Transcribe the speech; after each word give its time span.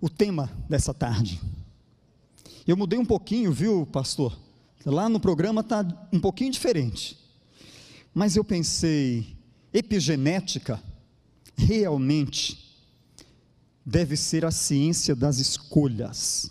o 0.00 0.08
tema 0.08 0.50
dessa 0.68 0.92
tarde. 0.92 1.40
Eu 2.66 2.76
mudei 2.76 2.98
um 2.98 3.04
pouquinho, 3.04 3.52
viu, 3.52 3.86
pastor? 3.86 4.36
Lá 4.84 5.08
no 5.08 5.20
programa 5.20 5.60
está 5.60 5.86
um 6.12 6.20
pouquinho 6.20 6.50
diferente. 6.50 7.18
Mas 8.14 8.36
eu 8.36 8.44
pensei, 8.44 9.36
epigenética 9.72 10.82
realmente 11.56 12.66
deve 13.84 14.16
ser 14.16 14.44
a 14.44 14.50
ciência 14.50 15.14
das 15.14 15.38
escolhas. 15.38 16.50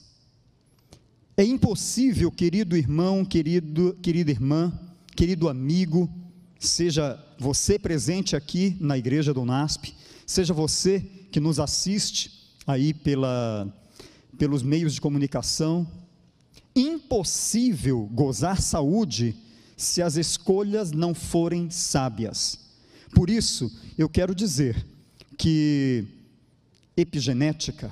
É 1.36 1.44
impossível, 1.44 2.32
querido 2.32 2.78
irmão, 2.78 3.26
querido, 3.26 3.98
querida 4.02 4.32
irmã, 4.32 4.72
querido 5.16 5.50
amigo, 5.50 6.10
seja 6.58 7.22
você 7.38 7.78
presente 7.78 8.36
aqui 8.36 8.78
na 8.80 8.98
igreja 8.98 9.34
do 9.34 9.44
NASP, 9.44 9.94
seja 10.26 10.54
você 10.54 11.02
que 11.30 11.42
nos 11.42 11.60
assiste 11.60 12.45
aí 12.66 12.94
pela, 12.94 13.68
pelos 14.38 14.64
meios 14.64 14.94
de 14.94 15.02
comunicação, 15.02 15.88
impossível 16.76 18.10
gozar 18.12 18.62
saúde 18.62 19.36
se 19.78 20.02
as 20.02 20.16
escolhas 20.16 20.92
não 20.92 21.14
forem 21.14 21.70
sábias. 21.70 22.60
Por 23.14 23.30
isso, 23.30 23.72
eu 23.98 24.10
quero 24.10 24.34
dizer 24.34 24.86
que 25.38 26.06
epigenética, 26.98 27.92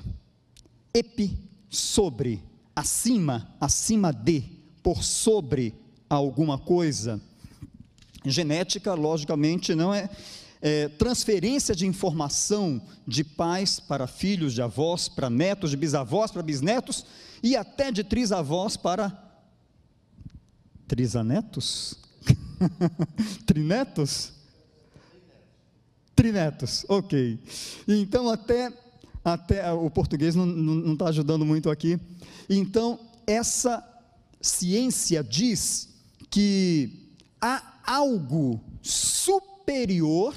epi, 0.92 1.38
sobre, 1.68 2.42
acima, 2.74 3.54
acima 3.60 4.12
de, 4.12 4.44
por 4.82 5.02
sobre 5.02 5.74
alguma 6.08 6.58
coisa, 6.58 7.20
genética, 8.24 8.94
logicamente, 8.94 9.74
não 9.74 9.92
é, 9.92 10.08
é, 10.66 10.88
transferência 10.88 11.74
de 11.74 11.86
informação 11.86 12.80
de 13.06 13.22
pais 13.22 13.78
para 13.78 14.06
filhos, 14.06 14.54
de 14.54 14.62
avós 14.62 15.10
para 15.10 15.28
netos, 15.28 15.68
de 15.68 15.76
bisavós 15.76 16.30
para 16.30 16.42
bisnetos 16.42 17.04
e 17.42 17.54
até 17.54 17.92
de 17.92 18.02
trisavós 18.02 18.74
para 18.74 19.12
trisanetos? 20.88 21.98
Trinetos? 23.44 24.32
Trinetos, 26.16 26.86
ok. 26.88 27.38
Então, 27.86 28.30
até, 28.30 28.72
até 29.22 29.70
o 29.70 29.90
português 29.90 30.34
não 30.34 30.94
está 30.94 31.08
ajudando 31.08 31.44
muito 31.44 31.68
aqui. 31.68 32.00
Então, 32.48 32.98
essa 33.26 33.86
ciência 34.40 35.22
diz 35.22 35.90
que 36.30 37.12
há 37.38 37.80
algo 37.84 38.64
superior 38.80 40.34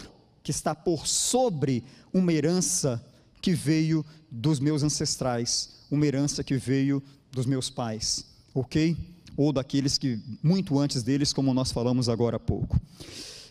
que 0.47 0.51
está 0.51 0.73
por 0.73 1.05
sobre 1.05 1.83
uma 2.13 2.31
herança 2.31 3.05
que 3.41 3.51
veio 3.51 4.05
dos 4.31 4.61
meus 4.61 4.81
ancestrais, 4.81 5.83
uma 5.91 6.05
herança 6.05 6.41
que 6.41 6.55
veio 6.55 7.03
dos 7.29 7.45
meus 7.45 7.69
pais, 7.69 8.25
ok? 8.55 8.95
Ou 9.35 9.51
daqueles 9.51 9.97
que, 9.97 10.17
muito 10.41 10.79
antes 10.79 11.03
deles, 11.03 11.33
como 11.33 11.53
nós 11.53 11.69
falamos 11.73 12.07
agora 12.07 12.37
há 12.37 12.39
pouco. 12.39 12.79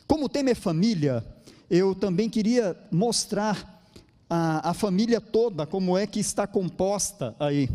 Como 0.07 0.25
o 0.25 0.29
tema 0.31 0.49
é 0.49 0.55
família, 0.55 1.23
eu 1.69 1.95
também 1.95 2.31
queria 2.31 2.75
mostrar 2.91 3.85
a, 4.27 4.71
a 4.71 4.73
família 4.73 5.21
toda, 5.21 5.67
como 5.67 5.99
é 5.99 6.07
que 6.07 6.19
está 6.19 6.47
composta 6.47 7.37
aí. 7.39 7.69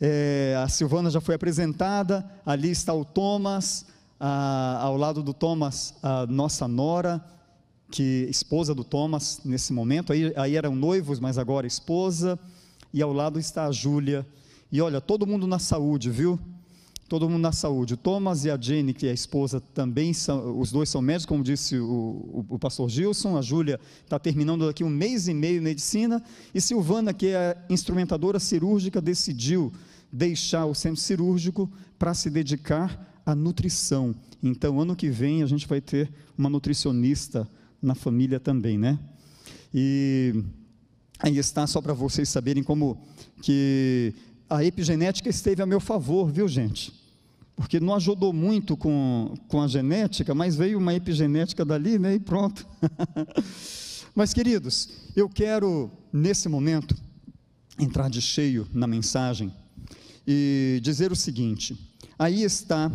É, 0.00 0.60
a 0.60 0.68
Silvana 0.68 1.10
já 1.10 1.20
foi 1.20 1.36
apresentada, 1.36 2.28
ali 2.44 2.70
está 2.72 2.92
o 2.92 3.04
Thomas, 3.04 3.86
a, 4.18 4.78
ao 4.80 4.96
lado 4.96 5.22
do 5.22 5.32
Thomas, 5.32 5.94
a 6.02 6.26
nossa 6.26 6.66
nora, 6.66 7.24
que 7.90 8.26
esposa 8.30 8.74
do 8.74 8.84
Thomas 8.84 9.40
nesse 9.44 9.72
momento, 9.72 10.12
aí, 10.12 10.32
aí 10.36 10.56
eram 10.56 10.74
noivos, 10.74 11.18
mas 11.18 11.38
agora 11.38 11.66
esposa, 11.66 12.38
e 12.92 13.02
ao 13.02 13.12
lado 13.12 13.38
está 13.38 13.66
a 13.66 13.72
Júlia. 13.72 14.26
E 14.70 14.80
olha, 14.80 15.00
todo 15.00 15.26
mundo 15.26 15.46
na 15.46 15.58
saúde, 15.58 16.10
viu? 16.10 16.38
Todo 17.08 17.28
mundo 17.28 17.40
na 17.40 17.52
saúde. 17.52 17.94
O 17.94 17.96
Thomas 17.96 18.44
e 18.44 18.50
a 18.50 18.60
Jenny, 18.60 18.92
que 18.92 19.06
é 19.06 19.10
a 19.10 19.14
esposa, 19.14 19.60
também 19.60 20.12
são, 20.12 20.60
os 20.60 20.70
dois 20.70 20.90
são 20.90 21.00
médicos, 21.00 21.24
como 21.24 21.42
disse 21.42 21.78
o, 21.78 21.84
o, 21.86 22.46
o 22.50 22.58
pastor 22.58 22.90
Gilson. 22.90 23.38
A 23.38 23.40
Júlia 23.40 23.80
está 24.04 24.18
terminando 24.18 24.66
daqui 24.66 24.84
um 24.84 24.90
mês 24.90 25.26
e 25.26 25.32
meio 25.32 25.62
medicina. 25.62 26.22
E 26.54 26.60
Silvana, 26.60 27.14
que 27.14 27.28
é 27.28 27.36
a 27.36 27.72
instrumentadora 27.72 28.38
cirúrgica, 28.38 29.00
decidiu 29.00 29.72
deixar 30.12 30.66
o 30.66 30.74
centro 30.74 31.00
cirúrgico 31.00 31.70
para 31.98 32.12
se 32.12 32.28
dedicar 32.28 33.20
à 33.24 33.34
nutrição. 33.34 34.14
Então, 34.42 34.78
ano 34.78 34.94
que 34.94 35.08
vem, 35.08 35.42
a 35.42 35.46
gente 35.46 35.66
vai 35.66 35.80
ter 35.80 36.12
uma 36.36 36.50
nutricionista 36.50 37.48
na 37.80 37.94
família 37.94 38.40
também, 38.40 38.76
né? 38.76 38.98
E 39.72 40.44
aí 41.18 41.36
está 41.38 41.66
só 41.66 41.80
para 41.80 41.92
vocês 41.92 42.28
saberem 42.28 42.62
como 42.62 42.98
que 43.42 44.14
a 44.48 44.64
epigenética 44.64 45.28
esteve 45.28 45.62
a 45.62 45.66
meu 45.66 45.80
favor, 45.80 46.30
viu, 46.30 46.48
gente? 46.48 46.92
Porque 47.54 47.80
não 47.80 47.94
ajudou 47.94 48.32
muito 48.32 48.76
com, 48.76 49.34
com 49.48 49.60
a 49.60 49.66
genética, 49.66 50.34
mas 50.34 50.54
veio 50.54 50.78
uma 50.78 50.94
epigenética 50.94 51.64
dali, 51.64 51.98
né? 51.98 52.14
E 52.14 52.20
pronto. 52.20 52.66
mas, 54.14 54.32
queridos, 54.32 54.88
eu 55.14 55.28
quero, 55.28 55.90
nesse 56.12 56.48
momento, 56.48 56.96
entrar 57.78 58.08
de 58.08 58.22
cheio 58.22 58.66
na 58.72 58.86
mensagem 58.86 59.52
e 60.26 60.80
dizer 60.82 61.10
o 61.10 61.16
seguinte: 61.16 61.76
aí 62.18 62.42
está 62.42 62.90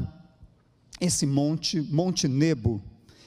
esse 0.99 1.25
monte, 1.25 1.81
Monte 1.81 2.27
Nebo, 2.27 2.81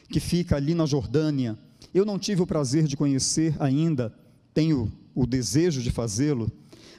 que 0.08 0.20
fica 0.20 0.56
ali 0.56 0.74
na 0.74 0.86
Jordânia. 0.86 1.58
Eu 1.92 2.04
não 2.04 2.18
tive 2.18 2.42
o 2.42 2.46
prazer 2.46 2.84
de 2.84 2.96
conhecer 2.96 3.54
ainda, 3.58 4.14
tenho 4.52 4.92
o 5.14 5.26
desejo 5.26 5.82
de 5.82 5.90
fazê-lo, 5.90 6.50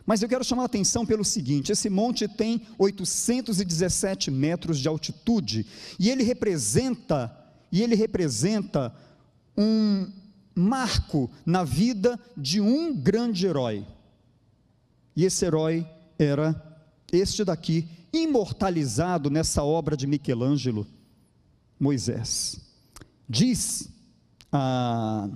mas 0.07 0.21
eu 0.21 0.29
quero 0.29 0.43
chamar 0.43 0.63
a 0.63 0.65
atenção 0.67 1.05
pelo 1.05 1.25
seguinte: 1.25 1.71
esse 1.71 1.89
monte 1.89 2.27
tem 2.29 2.61
817 2.77 4.31
metros 4.31 4.79
de 4.79 4.87
altitude 4.87 5.65
e 5.99 6.09
ele 6.09 6.23
representa 6.23 7.35
e 7.69 7.83
ele 7.83 7.93
representa 7.93 8.95
um 9.57 10.07
marco 10.55 11.29
na 11.45 11.65
vida 11.65 12.17
de 12.37 12.61
um 12.61 12.95
grande 12.95 13.45
herói. 13.45 13.85
E 15.13 15.25
esse 15.25 15.45
herói 15.45 15.85
era 16.17 16.55
este 17.11 17.43
daqui, 17.43 17.87
imortalizado 18.13 19.29
nessa 19.29 19.63
obra 19.63 19.97
de 19.97 20.07
Michelangelo, 20.07 20.87
Moisés. 21.79 22.66
Diz 23.29 23.89
a, 24.51 25.29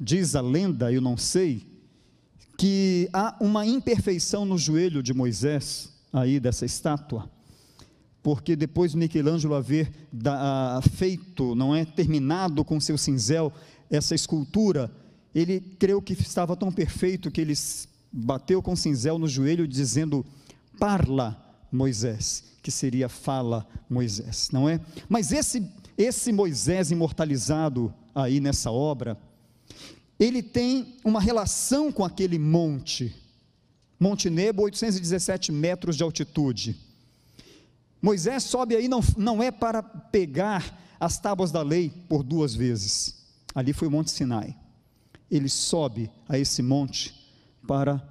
diz 0.00 0.34
a 0.34 0.40
lenda, 0.40 0.92
eu 0.92 1.00
não 1.00 1.16
sei, 1.16 1.66
que 2.58 3.08
há 3.12 3.36
uma 3.40 3.64
imperfeição 3.66 4.44
no 4.44 4.58
joelho 4.58 5.02
de 5.02 5.14
Moisés, 5.14 5.92
aí 6.12 6.40
dessa 6.40 6.66
estátua, 6.66 7.30
porque 8.22 8.54
depois 8.54 8.94
Michelangelo 8.94 9.54
haver 9.54 9.90
da, 10.12 10.80
feito, 10.92 11.54
não 11.54 11.74
é, 11.74 11.84
terminado 11.84 12.64
com 12.64 12.80
seu 12.80 12.98
cinzel, 12.98 13.52
essa 13.88 14.14
escultura, 14.14 14.90
ele 15.34 15.60
creu 15.60 16.02
que 16.02 16.12
estava 16.12 16.56
tão 16.56 16.70
perfeito 16.70 17.30
que 17.30 17.40
ele 17.40 17.54
bateu 18.12 18.60
com 18.60 18.74
cinzel 18.74 19.18
no 19.18 19.28
joelho 19.28 19.66
dizendo, 19.66 20.26
parla 20.78 21.40
Moisés, 21.72 22.44
que 22.62 22.70
seria 22.70 23.08
fala 23.08 23.66
Moisés, 23.88 24.50
não 24.52 24.68
é? 24.68 24.80
Mas 25.08 25.32
esse 25.32 25.60
esse 26.00 26.32
Moisés 26.32 26.90
imortalizado 26.90 27.92
aí 28.14 28.40
nessa 28.40 28.70
obra, 28.70 29.18
ele 30.18 30.42
tem 30.42 30.96
uma 31.04 31.20
relação 31.20 31.92
com 31.92 32.04
aquele 32.04 32.38
monte, 32.38 33.14
Monte 33.98 34.30
Nebo, 34.30 34.62
817 34.62 35.52
metros 35.52 35.96
de 35.96 36.02
altitude. 36.02 36.74
Moisés 38.00 38.44
sobe 38.44 38.74
aí, 38.74 38.88
não, 38.88 39.00
não 39.18 39.42
é 39.42 39.50
para 39.50 39.82
pegar 39.82 40.78
as 40.98 41.18
tábuas 41.18 41.52
da 41.52 41.60
lei 41.60 41.92
por 42.08 42.22
duas 42.22 42.54
vezes, 42.54 43.26
ali 43.54 43.74
foi 43.74 43.88
o 43.88 43.90
Monte 43.90 44.10
Sinai. 44.10 44.56
Ele 45.30 45.50
sobe 45.50 46.10
a 46.26 46.38
esse 46.38 46.62
monte 46.62 47.14
para 47.66 48.02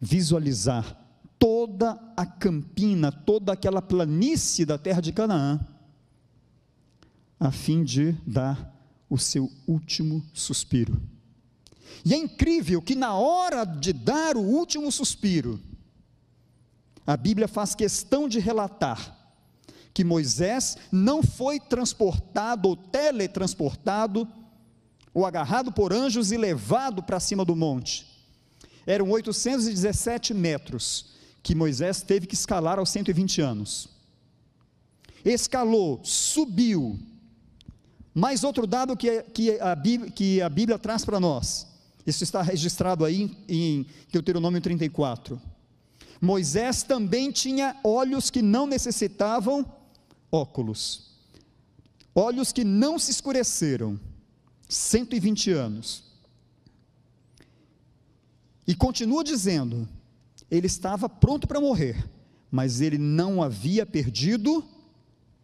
visualizar 0.00 0.96
toda 1.36 2.00
a 2.16 2.24
campina, 2.24 3.10
toda 3.10 3.52
aquela 3.52 3.82
planície 3.82 4.64
da 4.64 4.78
terra 4.78 5.00
de 5.00 5.12
Canaã 5.12 5.60
a 7.44 7.52
fim 7.52 7.84
de 7.84 8.12
dar 8.26 8.74
o 9.08 9.18
seu 9.18 9.52
último 9.66 10.24
suspiro. 10.32 11.00
E 12.04 12.14
é 12.14 12.16
incrível 12.16 12.80
que 12.80 12.94
na 12.94 13.14
hora 13.14 13.64
de 13.64 13.92
dar 13.92 14.36
o 14.36 14.40
último 14.40 14.90
suspiro, 14.90 15.60
a 17.06 17.16
Bíblia 17.16 17.46
faz 17.46 17.74
questão 17.74 18.28
de 18.28 18.38
relatar 18.38 19.20
que 19.92 20.02
Moisés 20.02 20.76
não 20.90 21.22
foi 21.22 21.60
transportado 21.60 22.68
ou 22.68 22.76
teletransportado 22.76 24.26
ou 25.12 25.24
agarrado 25.24 25.70
por 25.70 25.92
anjos 25.92 26.32
e 26.32 26.36
levado 26.36 27.02
para 27.02 27.20
cima 27.20 27.44
do 27.44 27.54
monte. 27.54 28.04
Eram 28.86 29.10
817 29.10 30.34
metros 30.34 31.14
que 31.42 31.54
Moisés 31.54 32.02
teve 32.02 32.26
que 32.26 32.34
escalar 32.34 32.78
aos 32.78 32.90
120 32.90 33.40
anos. 33.40 33.88
Escalou, 35.24 36.00
subiu, 36.02 36.98
mais 38.14 38.44
outro 38.44 38.66
dado 38.66 38.96
que, 38.96 39.22
que, 39.24 39.58
a, 39.60 39.74
Bíblia, 39.74 40.10
que 40.10 40.40
a 40.40 40.48
Bíblia 40.48 40.78
traz 40.78 41.04
para 41.04 41.18
nós: 41.18 41.66
Isso 42.06 42.22
está 42.22 42.40
registrado 42.42 43.04
aí 43.04 43.36
em 43.48 43.84
Deuteronômio 44.12 44.60
34. 44.60 45.40
Moisés 46.20 46.82
também 46.84 47.32
tinha 47.32 47.76
olhos 47.82 48.30
que 48.30 48.40
não 48.40 48.66
necessitavam 48.66 49.66
óculos, 50.30 51.10
olhos 52.14 52.52
que 52.52 52.62
não 52.64 52.98
se 52.98 53.10
escureceram, 53.10 53.98
120 54.68 55.50
anos. 55.50 56.04
E 58.66 58.74
continua 58.74 59.24
dizendo: 59.24 59.88
ele 60.48 60.68
estava 60.68 61.08
pronto 61.08 61.48
para 61.48 61.60
morrer, 61.60 62.08
mas 62.48 62.80
ele 62.80 62.96
não 62.96 63.42
havia 63.42 63.84
perdido 63.84 64.64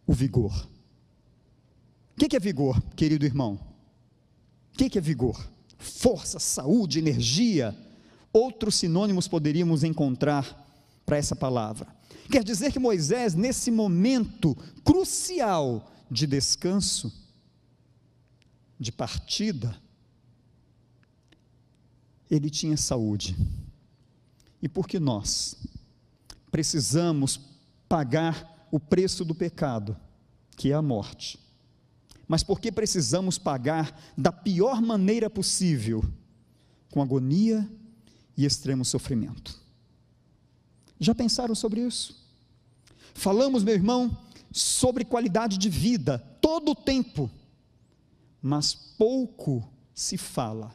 o 0.07 0.13
vigor. 0.13 0.70
O 2.15 2.27
que 2.27 2.35
é 2.35 2.39
vigor, 2.39 2.81
querido 2.95 3.25
irmão? 3.25 3.59
O 4.73 4.77
que 4.77 4.97
é 4.97 5.01
vigor? 5.01 5.39
Força, 5.77 6.39
saúde, 6.39 6.99
energia. 6.99 7.75
Outros 8.31 8.75
sinônimos 8.75 9.27
poderíamos 9.27 9.83
encontrar 9.83 10.67
para 11.05 11.17
essa 11.17 11.35
palavra. 11.35 11.87
Quer 12.29 12.43
dizer 12.43 12.71
que 12.71 12.79
Moisés, 12.79 13.35
nesse 13.35 13.69
momento 13.69 14.55
crucial 14.83 15.91
de 16.09 16.25
descanso, 16.25 17.11
de 18.79 18.91
partida, 18.91 19.75
ele 22.29 22.49
tinha 22.49 22.77
saúde. 22.77 23.35
E 24.61 24.69
porque 24.69 24.99
nós 24.99 25.57
precisamos 26.49 27.39
pagar 27.89 28.67
o 28.71 28.79
preço 28.79 29.25
do 29.25 29.35
pecado, 29.35 29.97
que 30.55 30.71
é 30.71 30.75
a 30.75 30.81
morte, 30.81 31.37
mas 32.31 32.43
porque 32.43 32.71
precisamos 32.71 33.37
pagar 33.37 33.93
da 34.17 34.31
pior 34.31 34.81
maneira 34.81 35.29
possível, 35.29 36.01
com 36.89 37.01
agonia 37.01 37.69
e 38.37 38.45
extremo 38.45 38.85
sofrimento. 38.85 39.59
Já 40.97 41.13
pensaram 41.13 41.53
sobre 41.53 41.81
isso? 41.81 42.25
Falamos, 43.13 43.65
meu 43.65 43.73
irmão, 43.73 44.17
sobre 44.49 45.03
qualidade 45.03 45.57
de 45.57 45.67
vida 45.67 46.19
todo 46.39 46.71
o 46.71 46.75
tempo, 46.75 47.29
mas 48.41 48.73
pouco 48.73 49.69
se 49.93 50.17
fala 50.17 50.73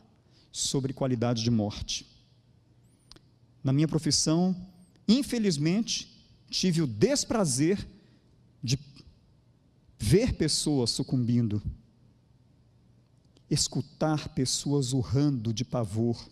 sobre 0.53 0.93
qualidade 0.93 1.43
de 1.43 1.51
morte. 1.51 2.07
Na 3.65 3.73
minha 3.73 3.89
profissão, 3.89 4.55
infelizmente, 5.09 6.23
tive 6.51 6.83
o 6.83 6.87
desprazer 6.87 7.79
de 7.79 7.96
ver 9.99 10.35
pessoas 10.35 10.91
sucumbindo, 10.91 11.63
escutar 13.51 14.29
pessoas 14.31 14.93
urrando 14.93 15.53
de 15.53 15.65
pavor. 15.65 16.29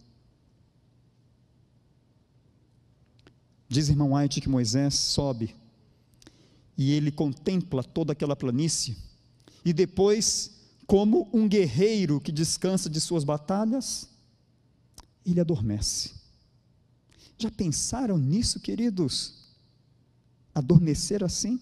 Diz 3.68 3.88
irmão 3.88 4.12
White 4.12 4.40
que 4.40 4.48
Moisés 4.48 4.94
sobe 4.94 5.54
e 6.76 6.92
ele 6.92 7.10
contempla 7.10 7.82
toda 7.82 8.12
aquela 8.12 8.34
planície, 8.34 8.96
e 9.64 9.72
depois, 9.72 10.50
como 10.86 11.28
um 11.32 11.48
guerreiro 11.48 12.20
que 12.20 12.32
descansa 12.32 12.90
de 12.90 13.00
suas 13.00 13.24
batalhas, 13.24 14.08
ele 15.24 15.40
adormece. 15.40 16.12
Já 17.38 17.50
pensaram 17.50 18.18
nisso, 18.18 18.60
queridos? 18.60 19.48
Adormecer 20.54 21.24
assim? 21.24 21.60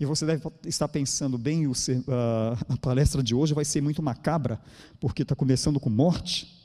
E 0.00 0.06
você 0.06 0.24
deve 0.24 0.42
estar 0.64 0.86
pensando 0.86 1.36
bem, 1.36 1.66
o, 1.66 1.72
a, 2.08 2.74
a 2.74 2.76
palestra 2.76 3.22
de 3.22 3.34
hoje 3.34 3.52
vai 3.52 3.64
ser 3.64 3.80
muito 3.80 4.02
macabra, 4.02 4.60
porque 5.00 5.22
está 5.22 5.34
começando 5.34 5.80
com 5.80 5.90
morte. 5.90 6.56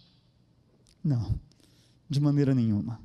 Não, 1.03 1.33
de 2.07 2.19
maneira 2.19 2.53
nenhuma. 2.53 2.99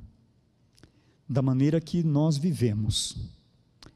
Da 1.27 1.41
maneira 1.41 1.81
que 1.81 2.03
nós 2.03 2.37
vivemos, 2.37 3.17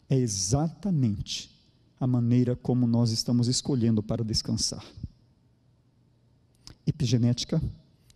é 0.10 0.18
exatamente 0.18 1.52
a 2.00 2.08
maneira 2.08 2.56
como 2.56 2.88
nós 2.88 3.12
estamos 3.12 3.48
escolhendo 3.48 4.02
para 4.02 4.24
descansar. 4.24 4.84
Epigenética 6.86 7.62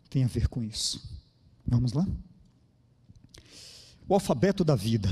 tem 0.09 0.23
a 0.23 0.27
ver 0.27 0.47
com 0.47 0.63
isso. 0.63 1.01
Vamos 1.65 1.93
lá? 1.93 2.05
O 4.07 4.13
alfabeto 4.13 4.63
da 4.63 4.75
vida. 4.75 5.09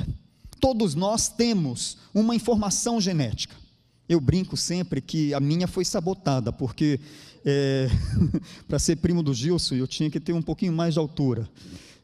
Todos 0.60 0.96
nós 0.96 1.28
temos 1.28 1.98
uma 2.14 2.36
informação 2.36 3.00
genética. 3.00 3.56
Eu 4.08 4.20
brinco 4.20 4.56
sempre 4.56 5.02
que 5.02 5.34
a 5.34 5.40
minha 5.40 5.68
foi 5.68 5.84
sabotada, 5.84 6.52
porque 6.52 7.00
é, 7.44 7.90
para 8.68 8.80
ser 8.80 8.98
primo 8.98 9.24
do 9.24 9.34
Gilson 9.34 9.76
eu 9.76 9.88
tinha 9.88 10.10
que 10.10 10.20
ter 10.20 10.34
um 10.34 10.42
pouquinho 10.42 10.74
mais 10.74 10.94
de 10.94 11.00
altura. 11.00 11.50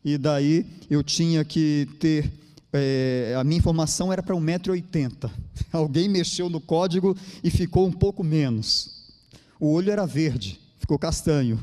E 0.04 0.18
daí 0.18 0.66
eu 0.90 1.04
tinha 1.04 1.46
que 1.46 1.88
ter 2.00 2.32
é, 2.74 3.36
a 3.38 3.44
minha 3.44 3.58
informação 3.58 4.12
era 4.12 4.24
para 4.24 4.36
1,80m. 4.36 5.30
Alguém 5.72 6.08
mexeu 6.08 6.50
no 6.50 6.62
código 6.62 7.16
e 7.44 7.50
ficou 7.50 7.86
um 7.86 7.92
pouco 7.92 8.24
menos. 8.24 9.02
O 9.60 9.72
olho 9.74 9.92
era 9.92 10.06
verde, 10.06 10.60
ficou 10.80 10.98
castanho. 10.98 11.62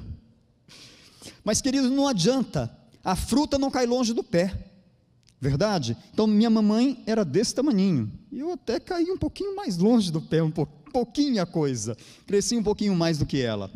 Mas, 1.43 1.61
querido, 1.61 1.91
não 1.91 2.07
adianta, 2.07 2.71
a 3.03 3.17
fruta 3.17 3.59
não 3.59 3.71
cai 3.71 3.87
longe 3.87 4.13
do 4.13 4.23
pé. 4.23 4.55
Verdade? 5.41 5.97
Então, 6.13 6.27
minha 6.27 6.51
mamãe 6.51 7.03
era 7.07 7.25
desse 7.25 7.55
tamaninho. 7.55 8.11
E 8.33 8.41
eu 8.41 8.53
até 8.53 8.81
caí 8.81 9.11
um 9.11 9.19
pouquinho 9.19 9.55
mais 9.55 9.79
longe 9.79 10.11
do 10.11 10.21
pé, 10.21 10.43
um 10.43 10.51
pouquinho 10.51 11.41
a 11.41 11.47
coisa. 11.47 11.97
Cresci 12.27 12.57
um 12.57 12.63
pouquinho 12.63 12.95
mais 12.97 13.19
do 13.19 13.27
que 13.27 13.41
ela. 13.41 13.71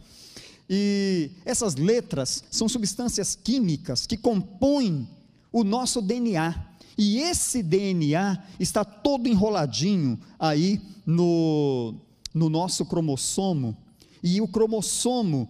E 0.68 1.30
essas 1.44 1.76
letras 1.76 2.42
são 2.50 2.68
substâncias 2.68 3.36
químicas 3.36 4.06
que 4.06 4.16
compõem 4.16 5.08
o 5.52 5.62
nosso 5.62 6.02
DNA. 6.02 6.72
E 6.98 7.18
esse 7.18 7.62
DNA 7.62 8.42
está 8.58 8.84
todo 8.84 9.28
enroladinho 9.28 10.18
aí 10.38 10.80
no, 11.06 11.94
no 12.34 12.48
nosso 12.48 12.84
cromossomo. 12.84 13.76
E 14.22 14.40
o 14.40 14.48
cromossomo 14.48 15.48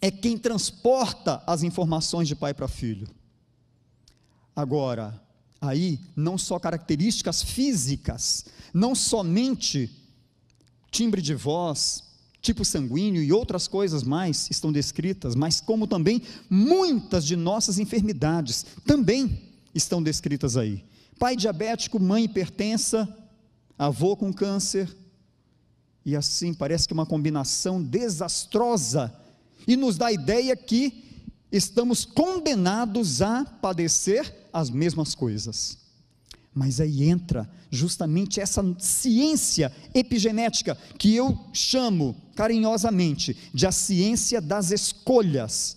é 0.00 0.10
quem 0.10 0.36
transporta 0.36 1.42
as 1.46 1.62
informações 1.62 2.28
de 2.28 2.36
pai 2.36 2.52
para 2.52 2.68
filho. 2.68 3.08
Agora, 4.54 5.20
aí 5.60 6.00
não 6.14 6.38
só 6.38 6.58
características 6.58 7.42
físicas, 7.42 8.44
não 8.72 8.94
somente 8.94 9.90
timbre 10.90 11.20
de 11.20 11.34
voz, 11.34 12.04
tipo 12.40 12.64
sanguíneo 12.64 13.22
e 13.22 13.32
outras 13.32 13.66
coisas 13.66 14.02
mais 14.02 14.48
estão 14.50 14.70
descritas, 14.70 15.34
mas 15.34 15.60
como 15.60 15.86
também 15.86 16.22
muitas 16.48 17.24
de 17.24 17.34
nossas 17.34 17.78
enfermidades 17.78 18.64
também 18.86 19.42
estão 19.74 20.02
descritas 20.02 20.56
aí. 20.56 20.84
Pai 21.18 21.34
diabético, 21.36 21.98
mãe 21.98 22.24
hipertensa, 22.24 23.08
avô 23.78 24.14
com 24.14 24.32
câncer, 24.32 24.94
e 26.04 26.14
assim 26.14 26.52
parece 26.52 26.86
que 26.86 26.92
é 26.92 26.96
uma 26.96 27.06
combinação 27.06 27.82
desastrosa, 27.82 29.12
e 29.66 29.74
nos 29.74 29.96
dá 29.96 30.06
a 30.06 30.12
ideia 30.12 30.54
que 30.54 31.02
estamos 31.50 32.04
condenados 32.04 33.22
a 33.22 33.44
padecer 33.44 34.43
as 34.54 34.70
mesmas 34.70 35.14
coisas. 35.14 35.76
Mas 36.54 36.80
aí 36.80 37.02
entra 37.02 37.50
justamente 37.70 38.40
essa 38.40 38.64
ciência 38.78 39.70
epigenética, 39.92 40.78
que 40.96 41.14
eu 41.14 41.36
chamo 41.52 42.16
carinhosamente 42.34 43.36
de 43.52 43.66
a 43.66 43.72
ciência 43.72 44.40
das 44.40 44.70
escolhas 44.70 45.76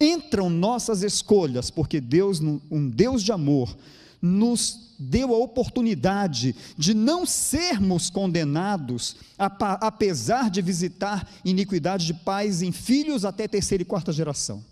entram 0.00 0.48
nossas 0.48 1.02
escolhas, 1.02 1.70
porque 1.70 2.00
Deus, 2.00 2.40
um 2.40 2.88
Deus 2.88 3.22
de 3.22 3.32
amor, 3.32 3.76
nos 4.20 4.94
deu 4.98 5.34
a 5.34 5.38
oportunidade 5.38 6.54
de 6.76 6.94
não 6.94 7.24
sermos 7.24 8.10
condenados, 8.10 9.16
apesar 9.36 10.50
de 10.50 10.60
visitar 10.60 11.28
iniquidade 11.44 12.06
de 12.06 12.14
pais 12.14 12.62
em 12.62 12.72
filhos 12.72 13.24
até 13.24 13.46
terceira 13.46 13.82
e 13.82 13.86
quarta 13.86 14.12
geração. 14.12 14.64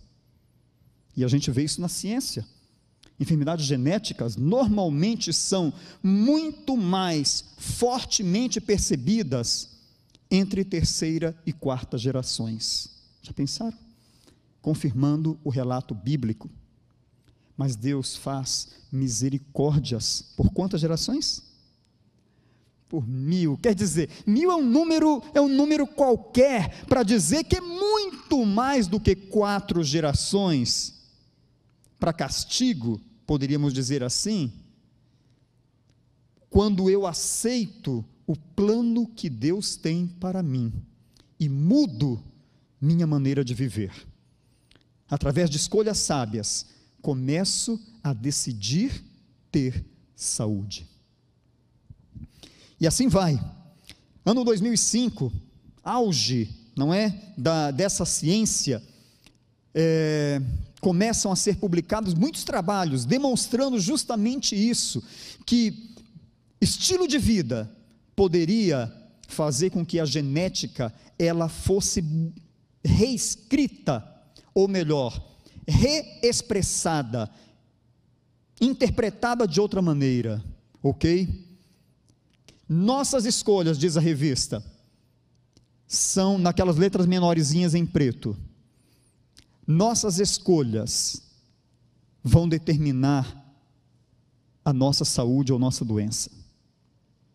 E 1.16 1.25
a 1.25 1.28
gente 1.28 1.50
vê 1.50 1.64
isso 1.64 1.81
na 1.81 1.88
ciência. 1.88 2.47
Enfermidades 3.18 3.64
genéticas 3.64 4.37
normalmente 4.37 5.32
são 5.32 5.73
muito 6.02 6.76
mais 6.76 7.44
fortemente 7.56 8.61
percebidas 8.61 9.70
entre 10.30 10.64
terceira 10.64 11.35
e 11.46 11.52
quarta 11.52 11.96
gerações. 11.96 12.90
Já 13.23 13.32
pensaram? 13.32 13.87
confirmando 14.66 15.38
o 15.44 15.49
relato 15.49 15.94
bíblico. 15.94 16.50
Mas 17.56 17.76
Deus 17.76 18.16
faz 18.16 18.70
misericórdias 18.90 20.25
por 20.37 20.50
quantas 20.50 20.80
gerações? 20.80 21.40
Por 22.88 23.06
mil. 23.06 23.56
Quer 23.58 23.76
dizer, 23.76 24.11
mil 24.26 24.50
é 24.50 24.56
um 24.56 24.64
número, 24.64 25.23
é 25.32 25.40
um 25.40 25.46
número 25.46 25.87
qualquer 25.87 26.85
para 26.87 27.04
dizer 27.04 27.44
que 27.44 27.54
é 27.54 27.61
muito 27.61 28.44
mais 28.44 28.88
do 28.88 28.99
que 28.99 29.14
quatro 29.14 29.85
gerações 29.85 30.95
para 31.98 32.12
castigo, 32.12 33.00
poderíamos 33.26 33.72
dizer 33.72 34.02
assim. 34.02 34.52
Quando 36.48 36.88
eu 36.88 37.06
aceito 37.06 38.04
o 38.26 38.36
plano 38.36 39.06
que 39.06 39.28
Deus 39.28 39.76
tem 39.76 40.06
para 40.06 40.42
mim 40.42 40.72
e 41.38 41.48
mudo 41.48 42.22
minha 42.80 43.06
maneira 43.06 43.44
de 43.44 43.54
viver. 43.54 43.92
através 45.08 45.48
de 45.48 45.56
escolhas 45.56 45.98
sábias, 45.98 46.66
começo 47.00 47.80
a 48.02 48.12
decidir 48.12 49.04
ter 49.52 49.84
saúde. 50.16 50.84
E 52.80 52.86
assim 52.86 53.06
vai. 53.06 53.38
Ano 54.24 54.42
2005, 54.42 55.32
auge, 55.84 56.50
não 56.76 56.92
é, 56.92 57.32
da, 57.38 57.70
dessa 57.70 58.04
ciência, 58.04 58.82
é, 59.72 60.42
começam 60.80 61.33
a 61.33 61.37
ser 61.37 61.56
publicados 61.56 62.14
muitos 62.14 62.45
trabalhos 62.45 63.04
demonstrando 63.04 63.78
justamente 63.80 64.54
isso, 64.54 65.02
que 65.45 65.95
estilo 66.61 67.06
de 67.09 67.18
vida 67.18 67.71
poderia 68.14 68.92
fazer 69.28 69.71
com 69.71 69.85
que 69.85 69.99
a 69.99 70.04
genética 70.04 70.92
ela 71.18 71.49
fosse 71.49 72.04
reescrita, 72.85 74.04
ou 74.54 74.68
melhor, 74.68 75.21
reexpressada, 75.66 77.28
interpretada 78.61 79.47
de 79.47 79.61
outra 79.61 79.83
maneira, 79.83 80.42
ok? 80.83 81.47
Nossas 82.68 83.25
escolhas, 83.25 83.78
diz 83.78 83.97
a 83.97 84.00
revista, 84.00 84.64
são 85.87 86.38
naquelas 86.38 86.76
letras 86.76 87.06
menorzinhas 87.06 87.75
em 87.75 87.85
preto. 87.85 88.37
Nossas 89.66 90.18
escolhas 90.18 91.23
vão 92.23 92.49
determinar 92.49 93.44
a 94.64 94.73
nossa 94.73 95.04
saúde 95.04 95.52
ou 95.52 95.58
nossa 95.58 95.85
doença. 95.85 96.30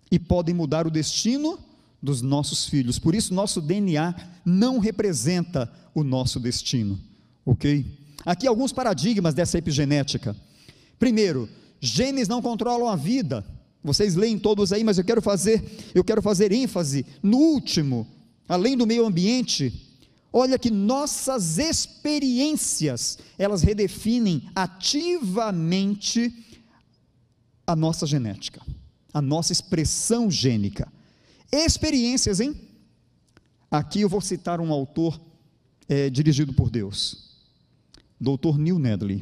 E 0.10 0.20
podem 0.20 0.54
mudar 0.54 0.86
o 0.86 0.92
destino 0.92 1.58
dos 2.02 2.22
nossos 2.22 2.66
filhos. 2.66 3.00
Por 3.00 3.16
isso, 3.16 3.34
nosso 3.34 3.62
DNA 3.62 4.14
não 4.46 4.80
representa 4.80 5.72
o 5.94 6.04
nosso 6.04 6.40
destino, 6.40 7.00
ok? 7.46 7.86
Aqui 8.26 8.48
alguns 8.48 8.72
paradigmas 8.72 9.34
dessa 9.34 9.58
epigenética. 9.58 10.36
Primeiro, 11.00 11.48
genes 11.80 12.28
não 12.28 12.42
controlam 12.42 12.88
a 12.88 12.96
vida. 12.96 13.46
Vocês 13.84 14.16
leem 14.16 14.38
todos 14.38 14.72
aí, 14.72 14.84
mas 14.84 14.98
eu 14.98 15.04
quero 15.04 15.22
fazer, 15.22 15.64
eu 15.96 16.04
quero 16.04 16.22
fazer 16.22 16.52
ênfase 16.52 17.06
no 17.24 17.38
último, 17.38 18.08
além 18.48 18.78
do 18.78 18.86
meio 18.86 19.06
ambiente. 19.06 19.91
Olha 20.34 20.58
que 20.58 20.72
nossas 20.72 21.58
experiências, 21.58 23.18
elas 23.38 23.64
redefinem 23.64 24.50
ativamente 24.56 26.34
a 27.68 27.76
nossa 27.76 28.06
genética, 28.06 28.62
a 29.14 29.22
nossa 29.22 29.52
expressão 29.52 30.32
gênica. 30.32 30.92
Experiências, 31.52 32.40
hein? 32.40 32.56
Aqui 33.70 34.02
eu 34.02 34.10
vou 34.10 34.22
citar 34.22 34.62
um 34.62 34.72
autor 34.72 35.20
é, 35.88 36.10
dirigido 36.10 36.54
por 36.54 36.70
Deus, 36.70 37.38
Dr. 38.20 38.58
Neil 38.58 38.80
Nedley, 38.80 39.22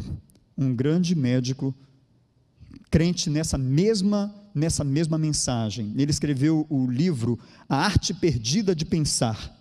um 0.57 0.75
grande 0.75 1.15
médico 1.15 1.73
crente 2.91 3.29
nessa 3.29 3.57
mesma 3.57 4.35
nessa 4.53 4.83
mesma 4.83 5.17
mensagem. 5.17 5.93
Ele 5.95 6.11
escreveu 6.11 6.65
o 6.69 6.87
livro 6.87 7.39
A 7.67 7.77
Arte 7.77 8.13
Perdida 8.13 8.75
de 8.75 8.85
Pensar. 8.85 9.55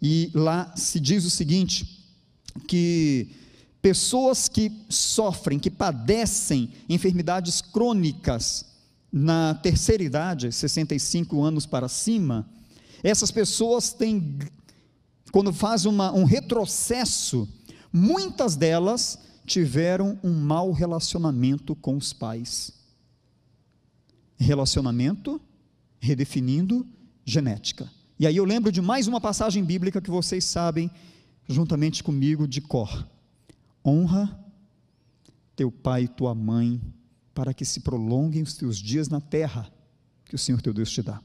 E 0.00 0.30
lá 0.34 0.74
se 0.76 1.00
diz 1.00 1.24
o 1.24 1.30
seguinte: 1.30 2.04
que 2.66 3.28
pessoas 3.80 4.48
que 4.48 4.72
sofrem, 4.88 5.58
que 5.58 5.70
padecem 5.70 6.70
enfermidades 6.88 7.60
crônicas 7.60 8.66
na 9.12 9.54
terceira 9.54 10.02
idade, 10.02 10.52
65 10.52 11.42
anos 11.42 11.66
para 11.66 11.88
cima, 11.88 12.48
essas 13.02 13.30
pessoas 13.30 13.92
têm, 13.92 14.38
quando 15.32 15.52
faz 15.52 15.84
uma, 15.84 16.12
um 16.12 16.24
retrocesso, 16.24 17.48
muitas 17.92 18.56
delas 18.56 19.18
tiveram 19.46 20.18
um 20.22 20.34
mau 20.34 20.72
relacionamento 20.72 21.74
com 21.74 21.96
os 21.96 22.12
pais. 22.12 22.72
Relacionamento 24.36 25.40
redefinindo 25.98 26.86
genética. 27.24 27.90
E 28.18 28.26
aí 28.26 28.36
eu 28.36 28.44
lembro 28.44 28.72
de 28.72 28.82
mais 28.82 29.06
uma 29.06 29.20
passagem 29.20 29.62
bíblica 29.64 30.00
que 30.00 30.10
vocês 30.10 30.44
sabem, 30.44 30.90
juntamente 31.48 32.02
comigo, 32.02 32.48
de 32.48 32.60
cor. 32.60 33.08
Honra 33.84 34.44
teu 35.54 35.70
pai 35.70 36.04
e 36.04 36.08
tua 36.08 36.34
mãe, 36.34 36.80
para 37.32 37.54
que 37.54 37.64
se 37.64 37.80
prolonguem 37.80 38.42
os 38.42 38.54
teus 38.54 38.78
dias 38.78 39.08
na 39.08 39.20
terra 39.20 39.72
que 40.24 40.34
o 40.34 40.38
Senhor 40.38 40.60
teu 40.60 40.74
Deus 40.74 40.90
te 40.90 41.02
dá. 41.02 41.20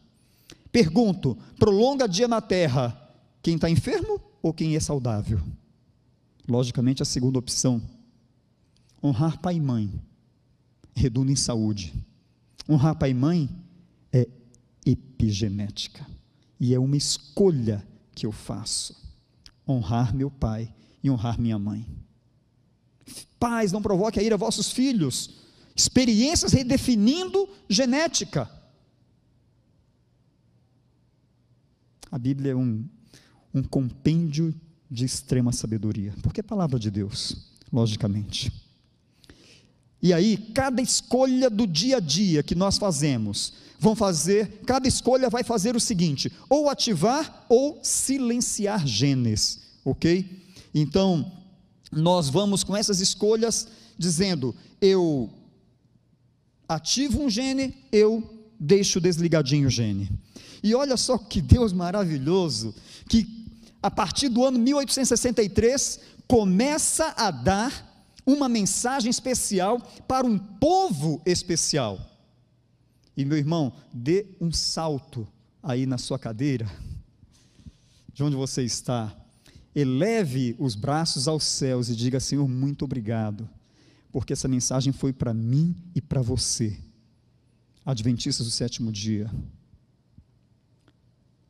Pergunto: 0.71 1.35
prolonga 1.57 2.07
dia 2.07 2.27
na 2.27 2.41
terra 2.41 2.99
quem 3.41 3.55
está 3.55 3.69
enfermo 3.69 4.21
ou 4.41 4.53
quem 4.53 4.75
é 4.75 4.79
saudável? 4.79 5.41
Logicamente, 6.47 7.01
a 7.01 7.05
segunda 7.05 7.39
opção. 7.39 7.81
Honrar 9.03 9.39
pai 9.39 9.55
e 9.55 9.59
mãe 9.59 9.91
redunda 10.95 11.31
em 11.31 11.35
saúde. 11.35 11.93
Honrar 12.69 12.95
pai 12.95 13.11
e 13.11 13.13
mãe 13.15 13.49
é 14.11 14.27
epigenética. 14.85 16.12
E 16.59 16.73
é 16.73 16.79
uma 16.79 16.97
escolha 16.97 17.85
que 18.13 18.25
eu 18.25 18.31
faço. 18.31 18.95
Honrar 19.67 20.15
meu 20.15 20.29
pai 20.29 20.73
e 21.03 21.09
honrar 21.09 21.39
minha 21.39 21.57
mãe. 21.57 21.87
Pais, 23.39 23.71
não 23.71 23.81
provoque 23.81 24.19
a 24.19 24.23
ira 24.23 24.37
vossos 24.37 24.71
filhos 24.71 25.43
experiências 25.75 26.53
redefinindo 26.53 27.49
genética. 27.67 28.49
A 32.11 32.17
Bíblia 32.17 32.51
é 32.51 32.55
um, 32.55 32.87
um 33.53 33.63
compêndio 33.63 34.53
de 34.89 35.03
extrema 35.03 35.51
sabedoria, 35.51 36.13
porque 36.21 36.41
é 36.41 36.43
palavra 36.43 36.77
de 36.77 36.91
Deus, 36.91 37.51
logicamente. 37.71 38.51
E 40.03 40.11
aí, 40.11 40.35
cada 40.53 40.81
escolha 40.81 41.49
do 41.49 41.65
dia 41.65 41.95
a 41.95 41.99
dia 42.01 42.43
que 42.43 42.53
nós 42.53 42.77
fazemos, 42.77 43.53
vão 43.79 43.95
fazer, 43.95 44.61
cada 44.65 44.85
escolha 44.85 45.29
vai 45.29 45.45
fazer 45.45 45.77
o 45.77 45.79
seguinte: 45.79 46.29
ou 46.49 46.69
ativar 46.69 47.45
ou 47.47 47.79
silenciar 47.81 48.85
genes, 48.85 49.61
ok? 49.85 50.43
Então, 50.75 51.31
nós 51.89 52.27
vamos 52.27 52.65
com 52.65 52.75
essas 52.75 52.99
escolhas 52.99 53.65
dizendo: 53.97 54.53
eu 54.81 55.29
ativo 56.67 57.23
um 57.23 57.29
gene, 57.29 57.73
eu 57.89 58.29
deixo 58.59 58.99
desligadinho 58.99 59.69
o 59.69 59.71
gene. 59.71 60.11
E 60.61 60.75
olha 60.75 60.97
só 60.97 61.17
que 61.17 61.41
Deus 61.41 61.71
maravilhoso, 61.71 62.75
que 63.07 63.25
a 63.81 63.89
partir 63.89 64.27
do 64.27 64.43
ano 64.43 64.59
1863 64.59 65.99
começa 66.27 67.13
a 67.15 67.31
dar 67.31 67.92
uma 68.25 68.47
mensagem 68.47 69.09
especial 69.09 69.79
para 70.07 70.25
um 70.25 70.37
povo 70.37 71.21
especial. 71.25 71.99
E 73.15 73.25
meu 73.25 73.37
irmão, 73.37 73.73
dê 73.93 74.25
um 74.39 74.51
salto 74.51 75.27
aí 75.61 75.85
na 75.85 75.97
sua 75.97 76.17
cadeira, 76.17 76.69
de 78.13 78.23
onde 78.23 78.35
você 78.35 78.63
está, 78.63 79.15
eleve 79.75 80.55
os 80.59 80.75
braços 80.75 81.27
aos 81.27 81.43
céus 81.43 81.89
e 81.89 81.95
diga: 81.95 82.19
Senhor, 82.19 82.47
muito 82.47 82.85
obrigado 82.85 83.47
porque 84.13 84.31
essa 84.31 84.47
mensagem 84.47 84.93
foi 84.93 85.11
para 85.11 85.33
mim 85.33 85.75
e 85.95 85.99
para 85.99 86.21
você, 86.21 86.77
adventistas 87.83 88.45
do 88.45 88.51
sétimo 88.51 88.91
dia. 88.91 89.29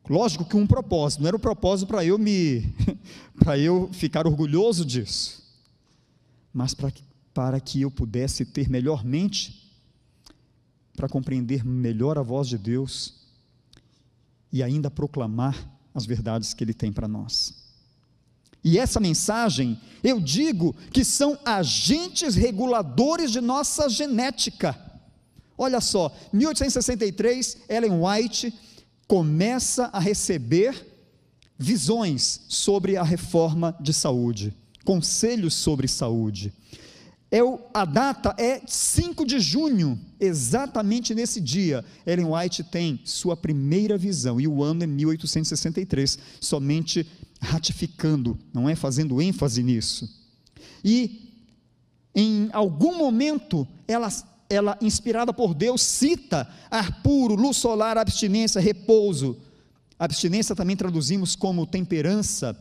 Lógico 0.09 0.45
que 0.45 0.55
um 0.55 0.65
propósito, 0.65 1.19
não 1.19 1.27
era 1.27 1.35
o 1.35 1.39
um 1.39 1.41
propósito 1.41 1.89
para 1.89 2.05
eu 2.05 2.17
me, 2.17 2.73
para 3.37 3.59
eu 3.59 3.89
ficar 3.91 4.25
orgulhoso 4.25 4.85
disso, 4.85 5.42
mas 6.53 6.73
para 6.73 6.91
que, 6.91 7.03
para 7.33 7.59
que 7.59 7.81
eu 7.81 7.89
pudesse 7.89 8.45
ter 8.45 8.69
melhor 8.69 9.03
mente, 9.03 9.71
para 10.95 11.09
compreender 11.09 11.65
melhor 11.65 12.17
a 12.17 12.21
voz 12.21 12.47
de 12.47 12.57
Deus 12.57 13.15
e 14.51 14.61
ainda 14.61 14.91
proclamar 14.91 15.57
as 15.93 16.05
verdades 16.05 16.53
que 16.53 16.63
Ele 16.63 16.73
tem 16.73 16.93
para 16.93 17.07
nós. 17.07 17.63
E 18.63 18.77
essa 18.77 18.99
mensagem, 18.99 19.79
eu 20.03 20.21
digo 20.21 20.73
que 20.91 21.03
são 21.03 21.37
agentes 21.43 22.35
reguladores 22.35 23.31
de 23.31 23.41
nossa 23.41 23.89
genética. 23.89 24.79
Olha 25.57 25.81
só, 25.81 26.15
1863, 26.31 27.57
Ellen 27.67 27.99
White 28.01 28.53
começa 29.07 29.89
a 29.91 29.99
receber 29.99 30.87
visões 31.57 32.41
sobre 32.47 32.95
a 32.95 33.03
reforma 33.03 33.75
de 33.79 33.93
saúde, 33.93 34.55
conselhos 34.83 35.53
sobre 35.53 35.87
saúde. 35.87 36.53
É 37.31 37.43
o, 37.43 37.59
a 37.73 37.83
data 37.83 38.35
é 38.37 38.61
5 38.63 39.25
de 39.25 39.39
junho, 39.39 39.99
exatamente 40.19 41.15
nesse 41.15 41.41
dia, 41.41 41.83
Ellen 42.05 42.27
White 42.27 42.63
tem 42.65 42.99
sua 43.03 43.35
primeira 43.35 43.97
visão, 43.97 44.39
e 44.39 44.47
o 44.47 44.63
ano 44.63 44.83
é 44.83 44.87
1863, 44.87 46.19
somente 46.39 47.07
ratificando, 47.41 48.37
não 48.53 48.69
é? 48.69 48.75
Fazendo 48.75 49.19
ênfase 49.19 49.63
nisso. 49.63 50.07
E 50.85 51.23
em 52.13 52.49
algum 52.53 52.97
momento, 52.97 53.67
ela, 53.87 54.09
ela 54.49 54.77
inspirada 54.79 55.33
por 55.33 55.55
Deus, 55.55 55.81
cita 55.81 56.47
ar 56.69 57.01
puro, 57.01 57.33
luz 57.33 57.57
solar, 57.57 57.97
abstinência, 57.97 58.61
repouso. 58.61 59.37
Abstinência 59.97 60.55
também 60.55 60.75
traduzimos 60.75 61.35
como 61.35 61.65
temperança. 61.65 62.55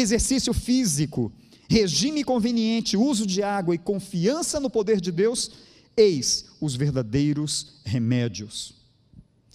Exercício 0.00 0.52
físico, 0.52 1.32
regime 1.68 2.22
conveniente, 2.22 2.96
uso 2.96 3.26
de 3.26 3.42
água 3.42 3.74
e 3.74 3.78
confiança 3.78 4.60
no 4.60 4.70
poder 4.70 5.00
de 5.00 5.10
Deus, 5.10 5.50
eis 5.96 6.46
os 6.60 6.74
verdadeiros 6.76 7.80
remédios. 7.84 8.74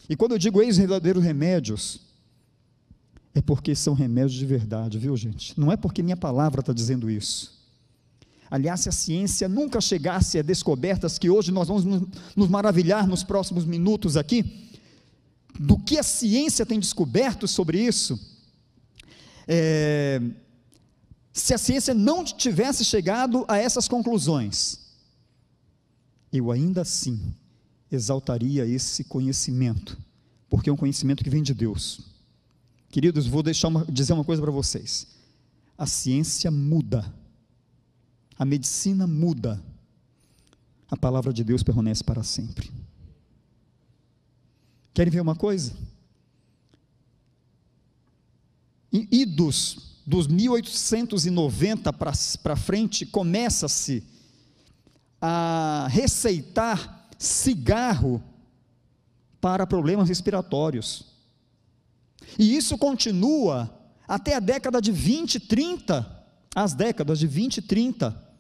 E 0.10 0.16
quando 0.16 0.34
eu 0.34 0.38
digo 0.38 0.62
eis 0.62 0.76
os 0.76 0.78
verdadeiros 0.78 1.24
remédios, 1.24 2.02
é 3.34 3.42
porque 3.42 3.74
são 3.76 3.94
remédios 3.94 4.34
de 4.34 4.46
verdade, 4.46 4.98
viu 4.98 5.16
gente? 5.16 5.58
Não 5.60 5.72
é 5.72 5.78
porque 5.78 6.04
minha 6.04 6.18
palavra 6.18 6.60
está 6.60 6.74
dizendo 6.74 7.10
isso. 7.10 7.62
Aliás, 8.50 8.82
se 8.82 8.90
a 8.90 8.92
ciência 8.92 9.48
nunca 9.48 9.80
chegasse 9.80 10.38
a 10.38 10.42
descobertas 10.42 11.18
que 11.18 11.30
hoje 11.30 11.54
nós 11.54 11.70
vamos 11.70 11.86
nos 12.36 12.50
maravilhar 12.50 13.08
nos 13.08 13.24
próximos 13.24 13.64
minutos 13.64 14.18
aqui, 14.18 14.70
do 15.58 15.78
que 15.78 15.98
a 15.98 16.04
ciência 16.04 16.66
tem 16.66 16.78
descoberto 16.78 17.48
sobre 17.48 17.82
isso, 17.82 18.20
é, 19.48 20.22
se 21.34 21.54
a 21.54 21.58
ciência 21.58 21.94
não 21.94 22.24
tivesse 22.24 22.84
chegado 22.84 23.46
a 23.48 23.58
essas 23.58 23.88
conclusões, 23.88 24.80
eu 26.32 26.52
ainda 26.52 26.82
assim 26.82 27.34
exaltaria 27.92 28.66
esse 28.66 29.04
conhecimento, 29.04 29.98
porque 30.50 30.70
é 30.70 30.74
um 30.74 30.78
conhecimento 30.78 31.24
que 31.24 31.30
vem 31.30 31.44
de 31.44 31.54
Deus. 31.54 32.02
Queridos, 32.90 33.28
vou 33.28 33.42
deixar 33.42 33.70
uma, 33.70 33.86
dizer 33.86 34.14
uma 34.14 34.24
coisa 34.24 34.42
para 34.42 34.52
vocês: 34.52 35.08
a 35.78 35.86
ciência 35.86 36.52
muda, 36.52 37.14
a 38.38 38.46
medicina 38.46 39.08
muda, 39.08 39.62
a 40.90 40.98
palavra 40.98 41.32
de 41.32 41.44
Deus 41.44 41.64
permanece 41.64 42.04
para 42.04 42.24
sempre. 42.24 42.70
Querem 44.94 45.12
ver 45.12 45.22
uma 45.22 45.36
coisa? 45.36 45.74
Idos 48.92 49.92
dos 50.06 50.28
1890 50.28 51.94
para 51.94 52.56
frente, 52.56 53.06
começa-se 53.06 54.04
a 55.22 55.88
receitar 55.90 57.10
cigarro 57.18 58.22
para 59.40 59.66
problemas 59.68 60.10
respiratórios. 60.10 61.06
E 62.38 62.56
isso 62.56 62.78
continua 62.78 63.70
até 64.08 64.36
a 64.36 64.40
década 64.40 64.82
de 64.82 64.92
20, 64.92 65.40
30, 65.40 66.26
as 66.56 66.74
décadas 66.74 67.20
de 67.20 67.28
20 67.28 67.58
e 67.58 67.62
30. 67.62 68.32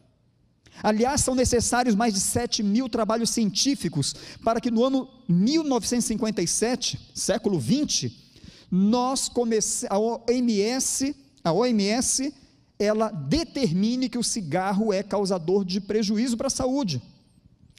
Aliás, 0.83 1.21
são 1.21 1.35
necessários 1.35 1.95
mais 1.95 2.13
de 2.13 2.19
7 2.19 2.63
mil 2.63 2.89
trabalhos 2.89 3.29
científicos 3.29 4.15
para 4.43 4.59
que 4.59 4.71
no 4.71 4.83
ano 4.83 5.07
1957, 5.27 7.11
século 7.13 7.59
20, 7.59 8.30
nós 8.71 9.27
comece, 9.27 9.85
a 9.89 9.99
OMS, 9.99 11.13
a 11.43 11.51
OMS, 11.51 12.33
ela 12.79 13.11
determine 13.11 14.07
que 14.07 14.17
o 14.17 14.23
cigarro 14.23 14.93
é 14.93 15.03
causador 15.03 15.65
de 15.65 15.81
prejuízo 15.81 16.37
para 16.37 16.47
a 16.47 16.51
saúde. 16.51 17.01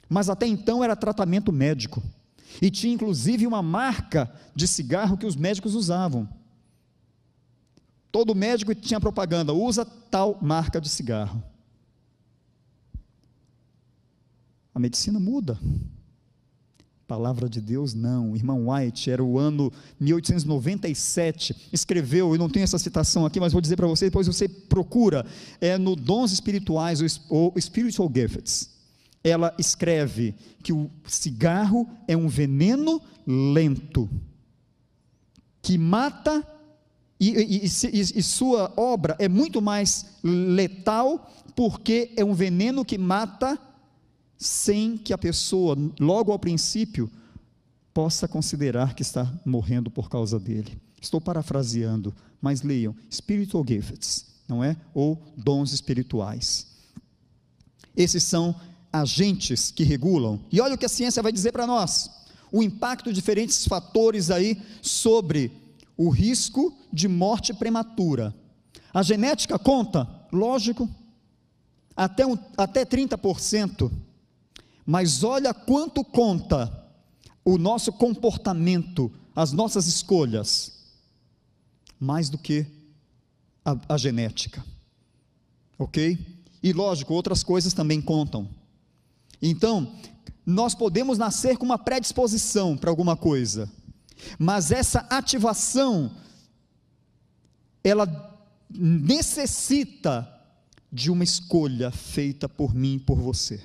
Mas 0.07 0.29
até 0.29 0.45
então 0.45 0.83
era 0.83 0.95
tratamento 0.95 1.51
médico. 1.51 2.01
E 2.61 2.69
tinha 2.69 2.93
inclusive 2.93 3.47
uma 3.47 3.63
marca 3.63 4.31
de 4.55 4.67
cigarro 4.67 5.17
que 5.17 5.25
os 5.25 5.35
médicos 5.35 5.73
usavam. 5.73 6.29
Todo 8.11 8.35
médico 8.35 8.75
tinha 8.75 8.99
propaganda, 8.99 9.51
usa 9.51 9.83
tal 9.83 10.37
marca 10.39 10.79
de 10.79 10.87
cigarro. 10.87 11.43
A 14.75 14.79
medicina 14.79 15.19
muda. 15.19 15.59
Palavra 17.07 17.49
de 17.49 17.59
Deus, 17.59 17.93
não. 17.93 18.35
Irmão 18.35 18.69
White, 18.69 19.11
era 19.11 19.23
o 19.23 19.37
ano 19.37 19.71
1897, 19.99 21.69
escreveu, 21.73 22.31
eu 22.31 22.39
não 22.39 22.49
tenho 22.49 22.63
essa 22.63 22.79
citação 22.79 23.25
aqui, 23.25 23.39
mas 23.39 23.51
vou 23.51 23.61
dizer 23.61 23.75
para 23.75 23.87
você, 23.87 24.05
depois 24.05 24.25
você 24.25 24.47
procura, 24.47 25.25
é 25.59 25.77
no 25.77 25.95
Dons 25.95 26.31
Espirituais, 26.31 27.21
ou 27.29 27.53
Spiritual 27.59 28.09
Gifts. 28.13 28.69
Ela 29.21 29.53
escreve 29.57 30.33
que 30.61 30.71
o 30.71 30.89
cigarro 31.05 31.87
é 32.07 32.15
um 32.15 32.27
veneno 32.27 33.01
lento, 33.27 34.09
que 35.61 35.77
mata, 35.77 36.45
e, 37.19 37.29
e, 37.29 37.65
e, 37.65 37.99
e, 37.99 38.23
sua 38.23 38.73
obra 38.77 39.15
é 39.19 39.27
muito 39.27 39.61
mais 39.61 40.17
letal, 40.23 41.31
porque 41.55 42.11
é 42.15 42.23
um 42.23 42.33
veneno 42.33 42.83
que 42.83 42.97
mata 42.97 43.59
sem 44.37 44.97
que 44.97 45.13
a 45.13 45.17
pessoa, 45.17 45.77
logo 45.99 46.31
ao 46.31 46.39
princípio, 46.39 47.09
possa 47.93 48.27
considerar 48.27 48.95
que 48.95 49.01
está 49.01 49.31
morrendo 49.45 49.91
por 49.91 50.09
causa 50.09 50.39
dele. 50.39 50.77
Estou 51.01 51.21
parafraseando, 51.21 52.13
mas 52.41 52.61
leiam: 52.61 52.95
spiritual 53.11 53.63
gifts, 53.67 54.25
não 54.47 54.63
é? 54.63 54.75
Ou 54.93 55.21
dons 55.37 55.71
espirituais. 55.71 56.67
Esses 57.95 58.23
são 58.23 58.55
agentes 58.91 59.71
que 59.71 59.83
regulam. 59.83 60.39
E 60.51 60.59
olha 60.59 60.75
o 60.75 60.77
que 60.77 60.85
a 60.85 60.89
ciência 60.89 61.21
vai 61.21 61.31
dizer 61.31 61.51
para 61.51 61.67
nós: 61.67 62.09
o 62.51 62.63
impacto 62.63 63.09
de 63.09 63.15
diferentes 63.15 63.67
fatores 63.67 64.29
aí 64.31 64.61
sobre 64.81 65.51
o 65.97 66.09
risco 66.09 66.75
de 66.91 67.07
morte 67.07 67.53
prematura. 67.53 68.33
A 68.93 69.01
genética 69.01 69.57
conta, 69.57 70.07
lógico, 70.31 70.89
até, 71.95 72.25
um, 72.25 72.37
até 72.57 72.85
30%, 72.85 73.91
mas 74.85 75.23
olha 75.23 75.53
quanto 75.53 76.03
conta 76.03 76.83
o 77.43 77.57
nosso 77.57 77.91
comportamento, 77.91 79.11
as 79.35 79.51
nossas 79.51 79.87
escolhas, 79.87 80.73
mais 81.99 82.29
do 82.29 82.37
que 82.37 82.65
a, 83.63 83.77
a 83.89 83.97
genética, 83.97 84.63
ok? 85.77 86.17
E 86.61 86.73
lógico, 86.73 87.13
outras 87.13 87.43
coisas 87.43 87.73
também 87.73 88.01
contam. 88.01 88.47
Então, 89.41 89.93
nós 90.45 90.75
podemos 90.75 91.17
nascer 91.17 91.57
com 91.57 91.65
uma 91.65 91.77
predisposição 91.77 92.77
para 92.77 92.89
alguma 92.89 93.15
coisa, 93.15 93.69
mas 94.37 94.71
essa 94.71 94.99
ativação, 95.09 96.11
ela 97.83 98.31
necessita 98.69 100.29
de 100.91 101.09
uma 101.11 101.23
escolha 101.23 101.91
feita 101.91 102.47
por 102.47 102.73
mim 102.73 102.95
e 102.95 102.99
por 102.99 103.17
você. 103.17 103.61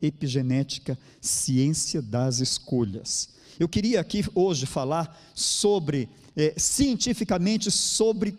Epigenética, 0.00 0.98
ciência 1.20 2.00
das 2.00 2.40
escolhas. 2.40 3.30
Eu 3.58 3.68
queria 3.68 4.00
aqui 4.00 4.24
hoje 4.34 4.66
falar 4.66 5.20
sobre, 5.34 6.08
é, 6.36 6.54
cientificamente, 6.56 7.70
sobre 7.70 8.36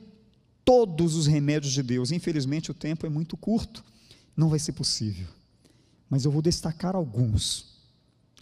todos 0.66 1.16
os 1.16 1.28
remédios 1.28 1.74
de 1.74 1.84
Deus. 1.84 2.12
Infelizmente 2.12 2.72
o 2.72 2.74
tempo 2.74 3.06
é 3.06 3.10
muito 3.10 3.38
curto, 3.38 3.84
não 4.36 4.50
vai 4.50 4.60
ser 4.60 4.72
possível 4.72 5.28
mas 6.12 6.26
eu 6.26 6.32
vou 6.32 6.42
destacar 6.42 6.94
alguns, 6.94 7.68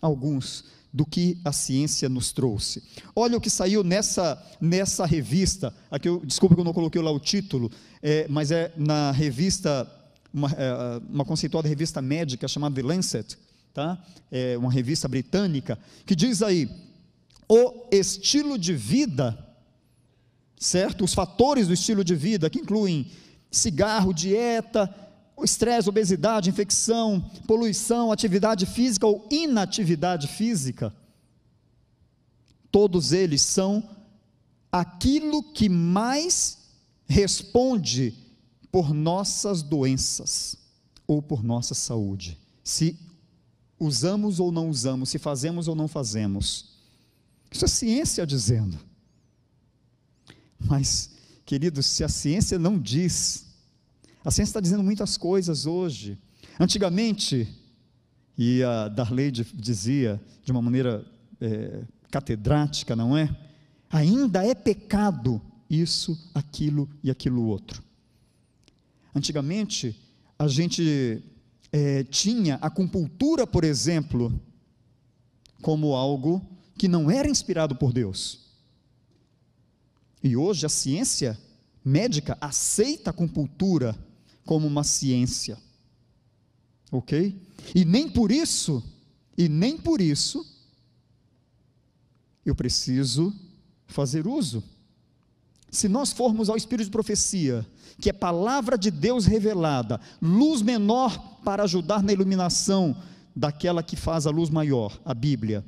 alguns 0.02 0.66
do 0.92 1.06
que 1.06 1.38
a 1.46 1.52
ciência 1.52 2.10
nos 2.10 2.32
trouxe. 2.32 2.82
Olha 3.16 3.38
o 3.38 3.42
que 3.42 3.48
saiu 3.50 3.84
nessa, 3.84 4.44
nessa 4.60 5.06
revista, 5.06 5.72
aqui 5.92 6.10
eu, 6.10 6.20
desculpa 6.26 6.56
que 6.56 6.62
eu 6.62 6.66
não 6.66 6.74
coloquei 6.74 7.00
lá 7.00 7.12
o 7.12 7.20
título, 7.20 7.72
é, 8.02 8.28
mas 8.28 8.50
é 8.50 8.74
na 8.76 9.12
revista, 9.12 9.88
uma, 10.34 10.50
é, 10.52 11.02
uma 11.10 11.26
conceituada 11.26 11.68
revista 11.68 12.02
médica 12.02 12.48
chamada 12.48 12.76
The 12.76 12.82
Lancet, 12.82 13.38
tá? 13.74 14.02
é 14.32 14.58
uma 14.58 14.72
revista 14.72 15.08
britânica, 15.08 15.78
que 16.06 16.16
diz 16.16 16.42
aí, 16.42 16.70
o 17.48 17.88
estilo 17.92 18.58
de 18.58 18.74
vida, 18.76 19.38
certo? 20.60 21.04
Os 21.04 21.14
fatores 21.14 21.68
do 21.68 21.74
estilo 21.74 22.04
de 22.04 22.16
vida, 22.16 22.50
que 22.50 22.60
incluem 22.60 23.10
cigarro, 23.50 24.14
dieta, 24.14 24.94
estresse, 25.44 25.90
obesidade, 25.90 26.50
infecção, 26.50 27.22
poluição, 27.48 28.12
atividade 28.12 28.66
física 28.66 29.08
ou 29.08 29.28
inatividade 29.32 30.28
física, 30.28 30.94
todos 32.72 33.12
eles 33.12 33.42
são 33.42 33.84
aquilo 34.72 35.42
que 35.42 35.68
mais 35.68 36.60
responde 37.08 38.14
por 38.72 38.94
nossas 38.94 39.62
doenças 39.62 40.58
ou 41.08 41.22
por 41.22 41.44
nossa 41.44 41.74
saúde. 41.74 42.38
Se 42.64 42.98
usamos 43.80 44.40
ou 44.40 44.52
não 44.52 44.70
usamos, 44.70 45.10
se 45.10 45.18
fazemos 45.18 45.68
ou 45.68 45.76
não 45.76 45.88
fazemos. 45.88 46.78
Isso 47.52 47.66
é 47.66 47.68
ciência 47.68 48.28
dizendo. 48.28 48.78
Mas, 50.60 51.12
queridos, 51.46 51.86
se 51.86 52.04
a 52.04 52.10
ciência 52.10 52.60
não 52.60 52.78
diz 52.78 53.50
a 54.24 54.32
ciência 54.32 54.52
está 54.52 54.60
dizendo 54.60 54.84
muitas 54.84 55.18
coisas 55.18 55.66
hoje. 55.66 56.18
Antigamente, 56.60 57.48
e 58.38 58.62
a 58.64 58.88
Darley 58.88 59.32
dizia 59.32 60.22
de 60.44 60.52
uma 60.52 60.62
maneira 60.62 61.06
é, 61.40 61.82
catedrática, 62.12 62.96
não 62.96 63.18
é? 63.18 63.34
Ainda 63.90 64.46
é 64.46 64.54
pecado 64.54 65.42
isso, 65.70 66.30
aquilo 66.34 66.90
e 67.02 67.10
aquilo 67.10 67.44
outro. 67.46 67.82
Antigamente, 69.14 70.00
a 70.38 70.48
gente 70.48 71.24
é, 71.72 72.04
tinha 72.04 72.56
a 72.56 72.68
acupuntura, 72.68 73.46
por 73.46 73.64
exemplo, 73.64 74.40
como 75.62 75.96
algo 75.96 76.42
que 76.78 76.88
não 76.88 77.12
era 77.12 77.30
inspirado 77.30 77.76
por 77.76 77.92
Deus. 77.92 78.48
E 80.24 80.36
hoje 80.36 80.66
a 80.66 80.70
ciência 80.70 81.38
médica 81.84 82.38
aceita 82.40 83.10
a 83.10 83.12
acupuntura 83.12 83.98
como 84.46 84.68
uma 84.68 84.84
ciência. 84.84 85.58
Ok? 86.92 87.40
E 87.76 87.86
nem 87.86 88.10
por 88.10 88.32
isso, 88.32 88.84
e 89.38 89.48
nem 89.48 89.78
por 89.78 90.02
isso, 90.02 90.46
eu 92.46 92.56
preciso 92.56 93.34
fazer 93.88 94.28
uso. 94.28 94.64
Se 95.72 95.88
nós 95.88 96.12
formos 96.12 96.50
ao 96.50 96.58
Espírito 96.58 96.88
de 96.88 96.92
profecia, 96.92 97.66
que 98.00 98.10
é 98.10 98.14
palavra 98.14 98.78
de 98.78 98.90
Deus 98.90 99.26
revelada, 99.26 100.00
luz 100.22 100.62
menor 100.62 101.40
para 101.44 101.64
ajudar 101.64 102.02
na 102.02 102.14
iluminação 102.14 102.96
daquela 103.36 103.84
que 103.84 103.96
faz 103.96 104.26
a 104.26 104.32
luz 104.32 104.50
maior, 104.50 105.00
a 105.06 105.14
Bíblia, 105.14 105.64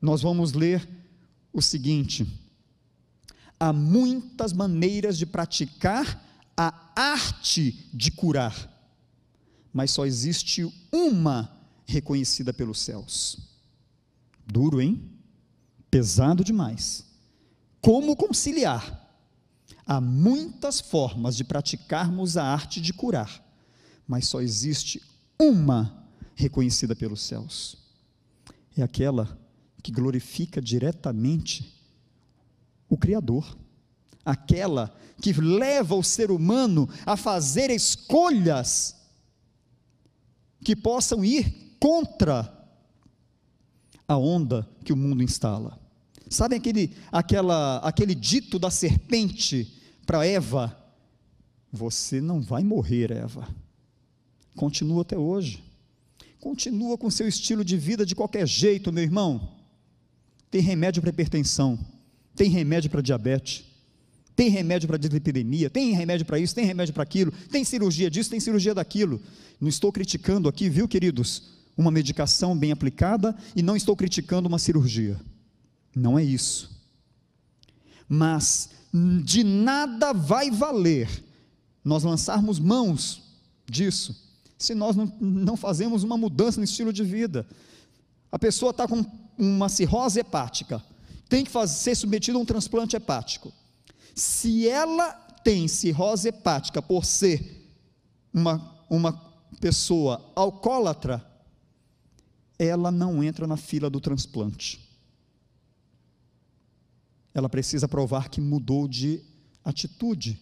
nós 0.00 0.20
vamos 0.20 0.52
ler 0.52 0.86
o 1.52 1.62
seguinte: 1.62 2.26
há 3.58 3.72
muitas 3.72 4.52
maneiras 4.52 5.16
de 5.16 5.24
praticar 5.24 6.28
a 6.56 6.90
arte 6.94 7.88
de 7.94 8.10
curar, 8.10 8.68
mas 9.72 9.90
só 9.92 10.04
existe 10.04 10.70
uma 10.92 11.50
reconhecida 11.86 12.52
pelos 12.52 12.80
céus. 12.80 13.38
Duro, 14.46 14.80
hein? 14.80 15.00
Pesado 15.90 16.42
demais. 16.42 17.11
Como 17.82 18.14
conciliar? 18.14 19.00
Há 19.84 20.00
muitas 20.00 20.80
formas 20.80 21.36
de 21.36 21.42
praticarmos 21.42 22.36
a 22.36 22.44
arte 22.44 22.80
de 22.80 22.92
curar, 22.92 23.44
mas 24.06 24.28
só 24.28 24.40
existe 24.40 25.02
uma 25.38 26.06
reconhecida 26.36 26.94
pelos 26.94 27.20
céus. 27.22 27.76
É 28.76 28.82
aquela 28.82 29.36
que 29.82 29.90
glorifica 29.90 30.62
diretamente 30.62 31.74
o 32.88 32.96
Criador, 32.96 33.58
aquela 34.24 34.94
que 35.20 35.32
leva 35.32 35.96
o 35.96 36.04
ser 36.04 36.30
humano 36.30 36.88
a 37.04 37.16
fazer 37.16 37.68
escolhas 37.68 38.94
que 40.64 40.76
possam 40.76 41.24
ir 41.24 41.76
contra 41.80 42.64
a 44.06 44.16
onda 44.16 44.68
que 44.84 44.92
o 44.92 44.96
mundo 44.96 45.24
instala. 45.24 45.81
Sabe 46.32 46.56
aquele, 46.56 46.92
aquela, 47.12 47.78
aquele 47.78 48.14
dito 48.14 48.58
da 48.58 48.70
serpente 48.70 49.80
para 50.06 50.26
Eva? 50.26 50.76
Você 51.70 52.20
não 52.20 52.40
vai 52.40 52.64
morrer, 52.64 53.10
Eva. 53.10 53.48
Continua 54.56 55.02
até 55.02 55.16
hoje. 55.16 55.62
Continua 56.40 56.96
com 56.96 57.10
seu 57.10 57.28
estilo 57.28 57.64
de 57.64 57.76
vida 57.76 58.04
de 58.04 58.14
qualquer 58.14 58.46
jeito, 58.48 58.92
meu 58.92 59.02
irmão. 59.02 59.56
Tem 60.50 60.60
remédio 60.60 61.00
para 61.00 61.10
hipertensão, 61.10 61.78
tem 62.34 62.50
remédio 62.50 62.90
para 62.90 63.00
diabetes, 63.00 63.64
tem 64.34 64.48
remédio 64.48 64.88
para 64.88 64.96
dislipidemia, 64.96 65.70
tem 65.70 65.92
remédio 65.92 66.26
para 66.26 66.38
isso, 66.38 66.54
tem 66.54 66.64
remédio 66.64 66.92
para 66.92 67.02
aquilo, 67.02 67.32
tem 67.50 67.64
cirurgia 67.64 68.10
disso, 68.10 68.30
tem 68.30 68.40
cirurgia 68.40 68.74
daquilo. 68.74 69.20
Não 69.60 69.68
estou 69.68 69.92
criticando 69.92 70.48
aqui, 70.48 70.68
viu, 70.68 70.88
queridos, 70.88 71.50
uma 71.76 71.90
medicação 71.90 72.56
bem 72.56 72.72
aplicada 72.72 73.36
e 73.54 73.62
não 73.62 73.76
estou 73.76 73.94
criticando 73.94 74.48
uma 74.48 74.58
cirurgia. 74.58 75.18
Não 75.94 76.18
é 76.18 76.24
isso. 76.24 76.70
Mas 78.08 78.70
de 79.24 79.42
nada 79.42 80.12
vai 80.12 80.50
valer 80.50 81.24
nós 81.84 82.04
lançarmos 82.04 82.58
mãos 82.58 83.22
disso 83.66 84.22
se 84.62 84.74
nós 84.74 84.94
não, 84.94 85.12
não 85.20 85.56
fazemos 85.56 86.04
uma 86.04 86.16
mudança 86.16 86.58
no 86.58 86.64
estilo 86.64 86.92
de 86.92 87.02
vida. 87.02 87.46
A 88.30 88.38
pessoa 88.38 88.70
está 88.70 88.86
com 88.86 89.04
uma 89.36 89.68
cirrose 89.68 90.20
hepática, 90.20 90.82
tem 91.28 91.44
que 91.44 91.50
fazer, 91.50 91.74
ser 91.74 91.94
submetida 91.96 92.38
a 92.38 92.40
um 92.40 92.44
transplante 92.44 92.94
hepático. 92.94 93.52
Se 94.14 94.68
ela 94.68 95.12
tem 95.42 95.66
cirrose 95.66 96.28
hepática 96.28 96.80
por 96.80 97.04
ser 97.04 97.74
uma, 98.32 98.84
uma 98.88 99.12
pessoa 99.60 100.30
alcoólatra, 100.36 101.26
ela 102.58 102.92
não 102.92 103.22
entra 103.22 103.46
na 103.46 103.56
fila 103.56 103.90
do 103.90 104.00
transplante. 104.00 104.80
Ela 107.34 107.48
precisa 107.48 107.88
provar 107.88 108.28
que 108.28 108.40
mudou 108.40 108.86
de 108.86 109.22
atitude, 109.64 110.38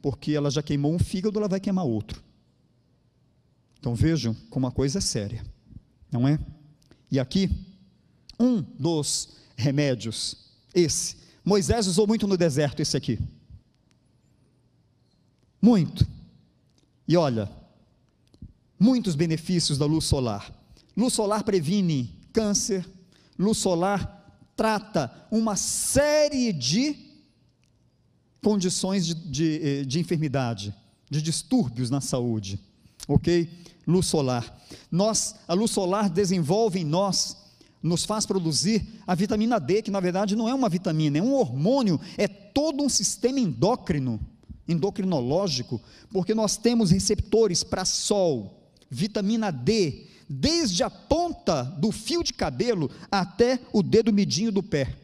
porque 0.00 0.32
ela 0.32 0.50
já 0.50 0.62
queimou 0.62 0.94
um 0.94 0.98
fígado, 0.98 1.38
ela 1.38 1.48
vai 1.48 1.60
queimar 1.60 1.84
outro. 1.84 2.22
Então 3.78 3.94
vejam 3.94 4.34
como 4.48 4.66
a 4.66 4.72
coisa 4.72 4.98
é 4.98 5.00
séria, 5.00 5.44
não 6.10 6.26
é? 6.26 6.38
E 7.10 7.18
aqui, 7.18 7.50
um 8.38 8.60
dos 8.60 9.36
remédios, 9.56 10.36
esse, 10.74 11.16
Moisés 11.44 11.86
usou 11.86 12.06
muito 12.06 12.26
no 12.26 12.36
deserto, 12.36 12.80
esse 12.80 12.96
aqui. 12.96 13.18
Muito. 15.60 16.06
E 17.08 17.16
olha, 17.16 17.50
muitos 18.78 19.14
benefícios 19.14 19.76
da 19.76 19.84
luz 19.84 20.04
solar. 20.04 20.54
Luz 20.96 21.12
solar 21.12 21.42
previne 21.42 22.18
câncer, 22.32 22.86
luz 23.38 23.58
solar 23.58 24.19
trata 24.56 25.10
uma 25.30 25.56
série 25.56 26.52
de 26.52 26.96
condições 28.42 29.06
de, 29.06 29.14
de, 29.14 29.60
eh, 29.62 29.84
de 29.84 30.00
enfermidade, 30.00 30.74
de 31.10 31.20
distúrbios 31.20 31.90
na 31.90 32.00
saúde, 32.00 32.58
ok? 33.06 33.48
Luz 33.86 34.06
solar. 34.06 34.58
Nós, 34.90 35.36
a 35.46 35.54
luz 35.54 35.70
solar 35.70 36.08
desenvolve 36.08 36.78
em 36.80 36.84
nós, 36.84 37.36
nos 37.82 38.04
faz 38.04 38.26
produzir 38.26 38.86
a 39.06 39.14
vitamina 39.14 39.58
D, 39.58 39.82
que 39.82 39.90
na 39.90 40.00
verdade 40.00 40.36
não 40.36 40.48
é 40.48 40.54
uma 40.54 40.68
vitamina, 40.68 41.18
é 41.18 41.22
um 41.22 41.34
hormônio, 41.34 41.98
é 42.16 42.28
todo 42.28 42.82
um 42.82 42.88
sistema 42.88 43.40
endócrino, 43.40 44.20
endocrinológico, 44.68 45.80
porque 46.10 46.34
nós 46.34 46.56
temos 46.56 46.90
receptores 46.90 47.64
para 47.64 47.84
sol, 47.84 48.70
vitamina 48.90 49.50
D, 49.50 50.06
desde 50.32 50.84
a 50.84 50.88
ponta 50.88 51.64
do 51.64 51.90
fio 51.90 52.22
de 52.22 52.32
cabelo 52.32 52.88
até 53.10 53.58
o 53.72 53.82
dedo 53.82 54.12
midinho 54.12 54.52
do 54.52 54.62
pé. 54.62 54.96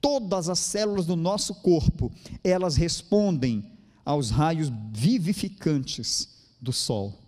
Todas 0.00 0.48
as 0.48 0.58
células 0.58 1.04
do 1.04 1.14
nosso 1.14 1.56
corpo, 1.56 2.10
elas 2.42 2.74
respondem 2.74 3.70
aos 4.06 4.30
raios 4.30 4.72
vivificantes 4.90 6.28
do 6.58 6.72
sol. 6.72 7.18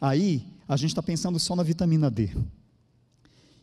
Aí, 0.00 0.44
a 0.66 0.76
gente 0.76 0.90
está 0.90 1.02
pensando 1.02 1.38
só 1.38 1.54
na 1.54 1.62
vitamina 1.62 2.10
D. 2.10 2.30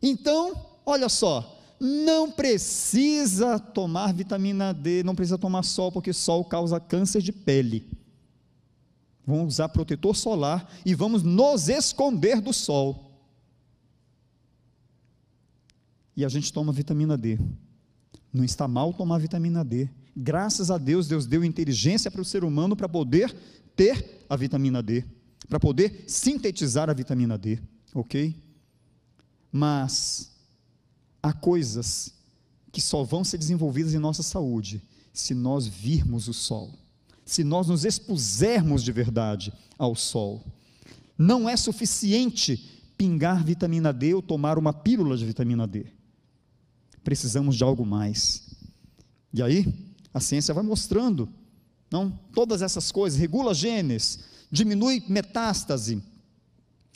Então, 0.02 0.66
olha 0.86 1.10
só, 1.10 1.62
não 1.78 2.32
precisa 2.32 3.60
tomar 3.60 4.14
vitamina 4.14 4.74
D, 4.74 5.04
não 5.04 5.14
precisa 5.14 5.38
tomar 5.38 5.64
sol, 5.64 5.92
porque 5.92 6.14
sol 6.14 6.46
causa 6.46 6.80
câncer 6.80 7.22
de 7.22 7.34
pele. 7.34 7.86
Vamos 9.26 9.56
usar 9.56 9.70
protetor 9.70 10.16
solar 10.16 10.70
e 10.86 10.94
vamos 10.94 11.24
nos 11.24 11.70
esconder 11.70 12.42
do 12.42 12.52
sol. 12.52 13.12
E 16.16 16.26
a 16.26 16.30
gente 16.30 16.52
toma 16.52 16.74
vitamina 16.74 17.18
D. 17.18 17.40
Não 18.32 18.44
está 18.44 18.68
mal 18.68 18.94
tomar 18.94 19.20
vitamina 19.20 19.64
D. 19.64 19.90
Graças 20.16 20.70
a 20.70 20.78
Deus, 20.78 21.08
Deus 21.08 21.26
deu 21.26 21.44
inteligência 21.44 22.12
para 22.12 22.22
o 22.22 22.26
ser 22.26 22.44
humano 22.44 22.76
para 22.76 22.90
poder 22.90 23.34
ter 23.76 24.26
a 24.30 24.36
vitamina 24.36 24.84
D, 24.84 25.04
para 25.48 25.60
poder 25.60 26.04
sintetizar 26.08 26.90
a 26.90 26.94
vitamina 26.94 27.38
D, 27.38 27.60
ok? 27.94 28.36
Mas 29.52 30.32
há 31.22 31.34
coisas 31.34 32.14
que 32.72 32.82
só 32.82 33.04
vão 33.04 33.24
ser 33.24 33.38
desenvolvidas 33.38 33.94
em 33.94 34.00
nossa 34.00 34.22
saúde 34.22 34.84
se 35.12 35.34
nós 35.34 35.66
virmos 35.66 36.28
o 36.28 36.34
sol 36.34 36.83
se 37.26 37.44
nós 37.44 37.68
nos 37.68 37.86
expusermos 37.86 38.84
de 38.84 38.92
verdade 38.92 39.54
ao 39.78 39.96
sol. 39.96 40.44
Não 41.18 41.48
é 41.48 41.56
suficiente 41.56 42.82
pingar 42.98 43.44
vitamina 43.44 43.94
D 43.94 44.14
ou 44.14 44.22
tomar 44.22 44.58
uma 44.58 44.74
pílula 44.74 45.18
de 45.18 45.26
vitamina 45.26 45.68
D. 45.68 45.86
Precisamos 47.04 47.56
de 47.56 47.64
algo 47.64 47.86
mais. 47.86 48.44
E 49.34 49.42
aí, 49.42 49.74
a 50.14 50.20
ciência 50.20 50.54
vai 50.54 50.64
mostrando, 50.64 51.28
não? 51.92 52.12
Todas 52.34 52.62
essas 52.62 52.92
coisas, 52.92 53.20
regula 53.20 53.54
genes, 53.54 54.20
diminui 54.52 55.04
metástase, 55.08 56.02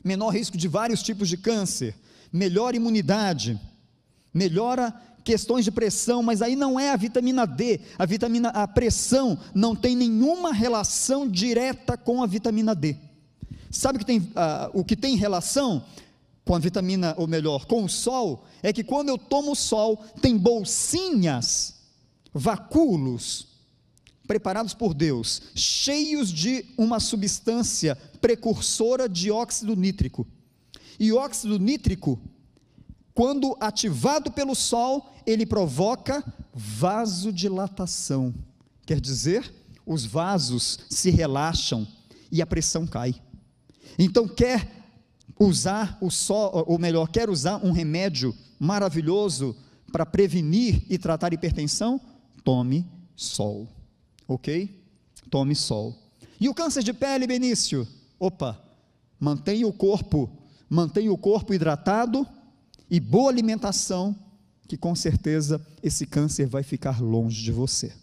menor 0.03 0.29
risco 0.29 0.57
de 0.57 0.67
vários 0.67 1.01
tipos 1.01 1.27
de 1.27 1.37
câncer, 1.37 1.95
melhora 2.31 2.75
imunidade, 2.75 3.59
melhora 4.33 4.93
questões 5.27 5.65
de 5.65 5.71
pressão, 5.71 6.23
mas 6.23 6.41
aí 6.41 6.55
não 6.55 6.79
é 6.79 6.89
a 6.89 6.95
vitamina 6.95 7.45
D. 7.45 7.81
A 7.99 8.05
vitamina 8.05 8.47
a 8.47 8.65
pressão 8.65 9.37
não 9.53 9.75
tem 9.75 9.93
nenhuma 9.93 10.53
relação 10.53 11.27
direta 11.27 11.97
com 11.97 12.23
a 12.23 12.25
vitamina 12.25 12.73
D. 12.73 12.95
Sabe 13.69 13.99
que 13.99 14.05
tem, 14.05 14.19
uh, 14.19 14.71
o 14.73 14.85
que 14.85 14.95
tem 14.95 15.17
relação 15.17 15.83
com 16.45 16.55
a 16.55 16.59
vitamina, 16.59 17.13
ou 17.17 17.27
melhor, 17.27 17.65
com 17.65 17.83
o 17.83 17.89
sol, 17.89 18.45
é 18.63 18.71
que 18.71 18.85
quando 18.85 19.09
eu 19.09 19.17
tomo 19.17 19.53
sol, 19.53 20.01
tem 20.21 20.37
bolsinhas, 20.37 21.75
vacúolos, 22.33 23.47
preparados 24.25 24.73
por 24.73 24.93
Deus, 24.93 25.41
cheios 25.53 26.31
de 26.31 26.67
uma 26.77 27.01
substância 27.01 27.97
precursora 28.21 29.09
de 29.09 29.29
óxido 29.29 29.75
nítrico. 29.75 30.25
E 30.97 31.11
óxido 31.11 31.59
nítrico 31.59 32.17
quando 33.17 33.57
ativado 33.59 34.31
pelo 34.31 34.53
sol, 34.53 35.11
ele 35.25 35.43
provoca 35.43 36.23
vasodilatação. 36.53 38.31
Quer 38.85 39.01
dizer, 39.01 39.51
os 39.83 40.05
vasos 40.05 40.77
se 40.87 41.09
relaxam 41.09 41.87
e 42.31 42.43
a 42.43 42.45
pressão 42.45 42.85
cai. 42.85 43.15
Então, 43.97 44.27
quer 44.27 44.71
usar 45.39 45.97
o 45.99 46.11
sol, 46.11 46.63
ou 46.67 46.77
melhor, 46.77 47.07
quer 47.07 47.27
usar 47.27 47.57
um 47.65 47.71
remédio 47.71 48.35
maravilhoso 48.59 49.55
para 49.91 50.05
prevenir 50.05 50.83
e 50.87 50.99
tratar 50.99 51.33
hipertensão? 51.33 51.99
Tome 52.43 52.85
sol. 53.15 53.67
Ok? 54.27 54.79
Tome 55.31 55.55
sol. 55.55 55.95
E 56.39 56.47
o 56.47 56.53
câncer 56.53 56.83
de 56.83 56.93
pele, 56.93 57.25
Benício? 57.25 57.87
Opa, 58.19 58.63
mantenha 59.19 59.67
o 59.67 59.73
corpo, 59.73 60.29
mantenha 60.69 61.11
o 61.11 61.17
corpo 61.17 61.51
hidratado 61.51 62.27
e 62.89 62.99
boa 62.99 63.29
alimentação, 63.29 64.15
que 64.67 64.77
com 64.77 64.95
certeza 64.95 65.65
esse 65.81 66.05
câncer 66.05 66.47
vai 66.47 66.63
ficar 66.63 67.01
longe 67.01 67.41
de 67.41 67.51
você. 67.51 67.93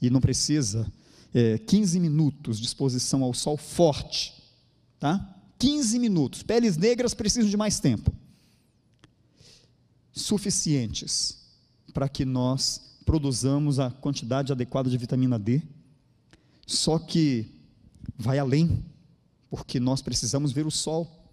E 0.00 0.10
não 0.10 0.20
precisa 0.20 0.90
é, 1.32 1.58
15 1.58 2.00
minutos 2.00 2.58
de 2.58 2.66
exposição 2.66 3.22
ao 3.22 3.32
sol 3.32 3.56
forte, 3.56 4.34
tá? 4.98 5.36
15 5.58 5.98
minutos. 5.98 6.42
Peles 6.42 6.76
negras 6.76 7.14
precisam 7.14 7.48
de 7.48 7.56
mais 7.56 7.78
tempo. 7.78 8.12
Suficientes 10.12 11.38
para 11.92 12.08
que 12.08 12.24
nós 12.24 12.98
produzamos 13.04 13.78
a 13.78 13.90
quantidade 13.90 14.52
adequada 14.52 14.90
de 14.90 14.98
vitamina 14.98 15.38
D. 15.38 15.62
Só 16.66 16.98
que 16.98 17.46
vai 18.16 18.38
além, 18.38 18.84
porque 19.50 19.78
nós 19.78 20.02
precisamos 20.02 20.52
ver 20.52 20.66
o 20.66 20.70
sol. 20.70 21.30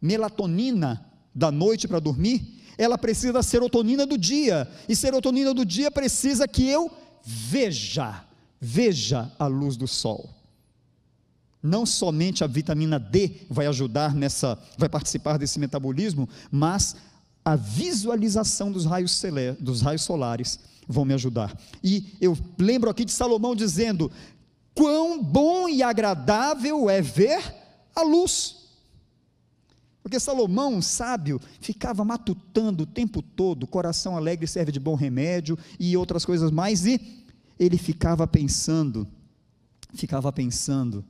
Melatonina 0.00 1.07
da 1.38 1.52
noite 1.52 1.86
para 1.86 2.00
dormir, 2.00 2.64
ela 2.76 2.98
precisa 2.98 3.32
da 3.32 3.44
serotonina 3.44 4.04
do 4.04 4.18
dia, 4.18 4.68
e 4.88 4.96
serotonina 4.96 5.54
do 5.54 5.64
dia 5.64 5.88
precisa 5.88 6.48
que 6.48 6.68
eu 6.68 6.90
veja, 7.24 8.24
veja 8.60 9.30
a 9.38 9.46
luz 9.46 9.76
do 9.76 9.86
sol. 9.86 10.28
Não 11.62 11.86
somente 11.86 12.42
a 12.42 12.48
vitamina 12.48 12.98
D 12.98 13.42
vai 13.48 13.66
ajudar 13.66 14.14
nessa, 14.16 14.58
vai 14.76 14.88
participar 14.88 15.38
desse 15.38 15.60
metabolismo, 15.60 16.28
mas 16.50 16.96
a 17.44 17.54
visualização 17.54 18.72
dos 18.72 18.84
raios, 18.84 19.12
celé, 19.12 19.52
dos 19.52 19.80
raios 19.80 20.02
solares 20.02 20.58
vão 20.88 21.04
me 21.04 21.14
ajudar. 21.14 21.56
E 21.84 22.16
eu 22.20 22.36
lembro 22.58 22.90
aqui 22.90 23.04
de 23.04 23.12
Salomão 23.12 23.54
dizendo: 23.54 24.10
quão 24.74 25.22
bom 25.22 25.68
e 25.68 25.84
agradável 25.84 26.90
é 26.90 27.00
ver 27.00 27.40
a 27.94 28.02
luz. 28.02 28.57
Porque 30.08 30.18
Salomão, 30.18 30.80
sábio, 30.80 31.38
ficava 31.60 32.02
matutando 32.02 32.84
o 32.84 32.86
tempo 32.86 33.20
todo, 33.20 33.66
coração 33.66 34.16
alegre 34.16 34.46
serve 34.46 34.72
de 34.72 34.80
bom 34.80 34.94
remédio 34.94 35.58
e 35.78 35.94
outras 35.98 36.24
coisas 36.24 36.50
mais, 36.50 36.86
e 36.86 37.26
ele 37.60 37.76
ficava 37.76 38.26
pensando, 38.26 39.06
ficava 39.92 40.32
pensando 40.32 41.04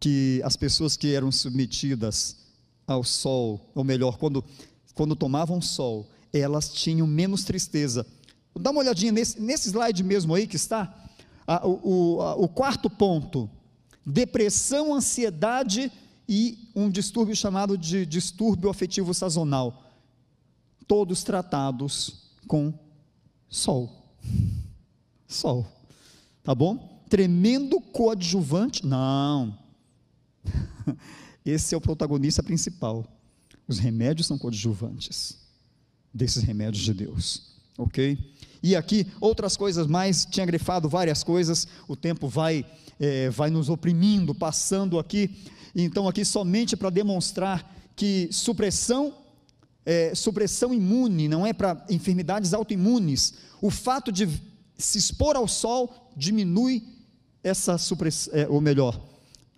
que 0.00 0.42
as 0.44 0.56
pessoas 0.56 0.96
que 0.96 1.14
eram 1.14 1.30
submetidas 1.30 2.38
ao 2.88 3.04
sol, 3.04 3.70
ou 3.72 3.84
melhor, 3.84 4.18
quando, 4.18 4.44
quando 4.96 5.14
tomavam 5.14 5.62
sol, 5.62 6.10
elas 6.32 6.72
tinham 6.72 7.06
menos 7.06 7.44
tristeza. 7.44 8.04
Dá 8.58 8.72
uma 8.72 8.80
olhadinha 8.80 9.12
nesse, 9.12 9.40
nesse 9.40 9.68
slide 9.68 10.02
mesmo 10.02 10.34
aí 10.34 10.48
que 10.48 10.56
está, 10.56 10.92
a, 11.46 11.64
o, 11.64 12.20
a, 12.20 12.34
o 12.34 12.48
quarto 12.48 12.90
ponto: 12.90 13.48
depressão, 14.04 14.92
ansiedade 14.92 15.92
e 16.28 16.70
um 16.74 16.90
distúrbio 16.90 17.34
chamado 17.34 17.76
de 17.76 18.06
distúrbio 18.06 18.70
afetivo 18.70 19.12
sazonal. 19.12 19.90
Todos 20.86 21.22
tratados 21.22 22.30
com 22.46 22.72
sol. 23.48 24.16
Sol. 25.26 25.66
Tá 26.42 26.54
bom? 26.54 27.02
Tremendo 27.08 27.80
coadjuvante? 27.80 28.84
Não. 28.84 29.58
Esse 31.42 31.74
é 31.74 31.78
o 31.78 31.80
protagonista 31.80 32.42
principal. 32.42 33.06
Os 33.66 33.78
remédios 33.78 34.26
são 34.26 34.36
coadjuvantes 34.36 35.38
desses 36.12 36.42
remédios 36.42 36.84
de 36.84 36.92
Deus. 36.92 37.52
Ok? 37.78 38.18
E 38.62 38.76
aqui, 38.76 39.06
outras 39.20 39.56
coisas 39.56 39.86
mais, 39.86 40.24
tinha 40.24 40.46
grifado 40.46 40.88
várias 40.88 41.24
coisas, 41.24 41.66
o 41.88 41.96
tempo 41.96 42.28
vai, 42.28 42.64
é, 43.00 43.28
vai 43.30 43.50
nos 43.50 43.68
oprimindo, 43.68 44.34
passando 44.34 44.98
aqui. 44.98 45.30
Então, 45.74 46.06
aqui 46.06 46.24
somente 46.24 46.76
para 46.76 46.90
demonstrar 46.90 47.74
que 47.96 48.28
supressão, 48.30 49.14
é, 49.84 50.14
supressão 50.14 50.72
imune 50.72 51.28
não 51.28 51.44
é 51.44 51.52
para 51.52 51.84
enfermidades 51.90 52.54
autoimunes. 52.54 53.34
O 53.60 53.70
fato 53.70 54.12
de 54.12 54.28
se 54.78 54.98
expor 54.98 55.36
ao 55.36 55.48
sol 55.48 56.12
diminui 56.16 56.84
essa 57.42 57.76
supressão, 57.78 58.32
é, 58.34 58.48
ou 58.48 58.60
melhor, 58.60 59.00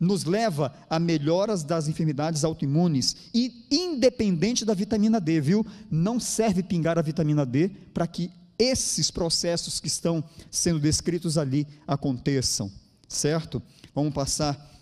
nos 0.01 0.25
leva 0.25 0.75
a 0.89 0.99
melhoras 0.99 1.63
das 1.63 1.89
enfermidades 1.89 2.45
autoimunes 2.45 3.17
e 3.35 3.67
independente 3.71 4.65
da 4.65 4.75
vitamina 4.75 5.21
D, 5.21 5.41
viu? 5.41 5.67
Não 5.91 6.19
serve 6.19 6.63
pingar 6.63 6.99
a 6.99 7.03
vitamina 7.03 7.45
D 7.45 7.71
para 7.93 8.07
que 8.07 8.31
esses 8.59 9.11
processos 9.11 9.81
que 9.81 9.89
estão 9.89 10.23
sendo 10.51 10.79
descritos 10.79 11.37
ali 11.37 11.67
aconteçam, 11.87 12.71
certo? 13.09 13.63
Vamos 13.95 14.13
passar 14.13 14.73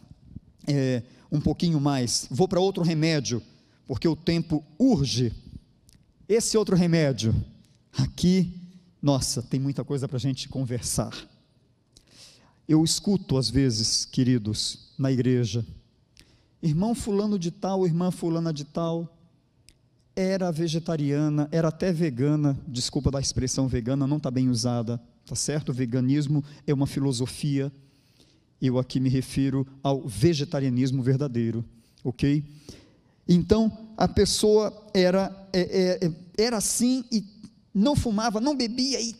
é, 0.66 1.02
um 1.30 1.40
pouquinho 1.40 1.80
mais. 1.80 2.26
Vou 2.30 2.46
para 2.46 2.60
outro 2.60 2.82
remédio, 2.82 3.42
porque 3.86 4.06
o 4.06 4.16
tempo 4.16 4.64
urge. 4.78 5.32
Esse 6.28 6.56
outro 6.56 6.76
remédio, 6.76 7.34
aqui, 7.92 8.60
nossa, 9.00 9.42
tem 9.42 9.58
muita 9.58 9.84
coisa 9.84 10.06
para 10.06 10.16
a 10.16 10.20
gente 10.20 10.48
conversar. 10.48 11.12
Eu 12.68 12.84
escuto 12.84 13.36
às 13.36 13.50
vezes, 13.50 14.04
queridos, 14.04 14.92
na 14.96 15.10
igreja, 15.10 15.66
irmão 16.62 16.94
fulano 16.94 17.38
de 17.38 17.50
tal, 17.50 17.84
irmã 17.84 18.10
fulana 18.10 18.52
de 18.52 18.64
tal, 18.64 19.18
era 20.14 20.50
vegetariana, 20.50 21.48
era 21.50 21.68
até 21.68 21.92
vegana, 21.92 22.58
desculpa 22.68 23.10
da 23.10 23.20
expressão 23.20 23.66
vegana, 23.66 24.06
não 24.06 24.18
está 24.18 24.30
bem 24.30 24.48
usada, 24.48 25.00
tá 25.24 25.34
certo? 25.34 25.70
O 25.70 25.74
veganismo 25.74 26.44
é 26.66 26.74
uma 26.74 26.86
filosofia, 26.86 27.72
eu 28.60 28.78
aqui 28.78 29.00
me 29.00 29.08
refiro 29.08 29.66
ao 29.82 30.06
vegetarianismo 30.06 31.02
verdadeiro, 31.02 31.64
ok? 32.04 32.44
Então, 33.26 33.94
a 33.96 34.06
pessoa 34.06 34.72
era, 34.92 35.48
é, 35.52 35.60
é, 35.60 36.06
é, 36.06 36.12
era 36.36 36.56
assim 36.58 37.04
e 37.10 37.24
não 37.74 37.96
fumava, 37.96 38.40
não 38.40 38.56
bebia 38.56 39.00
e 39.00 39.14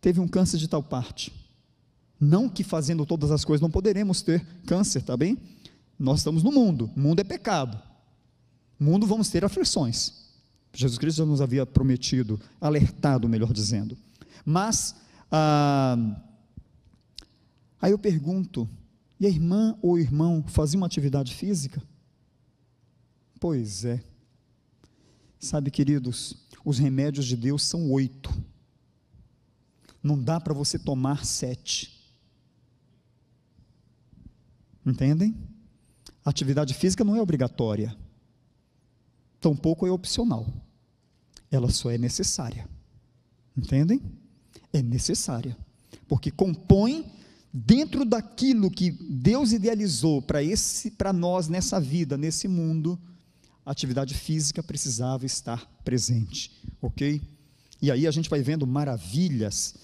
teve 0.00 0.20
um 0.20 0.28
câncer 0.28 0.58
de 0.58 0.68
tal 0.68 0.82
parte. 0.82 1.32
Não 2.18 2.48
que 2.48 2.62
fazendo 2.64 3.04
todas 3.04 3.30
as 3.30 3.44
coisas 3.44 3.60
não 3.60 3.70
poderemos 3.70 4.22
ter 4.22 4.44
câncer, 4.66 5.02
tá 5.02 5.16
bem? 5.16 5.38
Nós 5.98 6.18
estamos 6.18 6.42
no 6.42 6.52
mundo, 6.52 6.90
o 6.94 7.00
mundo 7.00 7.20
é 7.20 7.24
pecado. 7.24 7.80
Mundo 8.78 9.06
vamos 9.06 9.30
ter 9.30 9.44
aflições. 9.44 10.26
Jesus 10.72 10.98
Cristo 10.98 11.18
já 11.18 11.24
nos 11.24 11.40
havia 11.40 11.64
prometido, 11.64 12.38
alertado, 12.60 13.28
melhor 13.28 13.52
dizendo. 13.52 13.96
Mas, 14.44 14.94
ah, 15.32 15.96
aí 17.80 17.92
eu 17.92 17.98
pergunto, 17.98 18.68
e 19.18 19.26
a 19.26 19.28
irmã 19.30 19.76
ou 19.80 19.92
o 19.92 19.98
irmão 19.98 20.44
fazia 20.46 20.76
uma 20.76 20.86
atividade 20.86 21.34
física? 21.34 21.82
Pois 23.40 23.84
é. 23.86 24.02
Sabe, 25.40 25.70
queridos, 25.70 26.36
os 26.64 26.78
remédios 26.78 27.26
de 27.26 27.36
Deus 27.36 27.62
são 27.62 27.90
oito. 27.90 28.30
Não 30.02 30.22
dá 30.22 30.38
para 30.38 30.52
você 30.52 30.78
tomar 30.78 31.24
sete. 31.24 31.96
Entendem? 34.84 35.34
Atividade 36.30 36.74
física 36.74 37.04
não 37.04 37.16
é 37.16 37.22
obrigatória, 37.22 37.96
tampouco 39.40 39.86
é 39.86 39.90
opcional, 39.90 40.46
ela 41.50 41.70
só 41.70 41.90
é 41.90 41.96
necessária. 41.96 42.68
Entendem? 43.56 44.02
É 44.72 44.82
necessária, 44.82 45.56
porque 46.08 46.30
compõe 46.30 47.10
dentro 47.52 48.04
daquilo 48.04 48.70
que 48.70 48.90
Deus 48.90 49.52
idealizou 49.52 50.20
para 50.20 50.42
esse 50.42 50.90
para 50.90 51.12
nós 51.12 51.48
nessa 51.48 51.80
vida, 51.80 52.18
nesse 52.18 52.46
mundo, 52.46 52.98
a 53.64 53.70
atividade 53.70 54.12
física 54.12 54.62
precisava 54.62 55.24
estar 55.24 55.64
presente, 55.82 56.52
OK? 56.82 57.22
E 57.80 57.90
aí 57.90 58.06
a 58.06 58.10
gente 58.10 58.28
vai 58.28 58.42
vendo 58.42 58.66
maravilhas. 58.66 59.74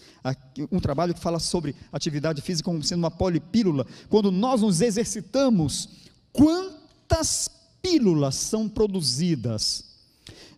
Um 0.71 0.81
trabalho 0.81 1.15
que 1.15 1.21
fala 1.21 1.39
sobre 1.39 1.75
atividade 1.93 2.41
física 2.43 2.65
como 2.65 2.83
sendo 2.83 3.01
uma 3.01 3.11
polipílula. 3.11 3.87
Quando 4.09 4.31
nós 4.31 4.61
nos 4.63 4.81
exercitamos, 4.81 5.89
quantas 6.33 7.51
pílulas 7.81 8.35
são 8.35 8.69
produzidas? 8.69 9.85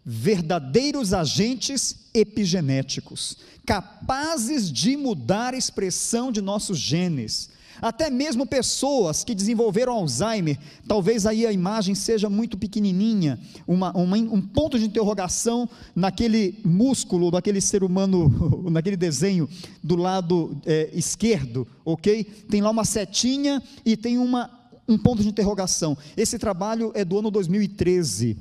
Verdadeiros 0.04 1.14
agentes 1.14 1.96
epigenéticos, 2.12 3.38
capazes 3.64 4.70
de 4.70 4.96
mudar 4.96 5.54
a 5.54 5.56
expressão 5.56 6.30
de 6.30 6.42
nossos 6.42 6.78
genes. 6.78 7.48
Até 7.82 8.08
mesmo 8.08 8.46
pessoas 8.46 9.24
que 9.24 9.34
desenvolveram 9.34 9.92
Alzheimer, 9.92 10.58
talvez 10.86 11.26
aí 11.26 11.46
a 11.46 11.52
imagem 11.52 11.94
seja 11.94 12.30
muito 12.30 12.56
pequenininha, 12.56 13.38
uma, 13.66 13.96
uma, 13.96 14.16
um 14.16 14.40
ponto 14.40 14.78
de 14.78 14.84
interrogação 14.84 15.68
naquele 15.94 16.58
músculo, 16.64 17.30
daquele 17.30 17.60
ser 17.60 17.82
humano, 17.82 18.64
naquele 18.70 18.96
desenho 18.96 19.48
do 19.82 19.96
lado 19.96 20.56
é, 20.64 20.90
esquerdo, 20.92 21.66
ok? 21.84 22.24
Tem 22.48 22.62
lá 22.62 22.70
uma 22.70 22.84
setinha 22.84 23.62
e 23.84 23.96
tem 23.96 24.18
uma, 24.18 24.50
um 24.88 24.98
ponto 24.98 25.22
de 25.22 25.28
interrogação. 25.28 25.96
Esse 26.16 26.38
trabalho 26.38 26.92
é 26.94 27.04
do 27.04 27.18
ano 27.18 27.30
2013. 27.30 28.36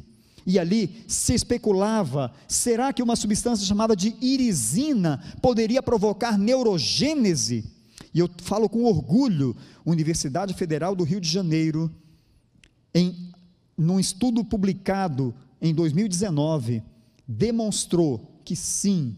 E 0.46 0.60
ali 0.60 1.04
se 1.08 1.34
especulava: 1.34 2.34
será 2.48 2.92
que 2.92 3.02
uma 3.02 3.16
substância 3.16 3.66
chamada 3.66 3.96
de 3.96 4.16
irisina 4.22 5.24
poderia 5.42 5.82
provocar 5.82 6.38
neurogênese? 6.38 7.66
E 8.14 8.20
eu 8.20 8.30
falo 8.42 8.68
com 8.68 8.84
orgulho: 8.84 9.56
Universidade 9.86 10.54
Federal 10.54 10.96
do 10.96 11.04
Rio 11.04 11.22
de 11.22 11.30
Janeiro, 11.30 11.92
em 12.94 13.32
num 13.78 14.00
estudo 14.00 14.44
publicado 14.44 15.34
em 15.62 15.74
2019, 15.74 16.84
demonstrou 17.28 18.40
que 18.46 18.56
sim, 18.56 19.16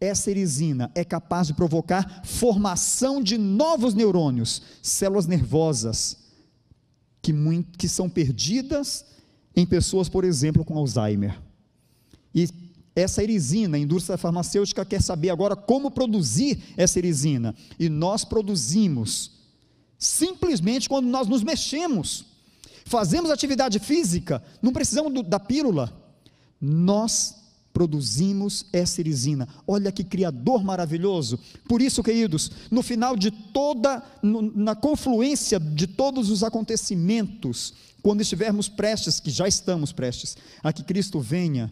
essa 0.00 0.30
erisina 0.30 0.90
é 0.94 1.04
capaz 1.04 1.46
de 1.46 1.54
provocar 1.54 2.22
formação 2.24 3.22
de 3.22 3.38
novos 3.38 3.94
neurônios, 3.94 4.60
células 4.82 5.26
nervosas, 5.26 6.18
que, 7.24 7.32
muito, 7.32 7.78
que 7.78 7.88
são 7.88 8.06
perdidas 8.06 9.06
em 9.56 9.64
pessoas, 9.64 10.10
por 10.10 10.24
exemplo, 10.24 10.62
com 10.62 10.76
Alzheimer. 10.76 11.40
E 12.34 12.46
essa 12.94 13.22
erisina, 13.22 13.78
a 13.78 13.80
indústria 13.80 14.18
farmacêutica 14.18 14.84
quer 14.84 15.00
saber 15.00 15.30
agora 15.30 15.56
como 15.56 15.90
produzir 15.90 16.62
essa 16.76 16.98
erisina. 16.98 17.54
E 17.78 17.88
nós 17.88 18.26
produzimos 18.26 19.32
simplesmente 19.98 20.86
quando 20.86 21.06
nós 21.06 21.26
nos 21.26 21.42
mexemos. 21.42 22.26
Fazemos 22.84 23.30
atividade 23.30 23.78
física, 23.78 24.44
não 24.60 24.70
precisamos 24.70 25.10
do, 25.10 25.22
da 25.22 25.40
pílula. 25.40 25.90
Nós 26.60 27.36
produzimos 27.74 28.64
essa 28.72 29.00
erisina. 29.00 29.48
Olha 29.66 29.90
que 29.90 30.04
criador 30.04 30.62
maravilhoso. 30.62 31.38
Por 31.68 31.82
isso, 31.82 32.04
queridos, 32.04 32.50
no 32.70 32.82
final 32.82 33.16
de 33.16 33.32
toda, 33.32 34.00
na 34.22 34.76
confluência 34.76 35.58
de 35.58 35.88
todos 35.88 36.30
os 36.30 36.44
acontecimentos, 36.44 37.74
quando 38.00 38.20
estivermos 38.20 38.68
prestes, 38.68 39.18
que 39.18 39.30
já 39.30 39.48
estamos 39.48 39.92
prestes, 39.92 40.36
a 40.62 40.72
que 40.72 40.84
Cristo 40.84 41.18
venha, 41.18 41.70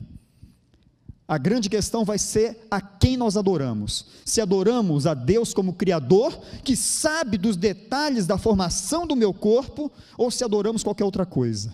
a 1.29 1.39
grande 1.39 1.71
questão 1.71 2.05
vai 2.05 2.19
ser 2.19 2.67
a 2.69 2.81
quem 2.81 3.17
nós 3.17 3.37
adoramos. 3.37 4.07
Se 4.25 4.41
adoramos 4.41 5.07
a 5.07 5.15
Deus 5.15 5.55
como 5.55 5.73
Criador, 5.73 6.37
que 6.65 6.77
sabe 6.77 7.39
dos 7.39 7.57
detalhes 7.57 8.27
da 8.27 8.37
formação 8.37 9.07
do 9.07 9.15
meu 9.15 9.33
corpo, 9.33 9.91
ou 10.19 10.33
se 10.33 10.43
adoramos 10.43 10.83
qualquer 10.83 11.05
outra 11.05 11.25
coisa. 11.25 11.73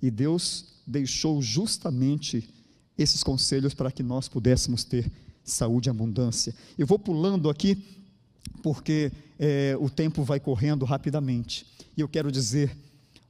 E 0.00 0.10
Deus 0.10 0.75
deixou 0.86 1.42
justamente 1.42 2.48
esses 2.96 3.22
conselhos 3.22 3.74
para 3.74 3.90
que 3.90 4.02
nós 4.02 4.28
pudéssemos 4.28 4.84
ter 4.84 5.10
saúde 5.44 5.88
e 5.88 5.90
abundância. 5.90 6.54
Eu 6.78 6.86
vou 6.86 6.98
pulando 6.98 7.50
aqui, 7.50 7.76
porque 8.62 9.12
é, 9.38 9.76
o 9.80 9.90
tempo 9.90 10.22
vai 10.22 10.40
correndo 10.40 10.84
rapidamente. 10.84 11.66
E 11.96 12.00
eu 12.00 12.08
quero 12.08 12.30
dizer: 12.30 12.76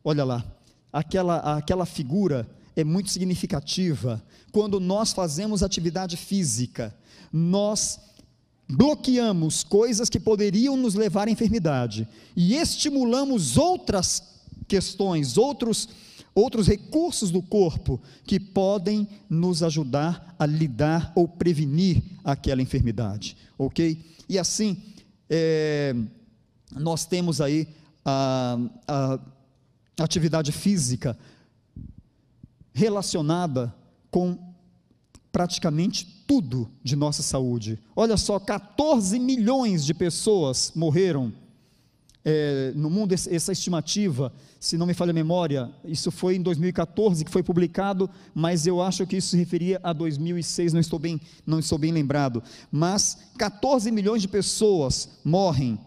olha 0.05 0.25
lá, 0.25 0.45
aquela, 0.93 1.57
aquela 1.57 1.87
figura 1.87 2.49
é 2.75 2.85
muito 2.85 3.11
significativa. 3.11 4.23
Quando 4.53 4.79
nós 4.79 5.13
fazemos 5.13 5.63
atividade 5.63 6.17
física, 6.17 6.95
nós 7.33 7.99
bloqueamos 8.69 9.63
coisas 9.63 10.11
que 10.11 10.19
poderiam 10.19 10.77
nos 10.77 10.95
levar 10.95 11.29
à 11.29 11.31
enfermidade 11.31 12.09
e 12.35 12.55
estimulamos 12.55 13.57
outras 13.57 14.23
questões, 14.67 15.37
outros 15.37 15.89
outros 16.37 16.69
recursos 16.69 17.31
do 17.31 17.41
corpo 17.41 17.99
que 18.25 18.39
podem 18.39 19.09
nos 19.29 19.63
ajudar 19.63 20.37
a 20.39 20.45
lidar 20.45 21.11
ou 21.17 21.27
prevenir 21.27 22.03
aquela 22.23 22.61
enfermidade, 22.61 23.39
ok? 23.57 23.99
E 24.29 24.39
assim, 24.39 24.77
é, 25.31 25.97
nós 26.73 27.07
temos 27.07 27.41
aí 27.41 27.67
a, 28.05 28.59
a 28.87 29.19
atividade 29.99 30.53
física 30.53 31.19
relacionada 32.75 33.75
com 34.11 34.39
praticamente 35.33 36.23
tudo 36.27 36.71
de 36.85 36.95
nossa 36.97 37.23
saúde. 37.23 37.79
Olha 37.95 38.19
só, 38.19 38.39
14 38.39 39.19
milhões 39.19 39.87
de 39.87 39.95
pessoas 39.95 40.71
morreram 40.75 41.33
é, 42.29 42.73
no 42.75 42.91
mundo, 42.91 43.15
essa 43.15 43.53
estimativa, 43.53 44.33
se 44.59 44.77
não 44.77 44.85
me 44.85 44.93
falha 44.95 45.13
a 45.13 45.15
memória, 45.15 45.71
isso 45.85 46.11
foi 46.11 46.35
em 46.35 46.43
2014 46.43 47.25
que 47.25 47.31
foi 47.31 47.41
publicado, 47.41 48.11
mas 48.35 48.67
eu 48.67 48.83
acho 48.83 49.07
que 49.07 49.19
isso 49.19 49.29
se 49.29 49.37
referia 49.37 49.79
a 49.81 49.93
2006, 49.93 50.73
não 50.73 50.81
estou 50.81 50.99
bem, 50.99 51.21
não 51.47 51.61
estou 51.61 51.79
bem 51.79 51.93
lembrado. 51.93 52.43
Mas 52.69 53.17
14 53.39 53.93
milhões 53.93 54.23
de 54.23 54.27
pessoas 54.27 55.21
morrem 55.25 55.79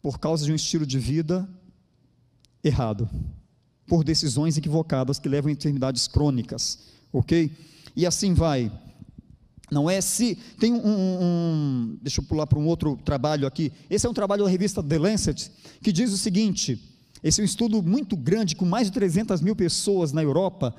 por 0.00 0.18
causa 0.18 0.46
de 0.46 0.52
um 0.52 0.54
estilo 0.54 0.86
de 0.86 0.98
vida 0.98 1.46
errado, 2.64 3.06
por 3.86 4.02
decisões 4.02 4.56
equivocadas 4.56 5.18
que 5.18 5.28
levam 5.28 5.50
a 5.50 5.52
enfermidades 5.52 6.08
crônicas, 6.08 6.86
ok? 7.12 7.52
E 7.94 8.06
assim 8.06 8.32
vai. 8.32 8.72
Não 9.70 9.88
é 9.88 10.00
se. 10.00 10.36
Tem 10.58 10.72
um, 10.72 10.80
um, 10.86 11.98
Deixa 12.02 12.20
eu 12.20 12.24
pular 12.24 12.46
para 12.46 12.58
um 12.58 12.66
outro 12.66 12.96
trabalho 13.04 13.46
aqui. 13.46 13.72
Esse 13.90 14.06
é 14.06 14.10
um 14.10 14.14
trabalho 14.14 14.44
da 14.44 14.50
revista 14.50 14.82
The 14.82 14.98
Lancet, 14.98 15.50
que 15.82 15.92
diz 15.92 16.12
o 16.12 16.18
seguinte: 16.18 16.80
esse 17.22 17.40
é 17.40 17.42
um 17.42 17.44
estudo 17.44 17.82
muito 17.82 18.16
grande, 18.16 18.56
com 18.56 18.64
mais 18.64 18.86
de 18.86 18.92
300 18.92 19.40
mil 19.40 19.56
pessoas 19.56 20.12
na 20.12 20.22
Europa, 20.22 20.74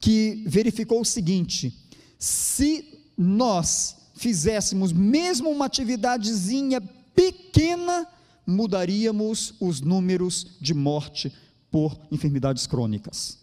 que 0.00 0.44
verificou 0.46 1.00
o 1.00 1.04
seguinte: 1.04 1.74
se 2.18 3.02
nós 3.16 3.96
fizéssemos 4.14 4.92
mesmo 4.92 5.50
uma 5.50 5.66
atividadezinha 5.66 6.80
pequena, 7.14 8.06
mudaríamos 8.46 9.54
os 9.60 9.80
números 9.80 10.56
de 10.60 10.74
morte 10.74 11.32
por 11.70 11.98
enfermidades 12.10 12.66
crônicas. 12.66 13.38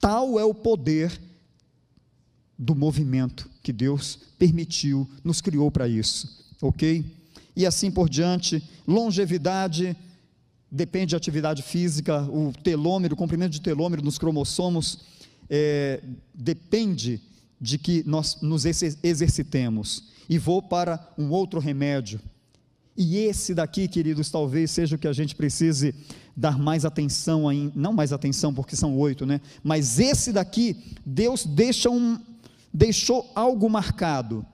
Tal 0.00 0.38
é 0.38 0.44
o 0.44 0.54
poder 0.54 1.20
do 2.58 2.74
movimento 2.74 3.50
que 3.62 3.72
Deus 3.72 4.18
permitiu, 4.38 5.08
nos 5.22 5.40
criou 5.40 5.70
para 5.70 5.88
isso, 5.88 6.44
ok? 6.60 7.04
E 7.54 7.66
assim 7.66 7.90
por 7.90 8.08
diante, 8.08 8.62
longevidade 8.86 9.96
depende 10.70 11.10
de 11.10 11.16
atividade 11.16 11.62
física, 11.62 12.22
o 12.22 12.52
telômero, 12.62 13.14
o 13.14 13.16
comprimento 13.16 13.52
de 13.52 13.60
telômero 13.60 14.02
nos 14.02 14.18
cromossomos 14.18 15.00
é, 15.48 16.02
depende 16.34 17.20
de 17.60 17.78
que 17.78 18.02
nós 18.06 18.40
nos 18.42 18.64
exercitemos. 18.66 20.04
E 20.28 20.38
vou 20.38 20.60
para 20.60 21.12
um 21.16 21.30
outro 21.30 21.60
remédio. 21.60 22.20
E 22.96 23.18
esse 23.18 23.54
daqui, 23.54 23.86
queridos, 23.86 24.30
talvez 24.30 24.70
seja 24.70 24.96
o 24.96 24.98
que 24.98 25.06
a 25.06 25.12
gente 25.12 25.34
precise 25.34 25.94
dar 26.36 26.58
mais 26.58 26.84
atenção, 26.84 27.44
não 27.74 27.92
mais 27.92 28.12
atenção, 28.12 28.52
porque 28.52 28.74
são 28.74 28.96
oito, 28.98 29.24
né? 29.24 29.40
Mas 29.62 29.98
esse 29.98 30.32
daqui, 30.32 30.76
Deus 31.04 31.46
deixa 31.46 31.90
um, 31.90 32.18
deixou 32.72 33.30
algo 33.34 33.68
marcado. 33.68 34.44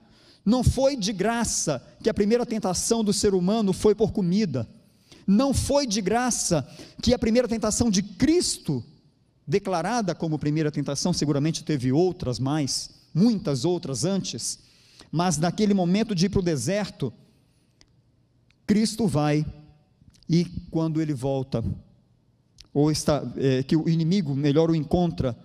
Não 0.45 0.63
foi 0.63 0.95
de 0.95 1.13
graça 1.13 1.85
que 2.01 2.09
a 2.09 2.13
primeira 2.13 2.45
tentação 2.45 3.03
do 3.03 3.13
ser 3.13 3.33
humano 3.33 3.71
foi 3.71 3.95
por 3.95 4.11
comida. 4.11 4.67
Não 5.25 5.53
foi 5.53 5.87
de 5.87 6.01
graça 6.01 6.67
que 7.01 7.13
a 7.13 7.19
primeira 7.19 7.47
tentação 7.47 7.89
de 7.89 8.03
Cristo, 8.03 8.83
declarada 9.47 10.13
como 10.13 10.37
primeira 10.37 10.71
tentação, 10.71 11.13
seguramente 11.13 11.63
teve 11.63 11.91
outras 11.91 12.39
mais, 12.39 12.89
muitas 13.13 13.63
outras 13.63 14.03
antes, 14.03 14.59
mas 15.11 15.37
naquele 15.37 15.73
momento 15.73 16.13
de 16.13 16.25
ir 16.25 16.29
para 16.29 16.39
o 16.39 16.43
deserto, 16.43 17.13
Cristo 18.65 19.07
vai 19.07 19.45
e 20.29 20.45
quando 20.71 21.01
ele 21.01 21.13
volta, 21.13 21.63
ou 22.73 22.91
está, 22.91 23.23
é, 23.37 23.61
que 23.63 23.75
o 23.75 23.87
inimigo 23.87 24.33
melhor 24.35 24.71
o 24.71 24.75
encontra, 24.75 25.37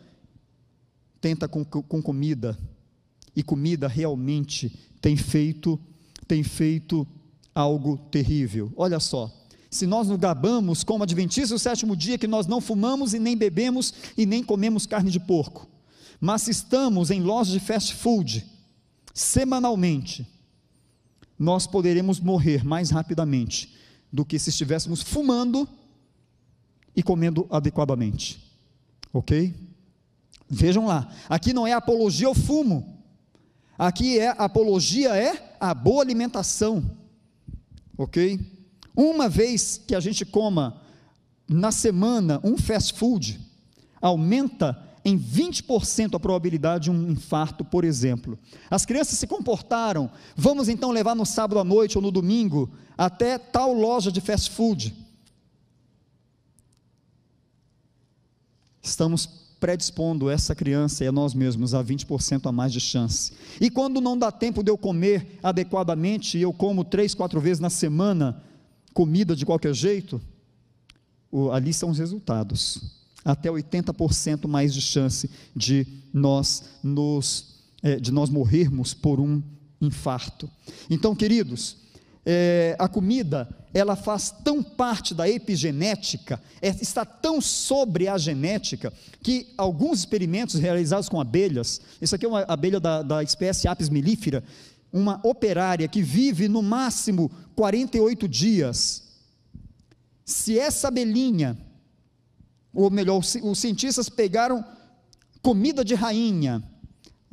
tenta 1.21 1.49
com, 1.49 1.65
com 1.65 2.03
comida, 2.03 2.59
e 3.35 3.43
comida 3.43 3.87
realmente 3.87 4.77
tem 5.01 5.17
feito, 5.17 5.79
tem 6.27 6.43
feito 6.43 7.07
algo 7.55 7.97
terrível. 8.11 8.73
Olha 8.77 8.99
só, 8.99 9.33
se 9.71 9.87
nós 9.87 10.09
nos 10.09 10.19
gabamos 10.19 10.83
como 10.83 11.05
adventistas 11.05 11.51
do 11.51 11.59
sétimo 11.59 11.97
dia 11.97 12.19
que 12.19 12.27
nós 12.27 12.47
não 12.47 12.61
fumamos 12.61 13.15
e 13.15 13.19
nem 13.19 13.37
bebemos 13.37 13.95
e 14.17 14.27
nem 14.27 14.43
comemos 14.43 14.87
carne 14.87 15.11
de 15.11 15.21
porco, 15.21 15.69
mas 16.21 16.43
se 16.43 16.51
estamos 16.51 17.11
em 17.11 17.21
lojas 17.21 17.53
de 17.53 17.61
fast 17.61 17.95
food 17.95 18.45
semanalmente, 19.15 20.27
nós 21.39 21.67
poderemos 21.67 22.19
morrer 22.19 22.65
mais 22.65 22.91
rapidamente 22.91 23.73
do 24.13 24.25
que 24.25 24.39
se 24.39 24.51
estivéssemos 24.51 25.03
fumando 25.03 25.69
e 26.97 27.03
comendo 27.03 27.47
adequadamente. 27.51 28.43
Ok? 29.13 29.68
Vejam 30.49 30.87
lá, 30.87 31.09
aqui 31.29 31.53
não 31.53 31.67
é 31.67 31.73
apologia 31.73 32.27
ao 32.27 32.35
fumo, 32.35 32.99
aqui 33.79 34.19
é 34.19 34.29
apologia 34.29 35.15
é 35.15 35.57
a 35.61 35.75
boa 35.75 36.03
alimentação. 36.03 36.97
ok? 37.97 38.41
Uma 38.97 39.29
vez 39.29 39.81
que 39.87 39.95
a 39.95 40.01
gente 40.01 40.25
coma 40.25 40.81
na 41.49 41.71
semana 41.71 42.41
um 42.43 42.57
fast 42.57 42.95
food, 42.95 43.39
aumenta 44.01 44.83
em 45.05 45.19
20% 45.19 46.15
a 46.15 46.21
probabilidade 46.21 46.85
de 46.85 46.91
um 46.91 47.11
infarto, 47.11 47.65
por 47.65 47.85
exemplo. 47.85 48.39
As 48.69 48.85
crianças 48.85 49.19
se 49.19 49.27
comportaram, 49.27 50.11
vamos 50.37 50.69
então 50.69 50.91
levar 50.91 51.15
no 51.15 51.25
sábado 51.25 51.59
à 51.59 51.65
noite 51.65 51.97
ou 51.97 52.03
no 52.03 52.11
domingo 52.11 52.71
até 52.97 53.39
tal 53.39 53.73
loja 53.73 54.11
de 54.11 54.21
fast 54.21 54.51
food. 54.51 54.95
Estamos 58.83 59.48
predispondo 59.61 60.31
essa 60.31 60.55
criança 60.55 61.05
e 61.05 61.07
a 61.07 61.13
nós 61.13 61.35
mesmos 61.35 61.75
a 61.75 61.83
20% 61.83 62.47
a 62.47 62.53
mais 62.53 62.73
de 62.73 62.81
chance. 62.81 63.33
E 63.61 63.71
quando 63.71 64.01
não 64.01 64.17
dá 64.17 64.31
tempo 64.31 64.63
de 64.63 64.71
eu 64.71 64.79
comer 64.79 65.39
adequadamente, 65.43 66.39
e 66.39 66.43
eu 66.43 66.53
como 66.53 66.85
três, 66.85 67.15
quatro 67.15 67.41
vezes 67.41 67.61
na 67.61 67.71
semana 67.71 68.43
comida 68.95 69.35
de 69.35 69.45
qualquer 69.45 69.75
jeito, 69.75 70.21
ali 71.53 71.73
são 71.73 71.91
os 71.91 71.99
resultados 71.99 72.99
até 73.25 73.51
80% 73.51 74.47
mais 74.47 74.73
de 74.73 74.81
chance 74.81 75.31
de 75.55 75.87
nós 76.13 76.65
nos 76.83 77.59
é, 77.83 77.97
de 77.97 78.11
nós 78.11 78.29
morrermos 78.29 78.95
por 78.95 79.21
um 79.21 79.43
infarto. 79.81 80.51
Então, 80.91 81.15
queridos, 81.15 81.77
é, 82.31 82.77
a 82.79 82.87
comida 82.87 83.49
ela 83.73 83.97
faz 83.97 84.31
tão 84.45 84.63
parte 84.63 85.15
da 85.15 85.27
epigenética, 85.27 86.39
é, 86.61 86.69
está 86.69 87.03
tão 87.03 87.41
sobre 87.41 88.07
a 88.07 88.19
genética, 88.19 88.93
que 89.23 89.55
alguns 89.57 90.01
experimentos 90.01 90.61
realizados 90.61 91.09
com 91.09 91.19
abelhas, 91.19 91.81
isso 92.03 92.15
aqui 92.15 92.27
é 92.27 92.29
uma 92.29 92.43
abelha 92.43 92.79
da, 92.79 93.03
da 93.03 93.23
espécie 93.23 93.67
Apis 93.67 93.89
mellifera, 93.89 94.45
uma 94.93 95.19
operária 95.23 95.89
que 95.89 96.03
vive 96.03 96.49
no 96.49 96.63
máximo 96.63 97.31
48 97.57 98.29
dias. 98.29 99.05
Se 100.23 100.59
essa 100.59 100.89
abelhinha 100.89 101.57
ou 102.75 102.91
melhor, 102.91 103.19
os 103.19 103.59
cientistas 103.59 104.11
pegaram 104.11 104.63
comida 105.41 105.83
de 105.83 105.95
rainha. 105.95 106.63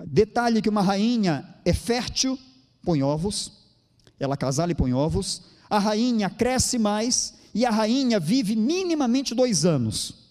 Detalhe 0.08 0.62
que 0.62 0.70
uma 0.70 0.82
rainha 0.82 1.46
é 1.66 1.74
fértil, 1.74 2.40
põe 2.82 3.04
ovos, 3.04 3.65
ela 4.20 4.38
casala 4.38 4.72
e 4.72 4.76
põe 4.76 4.94
ovos. 4.94 5.42
A 5.70 5.80
rainha 5.80 6.30
cresce 6.30 6.78
mais 6.78 7.34
e 7.54 7.66
a 7.66 7.72
rainha 7.72 8.20
vive 8.20 8.56
minimamente 8.56 9.34
dois 9.34 9.66
anos 9.66 10.26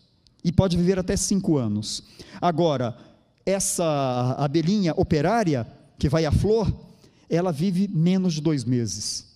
e 0.44 0.52
pode 0.52 0.76
viver 0.76 0.98
até 0.98 1.16
cinco 1.16 1.56
anos. 1.56 2.02
Agora, 2.40 2.96
essa 3.46 4.36
abelhinha 4.38 4.92
operária 4.96 5.66
que 5.98 6.08
vai 6.08 6.26
à 6.26 6.32
flor, 6.32 6.72
ela 7.28 7.50
vive 7.50 7.88
menos 7.88 8.34
de 8.34 8.40
dois 8.40 8.64
meses. 8.64 9.26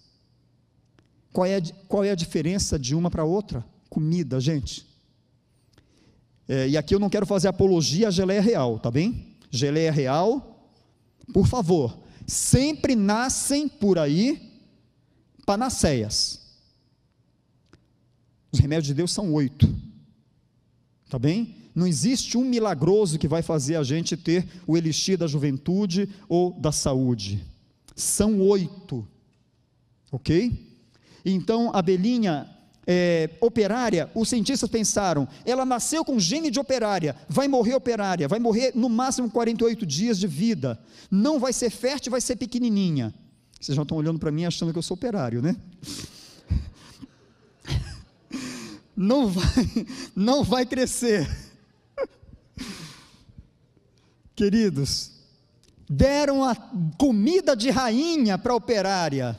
Qual 1.32 1.46
é, 1.46 1.60
qual 1.88 2.04
é 2.04 2.10
a 2.10 2.14
diferença 2.14 2.78
de 2.78 2.94
uma 2.94 3.10
para 3.10 3.24
outra? 3.24 3.64
Comida, 3.88 4.38
gente. 4.40 4.86
É, 6.46 6.68
e 6.68 6.76
aqui 6.76 6.94
eu 6.94 6.98
não 6.98 7.10
quero 7.10 7.26
fazer 7.26 7.48
apologia 7.48 8.08
à 8.08 8.10
geleia 8.10 8.40
real, 8.40 8.78
tá 8.78 8.90
bem? 8.90 9.36
Geleia 9.50 9.92
real, 9.92 10.70
por 11.32 11.46
favor, 11.46 11.98
sempre 12.28 12.94
nascem 12.94 13.66
por 13.66 13.98
aí 13.98 14.62
panaceias. 15.46 16.46
Os 18.52 18.58
remédios 18.60 18.88
de 18.88 18.94
Deus 18.94 19.10
são 19.10 19.32
oito, 19.32 19.74
tá 21.08 21.18
bem? 21.18 21.56
Não 21.74 21.86
existe 21.86 22.36
um 22.36 22.44
milagroso 22.44 23.18
que 23.18 23.26
vai 23.26 23.40
fazer 23.40 23.76
a 23.76 23.82
gente 23.82 24.16
ter 24.16 24.46
o 24.66 24.76
elixir 24.76 25.16
da 25.16 25.26
juventude 25.26 26.08
ou 26.28 26.52
da 26.52 26.70
saúde. 26.70 27.42
São 27.96 28.40
oito, 28.40 29.06
ok? 30.12 30.66
Então, 31.24 31.70
a 31.72 31.78
abelhinha 31.78 32.48
é, 32.90 33.28
operária, 33.42 34.10
os 34.14 34.30
cientistas 34.30 34.70
pensaram, 34.70 35.28
ela 35.44 35.66
nasceu 35.66 36.02
com 36.02 36.18
gene 36.18 36.50
de 36.50 36.58
operária, 36.58 37.14
vai 37.28 37.46
morrer 37.46 37.74
operária, 37.74 38.26
vai 38.26 38.38
morrer 38.38 38.72
no 38.74 38.88
máximo 38.88 39.30
48 39.30 39.84
dias 39.84 40.18
de 40.18 40.26
vida, 40.26 40.80
não 41.10 41.38
vai 41.38 41.52
ser 41.52 41.68
fértil, 41.68 42.10
vai 42.10 42.22
ser 42.22 42.36
pequenininha. 42.36 43.14
Vocês 43.60 43.76
já 43.76 43.82
estão 43.82 43.98
olhando 43.98 44.18
para 44.18 44.30
mim 44.30 44.46
achando 44.46 44.72
que 44.72 44.78
eu 44.78 44.82
sou 44.82 44.94
operário, 44.94 45.42
né? 45.42 45.54
Não 49.00 49.28
vai, 49.28 49.86
não 50.16 50.42
vai 50.42 50.66
crescer. 50.66 51.24
Queridos, 54.34 55.12
deram 55.88 56.42
a 56.42 56.56
comida 56.98 57.54
de 57.54 57.70
rainha 57.70 58.36
para 58.36 58.52
a 58.52 58.56
operária 58.56 59.38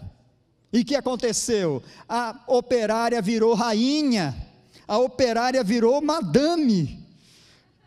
e 0.71 0.81
o 0.81 0.85
que 0.85 0.95
aconteceu? 0.95 1.81
A 2.07 2.43
operária 2.47 3.21
virou 3.21 3.55
rainha, 3.55 4.35
a 4.87 4.97
operária 4.99 5.63
virou 5.63 6.01
madame, 6.01 7.07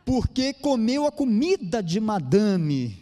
porque 0.04 0.52
comeu 0.52 1.06
a 1.06 1.12
comida 1.12 1.82
de 1.82 2.00
madame. 2.00 3.00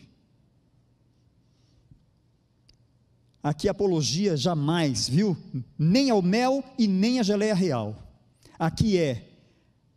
Aqui 3.42 3.68
apologia 3.68 4.36
jamais, 4.36 5.08
viu? 5.08 5.34
Nem 5.78 6.10
ao 6.10 6.20
mel 6.20 6.62
e 6.78 6.86
nem 6.86 7.18
à 7.18 7.22
geleia 7.22 7.54
real. 7.54 7.96
Aqui 8.58 8.98
é 8.98 9.26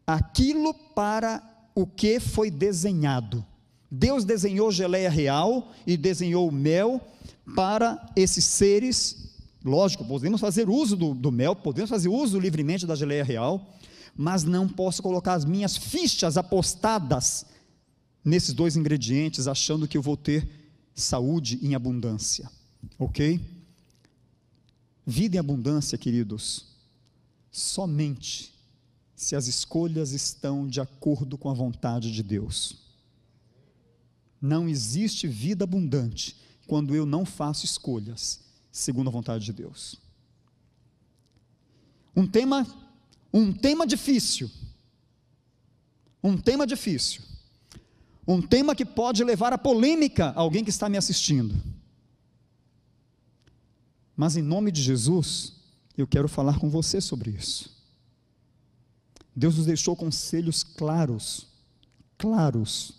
aquilo 0.08 0.74
para 0.74 1.44
o 1.76 1.86
que 1.86 2.22
foi 2.22 2.50
desenhado. 2.50 3.46
Deus 3.92 4.24
desenhou 4.24 4.72
geleia 4.72 5.10
real 5.10 5.72
e 5.86 5.98
desenhou 5.98 6.50
mel 6.52 7.02
para 7.54 8.10
esses 8.16 8.46
seres 8.46 9.23
Lógico, 9.64 10.03
podemos 10.03 10.41
fazer 10.41 10.70
uso 10.70 10.97
do, 10.97 11.14
do 11.14 11.32
mel, 11.32 11.55
podemos 11.55 11.89
fazer 11.89 12.09
uso 12.09 12.38
livremente 12.38 12.86
da 12.86 12.95
geleia 12.95 13.24
real, 13.24 13.74
mas 14.16 14.43
não 14.43 14.68
posso 14.68 15.01
colocar 15.01 15.34
as 15.34 15.45
minhas 15.45 15.78
fichas 15.78 16.36
apostadas 16.36 17.45
nesses 18.24 18.53
dois 18.53 18.76
ingredientes, 18.76 19.47
achando 19.47 19.88
que 19.88 19.97
eu 19.97 20.01
vou 20.01 20.18
ter 20.18 20.47
saúde 20.93 21.59
em 21.61 21.76
abundância. 21.76 22.51
Ok? 22.99 23.39
Vida 25.05 25.38
em 25.38 25.39
abundância, 25.39 25.97
queridos, 25.97 26.66
somente 27.49 28.53
se 29.16 29.36
as 29.36 29.47
escolhas 29.47 30.11
estão 30.11 30.68
de 30.68 30.82
acordo 30.82 31.38
com 31.38 31.49
a 31.49 31.53
vontade 31.53 32.11
de 32.11 32.22
Deus. 32.22 32.78
Não 34.41 34.68
existe 34.68 35.26
vida 35.26 35.64
abundante 35.64 36.36
quando 36.68 36.93
eu 36.93 37.05
não 37.05 37.26
faço 37.26 37.64
escolhas 37.64 38.43
segundo 38.74 39.08
a 39.08 39.12
vontade 39.12 39.46
de 39.46 39.54
Deus. 39.54 40.02
Um 42.16 42.26
tema, 42.28 42.66
um 43.32 43.54
tema 43.54 43.86
difícil. 43.86 44.50
Um 46.24 46.36
tema 46.36 46.66
difícil. 46.66 47.22
Um 48.28 48.42
tema 48.42 48.76
que 48.76 48.84
pode 48.84 49.24
levar 49.24 49.54
a 49.54 49.58
polêmica 49.58 50.30
a 50.30 50.40
alguém 50.40 50.64
que 50.64 50.72
está 50.72 50.90
me 50.90 50.98
assistindo. 50.98 51.56
Mas 54.18 54.36
em 54.36 54.42
nome 54.42 54.72
de 54.72 54.82
Jesus, 54.82 55.54
eu 55.96 56.08
quero 56.08 56.28
falar 56.28 56.60
com 56.60 56.70
você 56.70 57.00
sobre 57.00 57.30
isso. 57.30 57.72
Deus 59.36 59.58
nos 59.58 59.68
deixou 59.68 59.96
conselhos 59.96 60.64
claros, 60.64 61.48
claros 62.18 62.94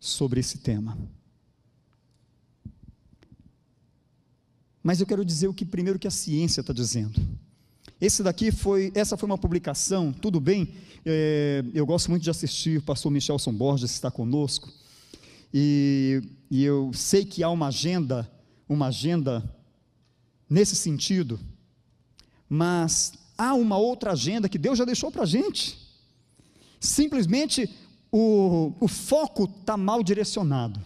sobre 0.00 0.40
esse 0.40 0.58
tema. 0.58 0.98
Mas 4.82 5.00
eu 5.00 5.06
quero 5.06 5.24
dizer 5.24 5.48
o 5.48 5.54
que 5.54 5.64
primeiro 5.64 5.98
que 5.98 6.08
a 6.08 6.10
ciência 6.10 6.60
está 6.60 6.72
dizendo. 6.72 7.20
Esse 8.00 8.22
daqui 8.22 8.50
foi, 8.50 8.90
essa 8.94 9.16
foi 9.16 9.26
uma 9.26 9.36
publicação, 9.36 10.12
tudo 10.12 10.40
bem, 10.40 10.72
é, 11.04 11.62
eu 11.74 11.84
gosto 11.84 12.10
muito 12.10 12.22
de 12.22 12.30
assistir 12.30 12.78
o 12.78 12.82
pastor 12.82 13.12
Michelson 13.12 13.52
Borges 13.52 13.90
está 13.90 14.10
conosco, 14.10 14.72
e, 15.52 16.22
e 16.50 16.64
eu 16.64 16.90
sei 16.94 17.26
que 17.26 17.42
há 17.42 17.50
uma 17.50 17.66
agenda, 17.66 18.30
uma 18.66 18.86
agenda 18.86 19.44
nesse 20.48 20.74
sentido, 20.74 21.38
mas 22.48 23.12
há 23.36 23.54
uma 23.54 23.76
outra 23.76 24.12
agenda 24.12 24.48
que 24.48 24.58
Deus 24.58 24.78
já 24.78 24.84
deixou 24.84 25.10
para 25.10 25.22
a 25.22 25.26
gente. 25.26 25.78
Simplesmente 26.80 27.68
o, 28.10 28.72
o 28.80 28.88
foco 28.88 29.44
está 29.44 29.76
mal 29.76 30.02
direcionado. 30.02 30.80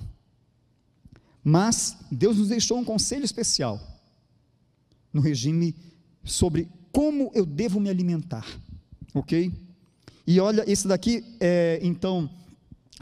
Mas 1.45 1.97
Deus 2.11 2.39
nos 2.39 2.49
deixou 2.49 2.79
um 2.79 2.85
conselho 2.85 3.25
especial 3.25 3.79
no 5.13 5.21
regime 5.21 5.77
sobre 6.25 6.67
como 6.91 7.31
eu 7.35 7.45
devo 7.45 7.79
me 7.79 7.91
alimentar, 7.91 8.47
ok? 9.13 9.53
E 10.27 10.41
olha, 10.41 10.65
esse 10.67 10.89
daqui 10.89 11.23
é, 11.39 11.79
então, 11.83 12.31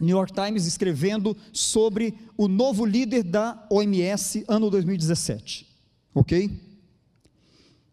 New 0.00 0.16
York 0.16 0.32
Times 0.32 0.66
escrevendo 0.66 1.36
sobre 1.52 2.14
o 2.36 2.48
novo 2.48 2.84
líder 2.84 3.22
da 3.22 3.64
OMS, 3.70 4.44
ano 4.48 4.70
2017, 4.70 5.66
ok? 6.12 6.50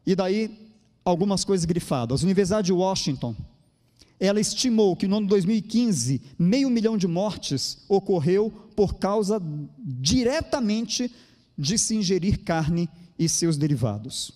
E 0.05 0.15
daí, 0.15 0.71
algumas 1.05 1.43
coisas 1.43 1.65
grifadas. 1.65 2.23
Universidade 2.23 2.67
de 2.67 2.73
Washington, 2.73 3.35
ela 4.19 4.39
estimou 4.39 4.95
que 4.95 5.07
no 5.07 5.17
ano 5.17 5.27
2015, 5.27 6.21
meio 6.37 6.69
milhão 6.69 6.97
de 6.97 7.07
mortes 7.07 7.79
ocorreu 7.87 8.51
por 8.75 8.95
causa 8.95 9.41
diretamente 9.77 11.11
de 11.57 11.77
se 11.77 11.95
ingerir 11.95 12.39
carne 12.43 12.89
e 13.17 13.29
seus 13.29 13.57
derivados. 13.57 14.33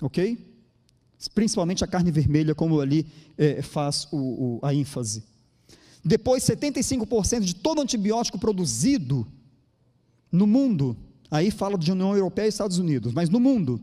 ok? 0.00 0.38
Principalmente 1.34 1.84
a 1.84 1.86
carne 1.86 2.10
vermelha, 2.10 2.54
como 2.54 2.80
ali 2.80 3.06
é, 3.38 3.62
faz 3.62 4.08
o, 4.10 4.16
o, 4.16 4.60
a 4.62 4.74
ênfase. 4.74 5.22
Depois, 6.04 6.42
75% 6.42 7.40
de 7.40 7.54
todo 7.54 7.80
antibiótico 7.80 8.38
produzido 8.38 9.26
no 10.30 10.46
mundo, 10.46 10.96
aí 11.30 11.50
fala 11.50 11.78
de 11.78 11.92
União 11.92 12.14
Europeia 12.14 12.46
e 12.46 12.48
Estados 12.48 12.78
Unidos, 12.78 13.12
mas 13.12 13.28
no 13.28 13.38
mundo, 13.38 13.80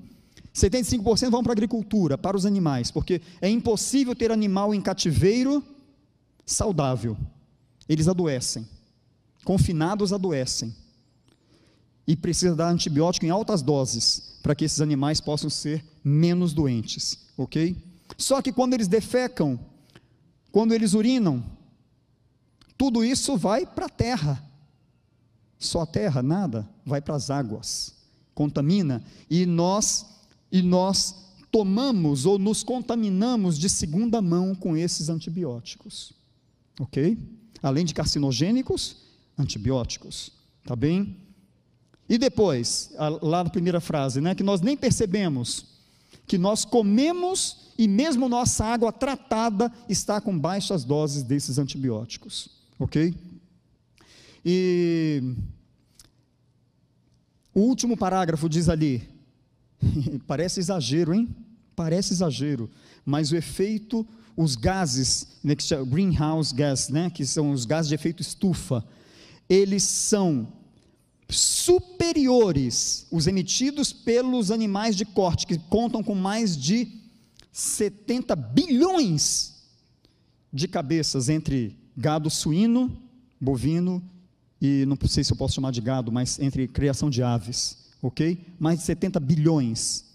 75% 0.53 1.29
vão 1.29 1.43
para 1.43 1.51
a 1.51 1.53
agricultura, 1.53 2.17
para 2.17 2.35
os 2.35 2.45
animais, 2.45 2.91
porque 2.91 3.21
é 3.41 3.49
impossível 3.49 4.15
ter 4.15 4.31
animal 4.31 4.73
em 4.73 4.81
cativeiro 4.81 5.63
saudável. 6.45 7.17
Eles 7.87 8.07
adoecem. 8.07 8.67
Confinados 9.43 10.11
adoecem. 10.11 10.75
E 12.07 12.15
precisa 12.15 12.55
dar 12.55 12.69
antibiótico 12.69 13.25
em 13.25 13.29
altas 13.29 13.61
doses 13.61 14.39
para 14.41 14.55
que 14.55 14.65
esses 14.65 14.81
animais 14.81 15.21
possam 15.21 15.49
ser 15.49 15.83
menos 16.03 16.53
doentes, 16.53 17.19
ok? 17.37 17.75
Só 18.17 18.41
que 18.41 18.51
quando 18.51 18.73
eles 18.73 18.87
defecam, 18.87 19.59
quando 20.51 20.73
eles 20.73 20.93
urinam, 20.93 21.43
tudo 22.77 23.03
isso 23.03 23.37
vai 23.37 23.65
para 23.65 23.85
a 23.85 23.89
terra. 23.89 24.43
Só 25.59 25.81
a 25.81 25.85
terra, 25.85 26.23
nada, 26.23 26.67
vai 26.85 27.01
para 27.01 27.15
as 27.15 27.29
águas, 27.29 27.93
contamina 28.33 29.03
e 29.29 29.45
nós 29.45 30.05
e 30.51 30.61
nós 30.61 31.15
tomamos 31.51 32.25
ou 32.25 32.37
nos 32.37 32.63
contaminamos 32.63 33.57
de 33.57 33.69
segunda 33.69 34.21
mão 34.21 34.53
com 34.53 34.77
esses 34.77 35.09
antibióticos. 35.09 36.13
OK? 36.79 37.17
Além 37.61 37.85
de 37.85 37.93
carcinogênicos, 37.93 38.97
antibióticos, 39.37 40.31
tá 40.65 40.75
bem? 40.75 41.17
E 42.07 42.17
depois, 42.17 42.91
lá 43.21 43.43
na 43.43 43.49
primeira 43.49 43.79
frase, 43.79 44.21
né, 44.21 44.33
que 44.33 44.43
nós 44.43 44.61
nem 44.61 44.75
percebemos 44.75 45.65
que 46.29 46.37
nós 46.37 46.63
comemos 46.63 47.71
e 47.75 47.87
mesmo 47.87 48.29
nossa 48.29 48.63
água 48.63 48.93
tratada 48.93 49.73
está 49.89 50.21
com 50.21 50.37
baixas 50.37 50.83
doses 50.83 51.23
desses 51.23 51.57
antibióticos. 51.57 52.49
Ok? 52.77 53.15
E 54.45 55.33
o 57.53 57.61
último 57.61 57.97
parágrafo 57.97 58.47
diz 58.47 58.69
ali, 58.69 59.09
parece 60.27 60.59
exagero, 60.59 61.13
hein? 61.13 61.27
Parece 61.75 62.13
exagero, 62.13 62.69
mas 63.05 63.31
o 63.31 63.35
efeito, 63.35 64.05
os 64.35 64.55
gases, 64.55 65.27
né, 65.43 65.55
que 65.55 65.63
chama 65.63 65.85
greenhouse 65.85 66.53
gas, 66.53 66.89
né, 66.89 67.09
que 67.09 67.25
são 67.25 67.51
os 67.51 67.65
gases 67.65 67.87
de 67.87 67.95
efeito 67.95 68.21
estufa, 68.21 68.83
eles 69.47 69.83
são 69.83 70.47
superiores, 71.29 73.07
os 73.11 73.27
emitidos 73.27 73.93
pelos 73.93 74.51
animais 74.51 74.95
de 74.95 75.05
corte, 75.05 75.47
que 75.47 75.57
contam 75.57 76.03
com 76.03 76.15
mais 76.15 76.57
de 76.57 76.87
70 77.51 78.35
bilhões 78.35 79.55
de 80.51 80.67
cabeças 80.67 81.29
entre 81.29 81.77
gado 81.95 82.29
suíno, 82.29 82.91
bovino 83.39 84.03
e 84.61 84.85
não 84.85 84.97
sei 85.07 85.23
se 85.23 85.31
eu 85.31 85.37
posso 85.37 85.55
chamar 85.55 85.71
de 85.71 85.81
gado, 85.81 86.11
mas 86.11 86.39
entre 86.39 86.67
criação 86.67 87.09
de 87.09 87.23
aves, 87.23 87.77
ok? 88.01 88.55
Mais 88.59 88.79
de 88.79 88.85
70 88.85 89.19
bilhões. 89.19 90.05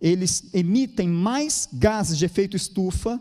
Eles 0.00 0.50
emitem 0.52 1.08
mais 1.08 1.68
gases 1.72 2.18
de 2.18 2.24
efeito 2.24 2.56
estufa 2.56 3.20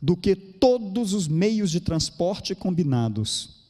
do 0.00 0.16
que 0.16 0.34
todos 0.34 1.12
os 1.12 1.28
meios 1.28 1.70
de 1.70 1.80
transporte 1.80 2.54
combinados. 2.54 3.62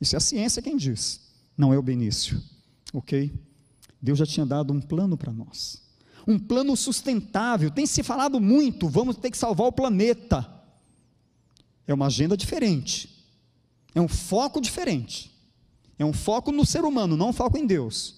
Isso 0.00 0.16
é 0.16 0.18
a 0.18 0.20
ciência 0.20 0.60
quem 0.60 0.76
diz, 0.76 1.20
não 1.56 1.72
é 1.72 1.78
o 1.78 1.82
Benício, 1.82 2.42
ok? 2.92 3.32
Deus 4.00 4.18
já 4.18 4.26
tinha 4.26 4.44
dado 4.44 4.72
um 4.72 4.80
plano 4.80 5.16
para 5.16 5.32
nós, 5.32 5.80
um 6.26 6.36
plano 6.36 6.76
sustentável. 6.76 7.70
Tem 7.70 7.86
se 7.86 8.02
falado 8.02 8.40
muito, 8.40 8.88
vamos 8.88 9.16
ter 9.16 9.30
que 9.30 9.38
salvar 9.38 9.68
o 9.68 9.72
planeta. 9.72 10.52
É 11.86 11.94
uma 11.94 12.06
agenda 12.06 12.36
diferente. 12.36 13.08
É 13.94 14.00
um 14.00 14.08
foco 14.08 14.60
diferente. 14.60 15.31
É 16.02 16.04
um 16.04 16.12
foco 16.12 16.50
no 16.50 16.66
ser 16.66 16.84
humano, 16.84 17.16
não 17.16 17.28
um 17.28 17.32
foco 17.32 17.56
em 17.56 17.64
Deus. 17.64 18.16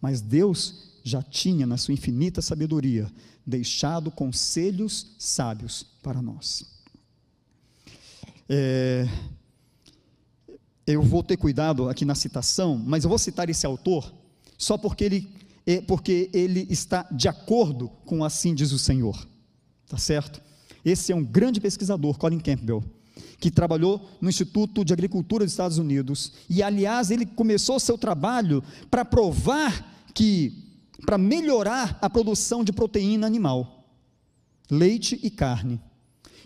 Mas 0.00 0.20
Deus 0.20 0.98
já 1.04 1.22
tinha, 1.22 1.64
na 1.64 1.76
sua 1.76 1.94
infinita 1.94 2.42
sabedoria, 2.42 3.08
deixado 3.46 4.10
conselhos 4.10 5.14
sábios 5.16 5.86
para 6.02 6.20
nós. 6.20 6.66
É, 8.48 9.08
eu 10.84 11.00
vou 11.00 11.22
ter 11.22 11.36
cuidado 11.36 11.88
aqui 11.88 12.04
na 12.04 12.16
citação, 12.16 12.76
mas 12.76 13.04
eu 13.04 13.08
vou 13.08 13.18
citar 13.18 13.48
esse 13.48 13.64
autor 13.64 14.12
só 14.58 14.76
porque 14.76 15.04
ele, 15.04 15.32
é, 15.64 15.80
porque 15.80 16.28
ele 16.32 16.66
está 16.68 17.04
de 17.12 17.28
acordo 17.28 17.88
com 18.04 18.24
assim 18.24 18.52
diz 18.52 18.72
o 18.72 18.80
Senhor. 18.80 19.28
Tá 19.86 19.96
certo? 19.96 20.42
Esse 20.84 21.12
é 21.12 21.14
um 21.14 21.24
grande 21.24 21.60
pesquisador, 21.60 22.18
Colin 22.18 22.40
Campbell, 22.40 22.82
que 23.38 23.50
trabalhou 23.50 24.08
no 24.20 24.28
Instituto 24.28 24.84
de 24.84 24.92
Agricultura 24.92 25.44
dos 25.44 25.52
Estados 25.52 25.78
Unidos. 25.78 26.32
E, 26.48 26.62
aliás, 26.62 27.10
ele 27.10 27.26
começou 27.26 27.78
seu 27.78 27.98
trabalho 27.98 28.62
para 28.90 29.04
provar 29.04 30.06
que, 30.14 30.52
para 31.04 31.18
melhorar 31.18 31.98
a 32.00 32.08
produção 32.08 32.64
de 32.64 32.72
proteína 32.72 33.26
animal, 33.26 33.84
leite 34.70 35.18
e 35.22 35.30
carne. 35.30 35.80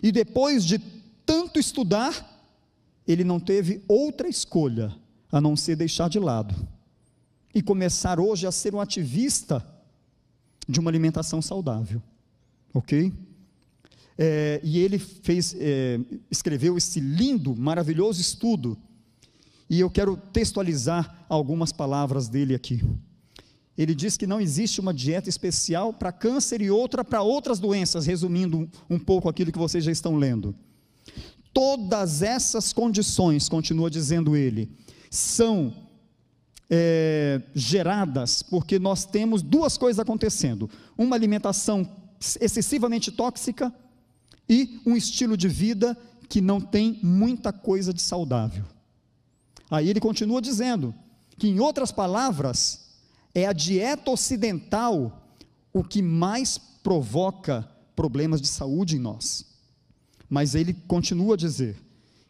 E 0.01 0.11
depois 0.11 0.65
de 0.65 0.79
tanto 1.25 1.59
estudar, 1.59 2.29
ele 3.07 3.23
não 3.23 3.39
teve 3.39 3.83
outra 3.87 4.27
escolha 4.27 4.95
a 5.31 5.39
não 5.39 5.55
ser 5.55 5.75
deixar 5.75 6.09
de 6.09 6.19
lado 6.19 6.55
e 7.53 7.61
começar 7.61 8.19
hoje 8.19 8.47
a 8.47 8.51
ser 8.51 8.73
um 8.73 8.79
ativista 8.79 9.65
de 10.67 10.79
uma 10.79 10.89
alimentação 10.89 11.41
saudável. 11.41 12.01
Ok? 12.73 13.11
É, 14.23 14.61
e 14.63 14.77
ele 14.77 14.99
fez, 14.99 15.55
é, 15.59 15.99
escreveu 16.29 16.77
esse 16.77 16.99
lindo, 16.99 17.55
maravilhoso 17.55 18.21
estudo, 18.21 18.77
e 19.67 19.79
eu 19.79 19.89
quero 19.89 20.15
textualizar 20.31 21.25
algumas 21.27 21.71
palavras 21.71 22.29
dele 22.29 22.53
aqui. 22.53 22.83
Ele 23.75 23.95
diz 23.95 24.17
que 24.17 24.27
não 24.27 24.39
existe 24.39 24.79
uma 24.79 24.93
dieta 24.93 25.27
especial 25.27 25.91
para 25.91 26.11
câncer 26.11 26.61
e 26.61 26.69
outra 26.69 27.03
para 27.03 27.23
outras 27.23 27.57
doenças, 27.57 28.05
resumindo 28.05 28.69
um 28.87 28.99
pouco 28.99 29.27
aquilo 29.27 29.51
que 29.51 29.57
vocês 29.57 29.83
já 29.83 29.91
estão 29.91 30.15
lendo. 30.15 30.53
Todas 31.51 32.21
essas 32.21 32.71
condições, 32.71 33.49
continua 33.49 33.89
dizendo 33.89 34.35
ele, 34.35 34.69
são 35.09 35.73
é, 36.69 37.41
geradas 37.55 38.43
porque 38.43 38.77
nós 38.77 39.03
temos 39.03 39.41
duas 39.41 39.79
coisas 39.79 39.99
acontecendo: 39.99 40.69
uma 40.95 41.15
alimentação 41.15 41.89
excessivamente 42.39 43.11
tóxica 43.11 43.73
e 44.51 44.81
um 44.85 44.97
estilo 44.97 45.37
de 45.37 45.47
vida 45.47 45.97
que 46.27 46.41
não 46.41 46.59
tem 46.59 46.99
muita 47.01 47.53
coisa 47.53 47.93
de 47.93 48.01
saudável. 48.01 48.65
Aí 49.69 49.87
ele 49.87 50.01
continua 50.01 50.41
dizendo 50.41 50.93
que, 51.37 51.47
em 51.47 51.61
outras 51.61 51.89
palavras, 51.89 52.81
é 53.33 53.47
a 53.47 53.53
dieta 53.53 54.11
ocidental 54.11 55.25
o 55.71 55.85
que 55.85 56.01
mais 56.01 56.57
provoca 56.57 57.65
problemas 57.95 58.41
de 58.41 58.49
saúde 58.49 58.97
em 58.97 58.99
nós. 58.99 59.45
Mas 60.29 60.53
ele 60.53 60.73
continua 60.85 61.35
a 61.35 61.37
dizer 61.37 61.77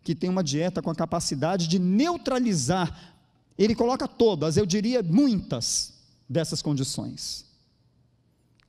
que 0.03 0.13
tem 0.13 0.29
uma 0.29 0.43
dieta 0.43 0.79
com 0.79 0.91
a 0.91 0.95
capacidade 0.95 1.67
de 1.67 1.79
neutralizar, 1.79 3.15
ele 3.57 3.73
coloca 3.73 4.07
todas, 4.07 4.57
eu 4.57 4.65
diria 4.67 5.01
muitas 5.01 5.93
dessas 6.29 6.61
condições. 6.61 7.45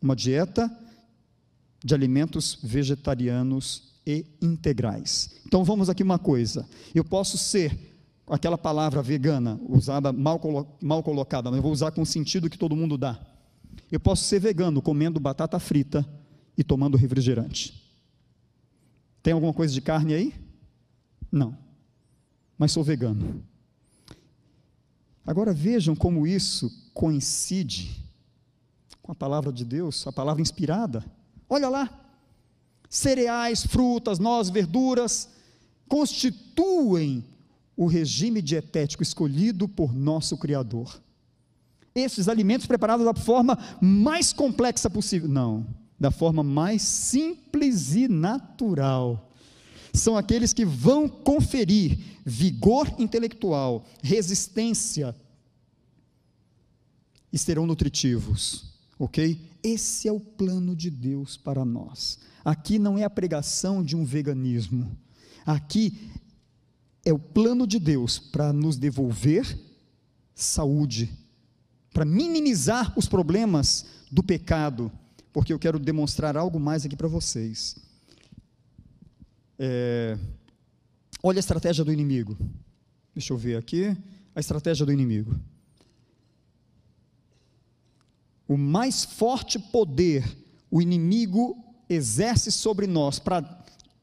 Uma 0.00 0.16
dieta 0.16 0.74
de 1.84 1.94
alimentos 1.94 2.58
vegetarianos 2.62 3.92
e 4.06 4.24
integrais. 4.40 5.40
Então 5.46 5.64
vamos 5.64 5.88
aqui 5.88 6.02
uma 6.02 6.18
coisa. 6.18 6.68
Eu 6.94 7.04
posso 7.04 7.38
ser 7.38 7.76
aquela 8.26 8.56
palavra 8.56 9.02
vegana, 9.02 9.60
usada 9.68 10.12
mal, 10.12 10.40
mal 10.80 11.02
colocada, 11.02 11.50
mas 11.50 11.56
eu 11.56 11.62
vou 11.62 11.72
usar 11.72 11.90
com 11.90 12.02
o 12.02 12.06
sentido 12.06 12.48
que 12.48 12.58
todo 12.58 12.76
mundo 12.76 12.96
dá. 12.96 13.20
Eu 13.90 14.00
posso 14.00 14.24
ser 14.24 14.40
vegano 14.40 14.80
comendo 14.80 15.20
batata 15.20 15.58
frita 15.58 16.06
e 16.56 16.64
tomando 16.64 16.96
refrigerante. 16.96 17.80
Tem 19.22 19.32
alguma 19.32 19.52
coisa 19.52 19.72
de 19.72 19.80
carne 19.80 20.14
aí? 20.14 20.34
Não. 21.30 21.56
Mas 22.58 22.72
sou 22.72 22.82
vegano. 22.82 23.42
Agora 25.26 25.52
vejam 25.52 25.94
como 25.94 26.26
isso 26.26 26.90
coincide 26.92 28.02
com 29.00 29.12
a 29.12 29.14
palavra 29.14 29.52
de 29.52 29.64
Deus, 29.64 30.06
a 30.06 30.12
palavra 30.12 30.42
inspirada. 30.42 31.04
Olha 31.53 31.68
lá. 31.68 31.90
Cereais, 32.88 33.66
frutas, 33.66 34.18
nozes, 34.18 34.50
verduras 34.50 35.28
constituem 35.86 37.22
o 37.76 37.84
regime 37.86 38.40
dietético 38.40 39.03
escolhido 39.03 39.68
por 39.68 39.92
nosso 39.92 40.38
Criador. 40.38 40.98
Esses 41.94 42.26
alimentos 42.26 42.66
preparados 42.66 43.05
da 43.05 43.12
forma 43.12 43.59
mais 43.82 44.32
complexa 44.32 44.88
possível. 44.88 45.28
Não, 45.28 45.66
da 46.00 46.11
forma 46.11 46.42
mais 46.42 46.80
simples 46.80 47.94
e 47.94 48.09
natural. 48.09 49.30
São 49.92 50.16
aqueles 50.16 50.55
que 50.55 50.64
vão 50.64 51.07
conferir 51.07 51.98
vigor 52.24 52.90
intelectual, 52.98 53.84
resistência 54.03 55.14
e 57.30 57.36
serão 57.36 57.66
nutritivos 57.66 58.71
ok? 59.03 59.36
Esse 59.64 60.07
é 60.07 60.12
o 60.12 60.20
plano 60.20 60.76
de 60.76 60.88
Deus 60.88 61.36
para 61.36 61.64
nós. 61.64 62.20
Aqui 62.44 62.78
não 62.78 62.96
é 62.96 63.03
a 63.03 63.11
pregação 63.11 63.82
de 63.82 63.96
um 63.96 64.05
veganismo, 64.05 64.96
aqui 65.44 66.09
é 67.05 67.12
o 67.12 67.18
plano 67.18 67.66
de 67.66 67.80
Deus 67.80 68.20
para 68.20 68.53
nos 68.53 68.76
devolver 68.76 69.59
saúde, 70.36 71.12
para 71.92 72.05
minimizar 72.05 72.96
os 72.96 73.09
problemas 73.09 73.86
do 74.09 74.22
pecado, 74.22 74.90
porque 75.32 75.53
eu 75.53 75.59
quero 75.59 75.80
demonstrar 75.80 76.36
algo 76.36 76.61
mais 76.61 76.86
aqui 76.86 76.94
para 76.94 77.09
vocês. 77.09 77.74
É, 79.59 80.16
olha 81.20 81.38
a 81.38 81.40
estratégia 81.40 81.84
do 81.84 81.92
inimigo. 81.92 82.38
Deixa 83.12 83.32
eu 83.32 83.36
ver 83.36 83.57
aqui 83.57 83.96
a 84.32 84.38
estratégia 84.38 84.86
do 84.86 84.92
inimigo. 84.92 85.34
O 88.53 88.59
mais 88.59 89.03
forte 89.03 89.59
poder 89.59 90.36
o 90.70 90.82
inimigo 90.82 91.57
exerce 91.88 92.53
sobre 92.53 92.86
nós 92.86 93.18
para 93.18 93.40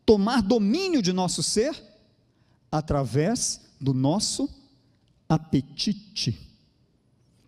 tomar 0.04 0.42
domínio 0.42 1.04
de 1.04 1.14
nosso 1.14 1.44
ser 1.44 1.80
através 2.72 3.62
do 3.80 3.94
nosso 3.94 4.50
apetite. 5.30 6.36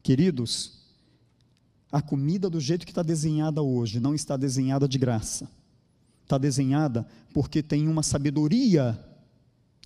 Queridos, 0.04 0.78
a 1.92 2.04
comida 2.04 2.48
do 2.52 2.60
jeito 2.60 2.86
que 2.86 2.92
está 2.92 3.02
desenhada 3.02 3.64
hoje 3.64 4.00
não 4.00 4.14
está 4.14 4.38
desenhada 4.38 4.88
de 4.88 5.00
graça. 5.00 5.50
Está 6.22 6.38
desenhada 6.38 7.04
porque 7.34 7.64
tem 7.64 7.88
uma 7.88 8.04
sabedoria 8.04 9.04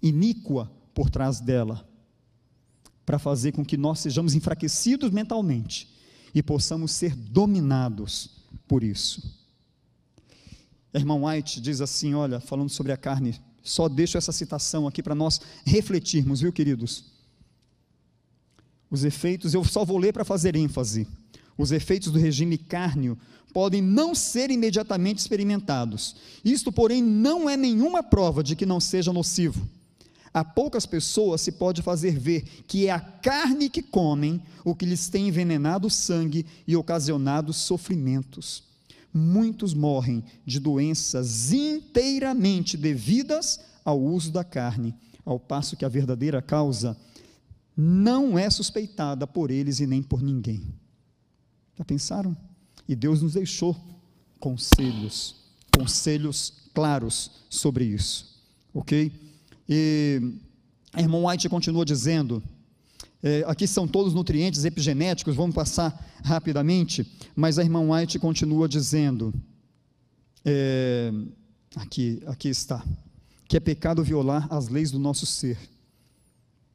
iníqua 0.04 0.70
por 0.94 1.10
trás 1.10 1.40
dela, 1.40 1.88
para 3.06 3.18
fazer 3.18 3.54
com 3.54 3.64
que 3.64 3.78
nós 3.78 4.00
sejamos 4.00 4.36
enfraquecidos 4.36 5.12
mentalmente 5.12 5.95
e 6.36 6.44
possamos 6.44 6.92
ser 6.92 7.16
dominados 7.16 8.30
por 8.68 8.84
isso. 8.84 9.34
A 10.94 11.00
irmã 11.00 11.16
White 11.16 11.62
diz 11.62 11.80
assim: 11.80 12.14
olha, 12.14 12.42
falando 12.42 12.70
sobre 12.70 12.92
a 12.92 12.98
carne, 12.98 13.40
só 13.64 13.88
deixo 13.88 14.18
essa 14.18 14.34
citação 14.34 14.86
aqui 14.86 15.02
para 15.02 15.16
nós 15.16 15.40
refletirmos, 15.66 16.42
viu, 16.42 16.52
queridos? 16.52 17.06
Os 18.92 19.06
efeitos, 19.06 19.54
eu 19.54 19.64
só 19.64 19.86
vou 19.86 19.98
ler 19.98 20.12
para 20.12 20.26
fazer 20.26 20.56
ênfase. 20.56 21.08
Os 21.58 21.72
efeitos 21.72 22.12
do 22.12 22.20
regime 22.20 22.58
cárneo 22.58 23.18
podem 23.54 23.82
não 23.82 24.14
ser 24.14 24.52
imediatamente 24.52 25.20
experimentados. 25.20 26.18
Isto, 26.44 26.72
porém, 26.72 27.02
não 27.02 27.50
é 27.50 27.56
nenhuma 27.56 28.04
prova 28.04 28.44
de 28.44 28.56
que 28.56 28.66
não 28.66 28.82
seja 28.82 29.14
nocivo. 29.14 29.68
A 30.36 30.44
poucas 30.44 30.86
pessoas 30.86 31.40
se 31.40 31.54
pode 31.54 31.82
fazer 31.82 32.20
ver 32.20 32.42
que 32.68 32.88
é 32.88 32.92
a 32.92 33.00
carne 33.00 33.70
que 33.70 33.82
comem 33.82 34.44
o 34.66 34.76
que 34.76 34.86
lhes 34.86 35.08
tem 35.08 35.30
envenenado 35.30 35.88
o 35.88 35.90
sangue 35.90 36.46
e 36.68 36.76
ocasionado 36.76 37.54
sofrimentos. 37.54 38.62
Muitos 39.14 39.74
morrem 39.74 40.22
de 40.46 40.60
doenças 40.60 41.54
inteiramente 41.54 42.76
devidas 42.76 43.62
ao 43.86 43.98
uso 43.98 44.30
da 44.30 44.44
carne, 44.44 44.94
ao 45.24 45.40
passo 45.40 45.78
que 45.78 45.86
a 45.86 45.90
verdadeira 45.90 46.42
causa 46.42 46.98
não 47.78 48.38
é 48.38 48.50
suspeitada 48.50 49.26
por 49.26 49.50
eles 49.50 49.80
e 49.80 49.88
nem 49.88 50.04
por 50.04 50.22
ninguém. 50.22 50.62
Já 51.78 51.86
pensaram? 51.86 52.36
E 52.86 52.94
Deus 52.94 53.22
nos 53.22 53.36
deixou 53.36 53.74
conselhos, 54.38 55.34
conselhos 55.74 56.52
claros 56.74 57.32
sobre 57.50 57.86
isso, 57.86 58.44
ok? 58.74 59.24
E 59.68 60.22
a 60.94 61.02
irmã 61.02 61.28
White 61.28 61.50
continua 61.50 61.84
dizendo, 61.84 62.42
é, 63.22 63.44
aqui 63.48 63.68
são 63.68 63.88
todos 63.88 64.14
nutrientes 64.14 64.66
epigenéticos, 64.66 65.36
vamos 65.36 65.56
passar 65.56 65.94
rapidamente, 66.24 67.06
mas 67.36 67.58
a 67.58 67.64
irmã 67.64 67.82
White 67.82 68.20
continua 68.20 68.68
dizendo, 68.68 69.34
é, 70.46 71.12
aqui, 71.76 72.22
aqui 72.28 72.50
está, 72.50 72.86
que 73.48 73.58
é 73.58 73.60
pecado 73.60 74.04
violar 74.04 74.48
as 74.54 74.70
leis 74.70 74.92
do 74.92 75.00
nosso 75.00 75.26
ser. 75.26 75.58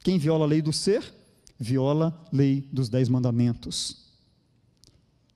Quem 0.03 0.17
viola 0.17 0.45
a 0.45 0.47
lei 0.47 0.61
do 0.61 0.73
ser, 0.73 1.03
viola 1.59 2.07
a 2.31 2.35
lei 2.35 2.67
dos 2.71 2.89
dez 2.89 3.07
mandamentos. 3.07 4.01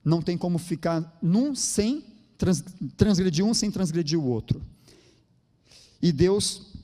Não 0.04 0.20
tem 0.20 0.36
como 0.36 0.58
ficar 0.58 1.18
num 1.22 1.54
sem 1.54 2.04
trans, 2.36 2.62
transgredir 2.96 3.44
um 3.44 3.54
sem 3.54 3.70
transgredir 3.70 4.18
o 4.18 4.24
outro. 4.24 4.60
E 6.02 6.12
Deus 6.12 6.75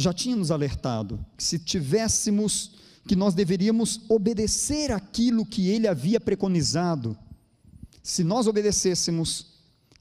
já 0.00 0.12
tinha 0.12 0.34
nos 0.34 0.50
alertado 0.50 1.24
que 1.36 1.44
se 1.44 1.58
tivéssemos, 1.58 2.72
que 3.06 3.14
nós 3.14 3.34
deveríamos 3.34 4.00
obedecer 4.08 4.90
aquilo 4.90 5.44
que 5.44 5.68
ele 5.68 5.86
havia 5.86 6.20
preconizado, 6.20 7.16
se 8.02 8.24
nós 8.24 8.46
obedecêssemos, 8.46 9.46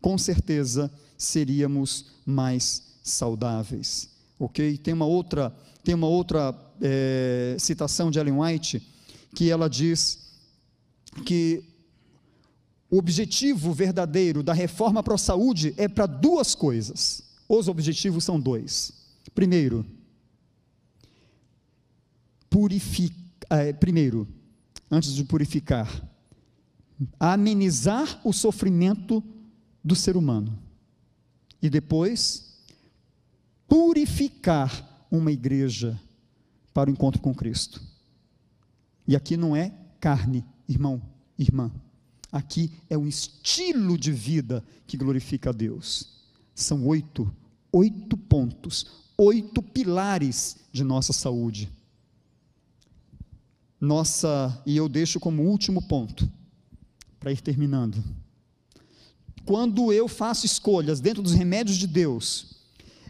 com 0.01 0.17
certeza 0.17 0.91
seríamos 1.17 2.05
mais 2.25 2.83
saudáveis. 3.03 4.09
Ok? 4.39 4.77
Tem 4.77 4.93
uma 4.93 5.05
outra, 5.05 5.53
tem 5.83 5.93
uma 5.93 6.07
outra 6.07 6.55
é, 6.81 7.57
citação 7.59 8.09
de 8.09 8.19
Ellen 8.19 8.39
White 8.39 8.81
que 9.35 9.49
ela 9.49 9.69
diz 9.69 10.29
que 11.25 11.63
o 12.89 12.97
objetivo 12.97 13.73
verdadeiro 13.73 14.41
da 14.41 14.53
reforma 14.53 15.03
para 15.03 15.15
a 15.15 15.17
saúde 15.17 15.73
é 15.77 15.87
para 15.87 16.05
duas 16.05 16.55
coisas. 16.55 17.21
Os 17.47 17.67
objetivos 17.67 18.23
são 18.23 18.39
dois. 18.39 18.98
Primeiro, 19.33 19.85
purificar, 22.49 23.17
é, 23.49 23.73
primeiro, 23.73 24.27
antes 24.89 25.13
de 25.13 25.23
purificar, 25.23 26.07
amenizar 27.19 28.19
o 28.25 28.33
sofrimento 28.33 29.23
do 29.83 29.95
ser 29.95 30.17
humano. 30.17 30.57
E 31.61 31.69
depois, 31.69 32.57
purificar 33.67 35.07
uma 35.11 35.31
igreja 35.31 35.99
para 36.73 36.89
o 36.89 36.93
encontro 36.93 37.21
com 37.21 37.33
Cristo. 37.33 37.81
E 39.07 39.15
aqui 39.15 39.35
não 39.35 39.55
é 39.55 39.73
carne, 39.99 40.45
irmão, 40.67 41.01
irmã. 41.37 41.71
Aqui 42.31 42.71
é 42.89 42.97
um 42.97 43.07
estilo 43.07 43.97
de 43.97 44.11
vida 44.11 44.63
que 44.85 44.97
glorifica 44.97 45.49
a 45.49 45.53
Deus. 45.53 46.19
São 46.53 46.85
oito, 46.85 47.31
oito 47.71 48.15
pontos, 48.15 49.08
oito 49.19 49.61
pilares 49.61 50.55
de 50.71 50.81
nossa 50.81 51.11
saúde. 51.11 51.69
Nossa, 53.79 54.61
e 54.65 54.77
eu 54.77 54.87
deixo 54.87 55.19
como 55.19 55.43
último 55.43 55.81
ponto, 55.81 56.29
para 57.19 57.31
ir 57.31 57.41
terminando. 57.41 58.01
Quando 59.45 59.91
eu 59.91 60.07
faço 60.07 60.45
escolhas 60.45 61.01
dentro 61.01 61.21
dos 61.21 61.33
remédios 61.33 61.77
de 61.77 61.85
Deus, 61.85 62.55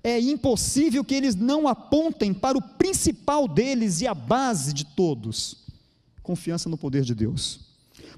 é 0.04 0.20
impossível 0.20 1.04
que 1.04 1.14
eles 1.14 1.36
não 1.36 1.68
apontem 1.68 2.34
para 2.34 2.58
o 2.58 2.62
principal 2.62 3.48
deles 3.48 4.02
e 4.02 4.08
a 4.08 4.14
base 4.16 4.74
de 4.74 4.86
todos: 4.86 5.66
confiança 6.24 6.70
no 6.70 6.78
poder 6.78 7.04
de 7.04 7.14
Deus. 7.14 7.60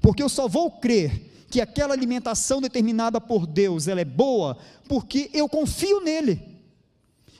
Porque 0.00 0.22
eu 0.22 0.28
só 0.28 0.48
vou 0.48 0.70
crer 0.70 1.30
que 1.50 1.60
aquela 1.60 1.92
alimentação 1.92 2.62
determinada 2.62 3.20
por 3.20 3.46
Deus 3.46 3.86
ela 3.86 4.00
é 4.00 4.06
boa 4.06 4.56
porque 4.88 5.28
eu 5.34 5.46
confio 5.46 6.00
nele. 6.00 6.51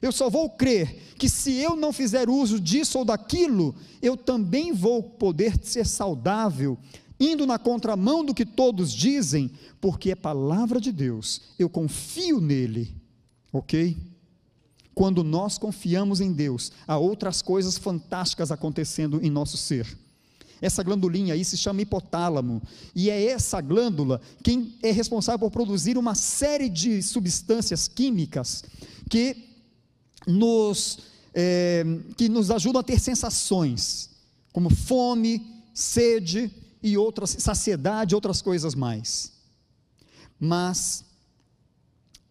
Eu 0.02 0.10
só 0.10 0.28
vou 0.28 0.50
crer 0.50 1.14
que 1.16 1.28
se 1.28 1.54
eu 1.54 1.76
não 1.76 1.92
fizer 1.92 2.28
uso 2.28 2.58
disso 2.58 2.98
ou 2.98 3.04
daquilo, 3.04 3.72
eu 4.02 4.16
também 4.16 4.72
vou 4.72 5.00
poder 5.00 5.64
ser 5.64 5.86
saudável, 5.86 6.76
indo 7.20 7.46
na 7.46 7.56
contramão 7.56 8.24
do 8.24 8.34
que 8.34 8.44
todos 8.44 8.92
dizem, 8.92 9.48
porque 9.80 10.10
é 10.10 10.16
palavra 10.16 10.80
de 10.80 10.90
Deus, 10.90 11.42
eu 11.56 11.70
confio 11.70 12.40
nele, 12.40 12.92
ok? 13.52 13.96
Quando 14.92 15.22
nós 15.22 15.56
confiamos 15.56 16.20
em 16.20 16.32
Deus, 16.32 16.72
há 16.86 16.98
outras 16.98 17.40
coisas 17.40 17.78
fantásticas 17.78 18.50
acontecendo 18.50 19.20
em 19.22 19.30
nosso 19.30 19.56
ser. 19.56 19.86
Essa 20.60 20.82
glandulinha 20.82 21.34
aí 21.34 21.44
se 21.44 21.56
chama 21.56 21.82
hipotálamo, 21.82 22.60
e 22.94 23.08
é 23.08 23.24
essa 23.26 23.60
glândula 23.60 24.20
quem 24.42 24.74
é 24.82 24.90
responsável 24.90 25.38
por 25.38 25.52
produzir 25.52 25.96
uma 25.96 26.16
série 26.16 26.68
de 26.68 27.00
substâncias 27.02 27.86
químicas 27.86 28.64
que 29.08 29.51
nos, 30.26 30.98
é, 31.34 31.84
que 32.16 32.28
nos 32.28 32.50
ajudam 32.50 32.80
a 32.80 32.84
ter 32.84 32.98
sensações, 33.00 34.10
como 34.52 34.70
fome, 34.70 35.46
sede 35.74 36.50
e 36.82 36.96
outras, 36.96 37.30
saciedade, 37.38 38.14
outras 38.14 38.42
coisas 38.42 38.74
mais. 38.74 39.32
Mas 40.38 41.04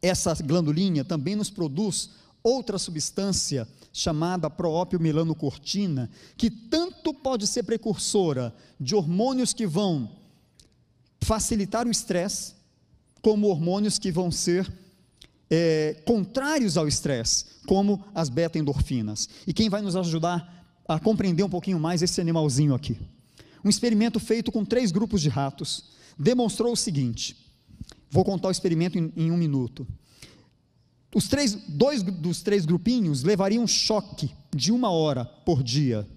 essa 0.01 0.33
glandulinha 0.35 1.05
também 1.05 1.35
nos 1.35 1.49
produz 1.49 2.09
outra 2.43 2.77
substância 2.77 3.67
chamada 3.93 4.49
proópio 4.49 4.99
melanocortina, 4.99 6.09
que 6.37 6.49
tanto 6.49 7.13
pode 7.13 7.45
ser 7.45 7.63
precursora 7.63 8.55
de 8.79 8.95
hormônios 8.95 9.53
que 9.53 9.67
vão 9.67 10.09
facilitar 11.21 11.85
o 11.85 11.91
estresse, 11.91 12.55
como 13.21 13.47
hormônios 13.47 13.99
que 13.99 14.11
vão 14.11 14.31
ser 14.31 14.71
é, 15.51 16.01
contrários 16.05 16.77
ao 16.77 16.87
estresse, 16.87 17.43
como 17.67 18.01
as 18.15 18.29
beta-endorfinas. 18.29 19.27
E 19.45 19.53
quem 19.53 19.69
vai 19.69 19.81
nos 19.81 19.97
ajudar 19.97 20.65
a 20.87 20.97
compreender 20.97 21.43
um 21.43 21.49
pouquinho 21.49 21.77
mais 21.77 22.01
esse 22.01 22.21
animalzinho 22.21 22.73
aqui? 22.73 22.97
Um 23.63 23.69
experimento 23.69 24.17
feito 24.17 24.51
com 24.51 24.63
três 24.63 24.91
grupos 24.91 25.21
de 25.21 25.27
ratos. 25.27 25.91
demonstrou 26.17 26.71
o 26.71 26.77
seguinte: 26.77 27.35
vou 28.09 28.23
contar 28.23 28.47
o 28.47 28.51
experimento 28.51 28.97
em, 28.97 29.11
em 29.15 29.29
um 29.29 29.37
minuto. 29.37 29.85
Os 31.13 31.27
três, 31.27 31.53
dois 31.67 32.01
dos 32.01 32.41
três 32.41 32.65
grupinhos 32.65 33.21
levariam 33.21 33.67
choque 33.67 34.31
de 34.55 34.71
uma 34.71 34.89
hora 34.89 35.25
por 35.25 35.61
dia. 35.61 36.07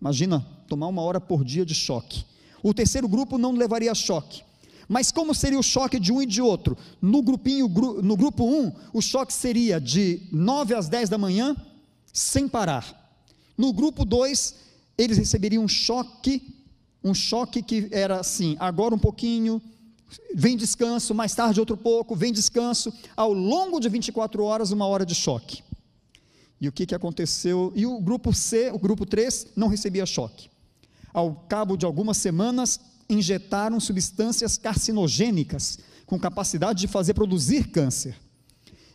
Imagina 0.00 0.40
tomar 0.66 0.88
uma 0.88 1.02
hora 1.02 1.20
por 1.20 1.44
dia 1.44 1.64
de 1.64 1.74
choque. 1.74 2.24
O 2.60 2.74
terceiro 2.74 3.08
grupo 3.08 3.38
não 3.38 3.52
levaria 3.52 3.94
choque. 3.94 4.42
Mas 4.90 5.12
como 5.12 5.32
seria 5.32 5.56
o 5.56 5.62
choque 5.62 6.00
de 6.00 6.12
um 6.12 6.20
e 6.20 6.26
de 6.26 6.42
outro? 6.42 6.76
No 7.00 7.22
grupinho, 7.22 7.68
no 8.02 8.16
grupo 8.16 8.42
1, 8.44 8.60
um, 8.60 8.72
o 8.92 9.00
choque 9.00 9.32
seria 9.32 9.80
de 9.80 10.26
9 10.32 10.74
às 10.74 10.88
10 10.88 11.08
da 11.08 11.16
manhã, 11.16 11.56
sem 12.12 12.48
parar. 12.48 12.84
No 13.56 13.72
grupo 13.72 14.04
2, 14.04 14.56
eles 14.98 15.16
receberiam 15.16 15.62
um 15.62 15.68
choque, 15.68 16.42
um 17.04 17.14
choque 17.14 17.62
que 17.62 17.88
era 17.92 18.18
assim, 18.18 18.56
agora 18.58 18.92
um 18.92 18.98
pouquinho, 18.98 19.62
vem 20.34 20.56
descanso, 20.56 21.14
mais 21.14 21.36
tarde 21.36 21.60
outro 21.60 21.76
pouco, 21.76 22.16
vem 22.16 22.32
descanso, 22.32 22.92
ao 23.16 23.32
longo 23.32 23.78
de 23.78 23.88
24 23.88 24.42
horas, 24.42 24.72
uma 24.72 24.88
hora 24.88 25.06
de 25.06 25.14
choque. 25.14 25.62
E 26.60 26.66
o 26.66 26.72
que, 26.72 26.84
que 26.84 26.96
aconteceu? 26.96 27.72
E 27.76 27.86
o 27.86 28.00
grupo 28.00 28.34
C, 28.34 28.72
o 28.72 28.78
grupo 28.78 29.06
3, 29.06 29.52
não 29.54 29.68
recebia 29.68 30.04
choque. 30.04 30.50
Ao 31.14 31.32
cabo 31.48 31.76
de 31.76 31.86
algumas 31.86 32.16
semanas, 32.16 32.89
injetaram 33.12 33.80
substâncias 33.80 34.56
carcinogênicas 34.56 35.78
com 36.06 36.18
capacidade 36.18 36.80
de 36.80 36.88
fazer 36.88 37.14
produzir 37.14 37.68
câncer. 37.70 38.16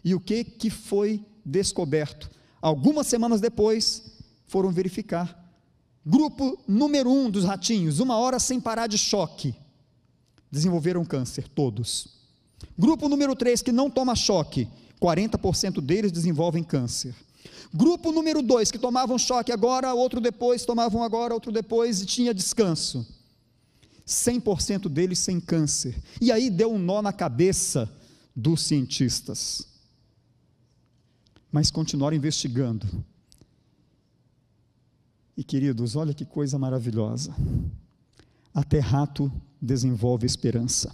E 0.04 0.14
o 0.14 0.20
que, 0.20 0.44
que 0.44 0.70
foi 0.70 1.26
descoberto? 1.46 2.30
Algumas 2.62 3.08
semanas 3.08 3.42
depois, 3.42 4.04
foram 4.48 4.72
verificar. 4.72 5.44
Grupo 6.06 6.58
número 6.68 7.10
um 7.10 7.30
dos 7.30 7.46
ratinhos, 7.46 8.00
uma 8.00 8.18
hora 8.18 8.40
sem 8.40 8.60
parar 8.60 8.88
de 8.88 8.98
choque, 8.98 9.56
desenvolveram 10.52 11.04
câncer, 11.04 11.48
todos. 11.48 12.16
Grupo 12.78 13.10
número 13.10 13.36
3, 13.36 13.62
que 13.62 13.72
não 13.72 13.90
toma 13.90 14.16
choque, 14.16 14.68
40% 15.02 15.82
deles 15.82 16.12
desenvolvem 16.12 16.64
câncer. 16.64 17.16
Grupo 17.74 18.12
número 18.12 18.42
2, 18.42 18.72
que 18.72 18.78
tomavam 18.78 19.18
choque 19.18 19.52
agora, 19.52 19.94
outro 19.94 20.22
depois, 20.22 20.64
tomavam 20.64 21.04
agora, 21.04 21.34
outro 21.34 21.52
depois 21.52 22.02
e 22.02 22.06
tinha 22.06 22.34
descanso. 22.34 23.06
100% 24.06 24.88
deles 24.88 25.20
sem 25.20 25.40
câncer. 25.40 25.96
E 26.22 26.32
aí 26.32 26.50
deu 26.50 26.74
um 26.74 26.80
nó 26.80 27.02
na 27.02 27.12
cabeça 27.12 27.92
dos 28.36 28.62
cientistas. 28.62 29.68
Mas 31.52 31.72
continuaram 31.72 32.16
investigando. 32.16 32.86
E 35.38 35.44
queridos, 35.44 35.96
olha 35.96 36.14
que 36.14 36.26
coisa 36.26 36.60
maravilhosa. 36.60 37.36
Até 38.54 38.80
rato 38.80 39.32
desenvolve 39.62 40.26
esperança. 40.26 40.94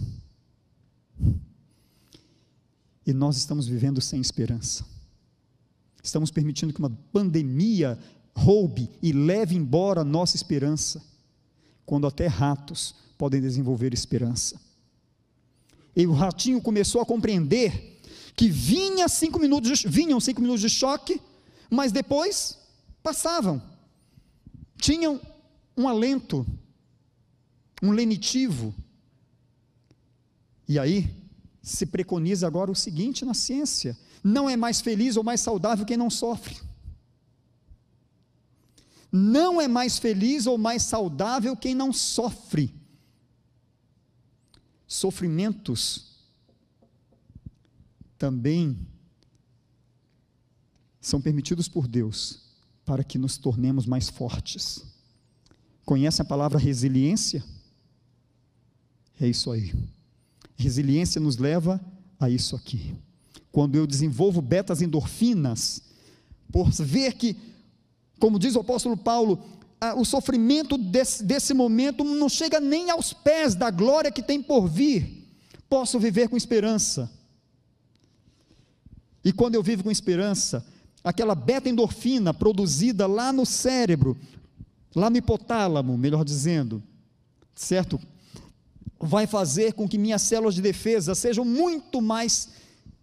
E 3.06 3.12
nós 3.12 3.36
estamos 3.36 3.66
vivendo 3.66 4.00
sem 4.00 4.20
esperança. 4.20 4.84
Estamos 6.02 6.30
permitindo 6.30 6.72
que 6.72 6.80
uma 6.80 6.90
pandemia 7.12 7.98
roube 8.34 8.90
e 9.02 9.12
leve 9.12 9.54
embora 9.54 10.00
a 10.00 10.04
nossa 10.04 10.36
esperança, 10.36 11.02
quando 11.84 12.06
até 12.06 12.26
ratos 12.26 12.94
podem 13.18 13.40
desenvolver 13.40 13.92
esperança. 13.92 14.60
E 15.94 16.06
o 16.06 16.12
ratinho 16.12 16.60
começou 16.60 17.00
a 17.00 17.06
compreender 17.06 18.00
que 18.34 18.48
vinha 18.48 19.08
cinco 19.08 19.38
minutos 19.38 19.78
de, 19.78 19.88
vinham 19.88 20.18
cinco 20.18 20.40
minutos 20.40 20.62
de 20.62 20.70
choque, 20.70 21.20
mas 21.70 21.92
depois 21.92 22.58
passavam. 23.02 23.62
Tinham 24.76 25.20
um 25.76 25.86
alento, 25.86 26.46
um 27.82 27.90
lenitivo. 27.90 28.74
E 30.68 30.78
aí 30.78 31.10
se 31.62 31.86
preconiza 31.86 32.46
agora 32.46 32.70
o 32.70 32.76
seguinte 32.76 33.24
na 33.24 33.34
ciência: 33.34 33.96
não 34.24 34.48
é 34.48 34.56
mais 34.56 34.80
feliz 34.80 35.16
ou 35.16 35.22
mais 35.22 35.40
saudável 35.40 35.84
quem 35.84 35.96
não 35.96 36.10
sofre. 36.10 36.56
Não 39.12 39.60
é 39.60 39.68
mais 39.68 39.98
feliz 39.98 40.46
ou 40.46 40.56
mais 40.56 40.82
saudável 40.82 41.54
quem 41.54 41.74
não 41.74 41.92
sofre. 41.92 42.74
Sofrimentos 44.86 46.16
também 48.18 48.78
são 51.00 51.20
permitidos 51.20 51.68
por 51.68 51.86
Deus 51.86 52.40
para 52.84 53.04
que 53.04 53.18
nos 53.18 53.36
tornemos 53.36 53.84
mais 53.84 54.08
fortes. 54.08 54.82
Conhece 55.84 56.22
a 56.22 56.24
palavra 56.24 56.58
resiliência? 56.58 57.44
É 59.20 59.28
isso 59.28 59.50
aí. 59.50 59.74
Resiliência 60.56 61.20
nos 61.20 61.36
leva 61.36 61.80
a 62.18 62.30
isso 62.30 62.56
aqui 62.56 62.96
quando 63.52 63.76
eu 63.76 63.86
desenvolvo 63.86 64.40
betas 64.40 64.80
endorfinas, 64.80 65.82
por 66.50 66.70
ver 66.70 67.12
que, 67.12 67.36
como 68.22 68.38
diz 68.38 68.54
o 68.54 68.60
apóstolo 68.60 68.96
Paulo, 68.96 69.42
o 69.96 70.04
sofrimento 70.04 70.78
desse, 70.78 71.24
desse 71.24 71.52
momento 71.52 72.04
não 72.04 72.28
chega 72.28 72.60
nem 72.60 72.88
aos 72.88 73.12
pés 73.12 73.56
da 73.56 73.68
glória 73.68 74.12
que 74.12 74.22
tem 74.22 74.40
por 74.40 74.68
vir, 74.68 75.28
posso 75.68 75.98
viver 75.98 76.28
com 76.28 76.36
esperança. 76.36 77.10
E 79.24 79.32
quando 79.32 79.56
eu 79.56 79.62
vivo 79.62 79.82
com 79.82 79.90
esperança, 79.90 80.64
aquela 81.02 81.34
beta-endorfina 81.34 82.32
produzida 82.32 83.08
lá 83.08 83.32
no 83.32 83.44
cérebro, 83.44 84.16
lá 84.94 85.10
no 85.10 85.16
hipotálamo, 85.16 85.98
melhor 85.98 86.24
dizendo, 86.24 86.80
certo? 87.56 87.98
Vai 89.00 89.26
fazer 89.26 89.72
com 89.72 89.88
que 89.88 89.98
minhas 89.98 90.22
células 90.22 90.54
de 90.54 90.62
defesa 90.62 91.16
sejam 91.16 91.44
muito 91.44 92.00
mais 92.00 92.50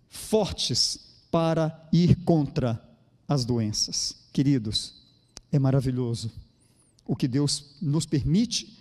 fortes 0.07 0.97
para 1.29 1.89
ir 1.91 2.15
contra 2.23 2.81
as 3.27 3.43
doenças. 3.43 4.15
Queridos, 4.31 4.98
é 5.51 5.59
maravilhoso 5.59 6.31
o 7.05 7.15
que 7.15 7.27
Deus 7.27 7.75
nos 7.81 8.05
permite 8.05 8.77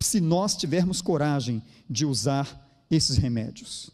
se 0.00 0.20
nós 0.20 0.56
tivermos 0.56 1.02
coragem 1.02 1.62
de 1.88 2.04
usar 2.04 2.86
esses 2.90 3.16
remédios. 3.16 3.90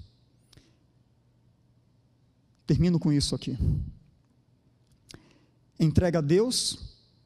Termino 2.67 2.99
com 2.99 3.13
isso 3.13 3.35
aqui. 3.35 3.57
Entrega 5.79 6.19
a 6.19 6.23
Deus, 6.23 6.79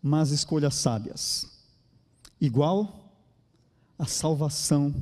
mas 0.03 0.31
escolhas 0.31 0.75
sábias. 0.75 1.47
Igual 2.41 3.13
a 3.99 4.07
salvação 4.07 4.95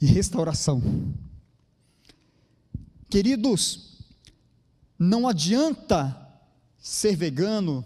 e 0.00 0.06
restauração 0.06 0.80
Queridos, 3.14 3.92
não 4.98 5.28
adianta 5.28 6.20
ser 6.80 7.14
vegano, 7.14 7.84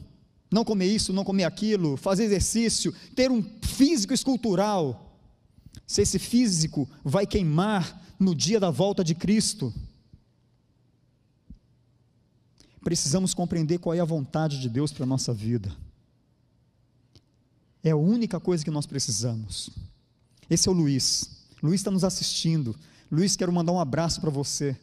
não 0.51 0.65
comer 0.65 0.87
isso, 0.87 1.13
não 1.13 1.25
comer 1.25 1.45
aquilo, 1.45 1.97
fazer 1.97 2.25
exercício, 2.25 2.95
ter 3.15 3.31
um 3.31 3.43
físico 3.63 4.15
escultural, 4.15 5.17
se 5.87 6.03
esse 6.03 6.19
físico 6.19 6.89
vai 7.05 7.27
queimar 7.27 8.03
no 8.19 8.35
dia 8.35 8.59
da 8.59 8.71
volta 8.71 9.05
de 9.05 9.15
Cristo. 9.15 9.73
Precisamos 12.83 13.35
compreender 13.35 13.79
qual 13.79 13.95
é 13.95 14.01
a 14.01 14.05
vontade 14.05 14.61
de 14.61 14.69
Deus 14.69 14.93
para 14.93 15.05
a 15.05 15.07
nossa 15.07 15.33
vida. 15.33 15.75
É 17.83 17.91
a 17.91 17.97
única 17.97 18.41
coisa 18.41 18.65
que 18.65 18.71
nós 18.71 18.87
precisamos. 18.87 19.71
Esse 20.49 20.69
é 20.69 20.73
o 20.73 20.75
Luiz. 20.75 21.47
Luiz 21.63 21.81
está 21.81 21.91
nos 21.91 22.05
assistindo. 22.05 22.75
Luiz, 23.11 23.37
quero 23.37 23.53
mandar 23.53 23.73
um 23.73 23.81
abraço 23.81 24.21
para 24.21 24.31
você. 24.31 24.77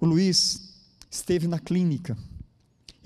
O 0.00 0.06
Luiz 0.06 0.74
esteve 1.10 1.46
na 1.46 1.58
clínica. 1.58 2.16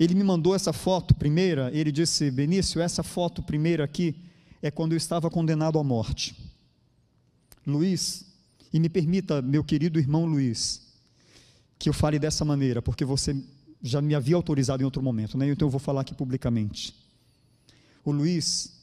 Ele 0.01 0.15
me 0.15 0.23
mandou 0.23 0.55
essa 0.55 0.73
foto 0.73 1.13
primeira. 1.13 1.69
Ele 1.71 1.91
disse: 1.91 2.31
Benício, 2.31 2.81
essa 2.81 3.03
foto 3.03 3.43
primeira 3.43 3.83
aqui 3.83 4.15
é 4.59 4.71
quando 4.71 4.93
eu 4.93 4.97
estava 4.97 5.29
condenado 5.29 5.77
à 5.77 5.83
morte. 5.83 6.35
Luiz, 7.67 8.25
e 8.73 8.79
me 8.79 8.89
permita, 8.89 9.43
meu 9.43 9.63
querido 9.63 9.99
irmão 9.99 10.25
Luiz, 10.25 10.81
que 11.77 11.87
eu 11.87 11.93
fale 11.93 12.17
dessa 12.17 12.43
maneira, 12.43 12.81
porque 12.81 13.05
você 13.05 13.35
já 13.79 14.01
me 14.01 14.15
havia 14.15 14.35
autorizado 14.35 14.81
em 14.81 14.85
outro 14.85 15.03
momento, 15.03 15.37
né? 15.37 15.47
então 15.47 15.67
eu 15.67 15.71
vou 15.71 15.79
falar 15.79 16.01
aqui 16.01 16.15
publicamente. 16.15 16.95
O 18.03 18.11
Luiz 18.11 18.73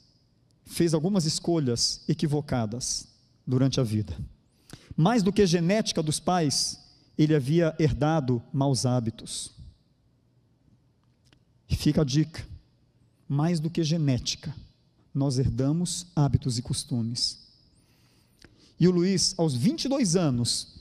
fez 0.66 0.94
algumas 0.94 1.24
escolhas 1.24 2.00
equivocadas 2.08 3.08
durante 3.44 3.80
a 3.80 3.82
vida. 3.82 4.16
Mais 4.96 5.24
do 5.24 5.32
que 5.32 5.44
genética 5.44 6.00
dos 6.00 6.20
pais, 6.20 6.78
ele 7.18 7.34
havia 7.34 7.74
herdado 7.76 8.40
maus 8.52 8.86
hábitos. 8.86 9.57
E 11.68 11.76
fica 11.76 12.02
a 12.02 12.04
dica: 12.04 12.46
mais 13.28 13.60
do 13.60 13.68
que 13.70 13.82
genética, 13.82 14.54
nós 15.14 15.38
herdamos 15.38 16.06
hábitos 16.14 16.58
e 16.58 16.62
costumes. 16.62 17.46
E 18.80 18.86
o 18.86 18.90
Luiz, 18.90 19.34
aos 19.36 19.54
22 19.54 20.14
anos, 20.16 20.78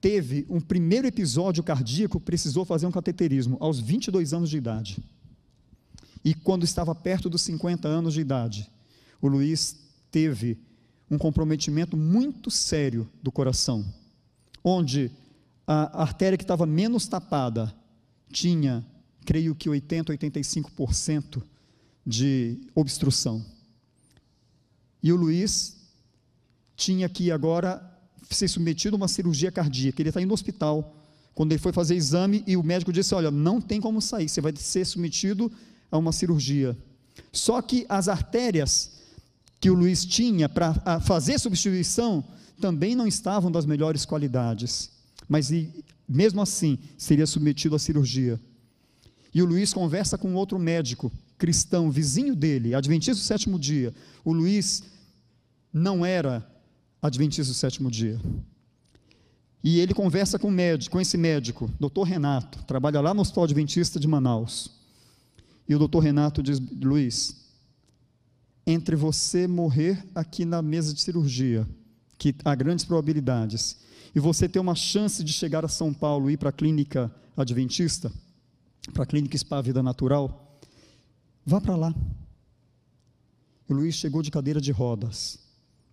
teve 0.00 0.46
um 0.48 0.60
primeiro 0.60 1.06
episódio 1.06 1.62
cardíaco, 1.62 2.20
precisou 2.20 2.64
fazer 2.64 2.86
um 2.86 2.92
cateterismo, 2.92 3.56
aos 3.60 3.78
22 3.80 4.32
anos 4.32 4.50
de 4.50 4.56
idade. 4.56 5.02
E 6.24 6.34
quando 6.34 6.64
estava 6.64 6.94
perto 6.94 7.28
dos 7.28 7.42
50 7.42 7.88
anos 7.88 8.14
de 8.14 8.20
idade, 8.20 8.70
o 9.20 9.28
Luiz 9.28 9.76
teve 10.10 10.58
um 11.10 11.18
comprometimento 11.18 11.96
muito 11.96 12.50
sério 12.50 13.08
do 13.22 13.30
coração, 13.30 13.84
onde 14.62 15.10
a 15.66 16.02
artéria 16.02 16.38
que 16.38 16.44
estava 16.44 16.66
menos 16.66 17.06
tapada 17.06 17.74
tinha, 18.30 18.84
creio 19.24 19.54
que 19.54 19.68
80, 19.68 20.12
85% 20.12 21.42
de 22.06 22.60
obstrução. 22.74 23.44
E 25.02 25.12
o 25.12 25.16
Luiz 25.16 25.76
tinha 26.76 27.08
que 27.08 27.30
agora 27.30 27.80
ser 28.30 28.48
submetido 28.48 28.96
a 28.96 28.98
uma 28.98 29.08
cirurgia 29.08 29.50
cardíaca. 29.50 30.00
Ele 30.00 30.08
está 30.08 30.20
indo 30.20 30.28
no 30.28 30.34
hospital. 30.34 30.96
Quando 31.34 31.52
ele 31.52 31.60
foi 31.60 31.72
fazer 31.72 31.94
exame 31.94 32.44
e 32.46 32.56
o 32.56 32.62
médico 32.62 32.92
disse: 32.92 33.14
Olha, 33.14 33.30
não 33.30 33.60
tem 33.60 33.80
como 33.80 34.00
sair, 34.00 34.28
você 34.28 34.40
vai 34.40 34.54
ser 34.56 34.84
submetido 34.84 35.50
a 35.90 35.98
uma 35.98 36.12
cirurgia. 36.12 36.76
Só 37.32 37.60
que 37.62 37.86
as 37.88 38.08
artérias 38.08 38.92
que 39.60 39.70
o 39.70 39.74
Luiz 39.74 40.04
tinha 40.04 40.48
para 40.48 41.00
fazer 41.00 41.38
substituição 41.38 42.24
também 42.60 42.94
não 42.94 43.06
estavam 43.06 43.50
das 43.50 43.66
melhores 43.66 44.04
qualidades. 44.04 44.90
Mas 45.28 45.50
e, 45.50 45.70
mesmo 46.08 46.40
assim, 46.40 46.78
seria 46.98 47.26
submetido 47.26 47.74
à 47.76 47.78
cirurgia. 47.78 48.40
E 49.34 49.40
o 49.40 49.46
Luiz 49.46 49.72
conversa 49.72 50.18
com 50.18 50.34
outro 50.34 50.58
médico 50.58 51.10
cristão, 51.38 51.90
vizinho 51.90 52.36
dele, 52.36 52.74
adventista 52.74 53.20
do 53.20 53.24
sétimo 53.24 53.58
dia. 53.58 53.92
O 54.24 54.32
Luiz 54.32 54.82
não 55.72 56.06
era 56.06 56.46
adventista 57.00 57.52
do 57.52 57.56
sétimo 57.56 57.90
dia. 57.90 58.20
E 59.64 59.80
ele 59.80 59.94
conversa 59.94 60.38
com, 60.38 60.50
médico, 60.50 60.92
com 60.92 61.00
esse 61.00 61.16
médico, 61.16 61.70
doutor 61.80 62.04
Renato, 62.04 62.62
trabalha 62.64 63.00
lá 63.00 63.14
no 63.14 63.22
Hospital 63.22 63.44
Adventista 63.44 63.98
de 63.98 64.06
Manaus. 64.06 64.70
E 65.68 65.74
o 65.74 65.78
doutor 65.78 66.00
Renato 66.00 66.42
diz: 66.42 66.60
Luiz, 66.60 67.36
entre 68.66 68.94
você 68.94 69.46
morrer 69.46 70.04
aqui 70.14 70.44
na 70.44 70.60
mesa 70.60 70.92
de 70.92 71.00
cirurgia, 71.00 71.66
que 72.18 72.34
há 72.44 72.54
grandes 72.54 72.84
probabilidades, 72.84 73.78
e 74.14 74.20
você 74.20 74.48
ter 74.48 74.58
uma 74.58 74.74
chance 74.74 75.24
de 75.24 75.32
chegar 75.32 75.64
a 75.64 75.68
São 75.68 75.92
Paulo 75.92 76.28
e 76.30 76.34
ir 76.34 76.36
para 76.36 76.50
a 76.50 76.52
clínica 76.52 77.10
adventista, 77.36 78.12
para 78.92 79.04
a 79.04 79.06
clínica 79.06 79.36
Spa 79.38 79.60
Vida 79.60 79.82
Natural, 79.82 80.58
vá 81.44 81.60
para 81.60 81.76
lá. 81.76 81.94
O 83.68 83.74
Luiz 83.74 83.94
chegou 83.94 84.22
de 84.22 84.30
cadeira 84.30 84.60
de 84.60 84.72
rodas, 84.72 85.38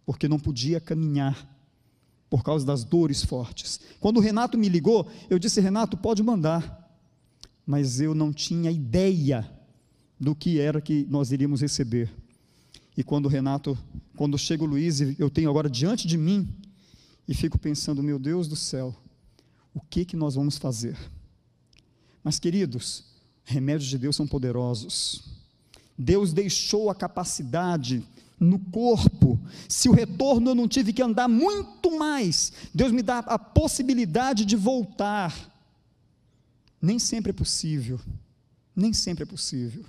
porque 0.05 0.27
não 0.27 0.39
podia 0.39 0.79
caminhar 0.79 1.47
por 2.29 2.43
causa 2.43 2.65
das 2.65 2.83
dores 2.83 3.23
fortes. 3.23 3.79
Quando 3.99 4.17
o 4.17 4.21
Renato 4.21 4.57
me 4.57 4.69
ligou, 4.69 5.09
eu 5.29 5.39
disse: 5.39 5.61
Renato, 5.61 5.97
pode 5.97 6.21
mandar. 6.21 6.77
Mas 7.65 8.01
eu 8.01 8.15
não 8.15 8.33
tinha 8.33 8.71
ideia 8.71 9.49
do 10.19 10.35
que 10.35 10.59
era 10.59 10.81
que 10.81 11.05
nós 11.09 11.31
iríamos 11.31 11.61
receber. 11.61 12.11
E 12.97 13.03
quando 13.03 13.27
o 13.27 13.29
Renato, 13.29 13.77
quando 14.15 14.37
chega 14.37 14.63
o 14.63 14.67
Luiz, 14.67 14.99
eu 15.19 15.29
tenho 15.29 15.49
agora 15.49 15.69
diante 15.69 16.07
de 16.07 16.17
mim, 16.17 16.49
e 17.27 17.33
fico 17.33 17.57
pensando: 17.57 18.03
meu 18.03 18.19
Deus 18.19 18.47
do 18.47 18.55
céu, 18.55 18.95
o 19.73 19.79
que 19.79 20.03
que 20.03 20.17
nós 20.17 20.35
vamos 20.35 20.57
fazer? 20.57 20.97
Mas, 22.23 22.39
queridos, 22.39 23.03
remédios 23.43 23.89
de 23.89 23.97
Deus 23.97 24.15
são 24.15 24.27
poderosos. 24.27 25.23
Deus 25.97 26.31
deixou 26.31 26.89
a 26.89 26.95
capacidade 26.95 28.03
no 28.39 28.57
corpo. 28.57 29.39
Se 29.67 29.89
o 29.89 29.91
retorno 29.91 30.51
eu 30.51 30.55
não 30.55 30.67
tive 30.67 30.93
que 30.93 31.01
andar 31.01 31.27
muito 31.27 31.97
mais, 31.97 32.53
Deus 32.73 32.91
me 32.91 33.01
dá 33.01 33.19
a 33.19 33.37
possibilidade 33.37 34.45
de 34.45 34.55
voltar. 34.55 35.35
Nem 36.81 36.97
sempre 36.97 37.31
é 37.31 37.33
possível. 37.33 37.99
Nem 38.75 38.93
sempre 38.93 39.23
é 39.23 39.25
possível. 39.25 39.83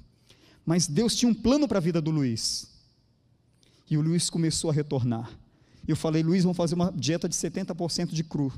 Mas 0.67 0.87
Deus 0.87 1.15
tinha 1.15 1.31
um 1.31 1.35
plano 1.35 1.69
para 1.69 1.79
a 1.79 1.83
vida 1.83 2.01
do 2.01 2.11
Luiz. 2.11 2.69
E 3.89 3.97
o 3.97 4.01
Luiz 4.01 4.29
começou 4.29 4.71
a 4.71 4.73
retornar. 4.73 5.31
Eu 5.87 5.97
falei, 5.97 6.23
Luiz, 6.23 6.43
vamos 6.43 6.57
fazer 6.57 6.75
uma 6.75 6.93
dieta 6.93 7.29
de 7.29 7.35
70% 7.35 8.09
de 8.13 8.23
cru. 8.23 8.53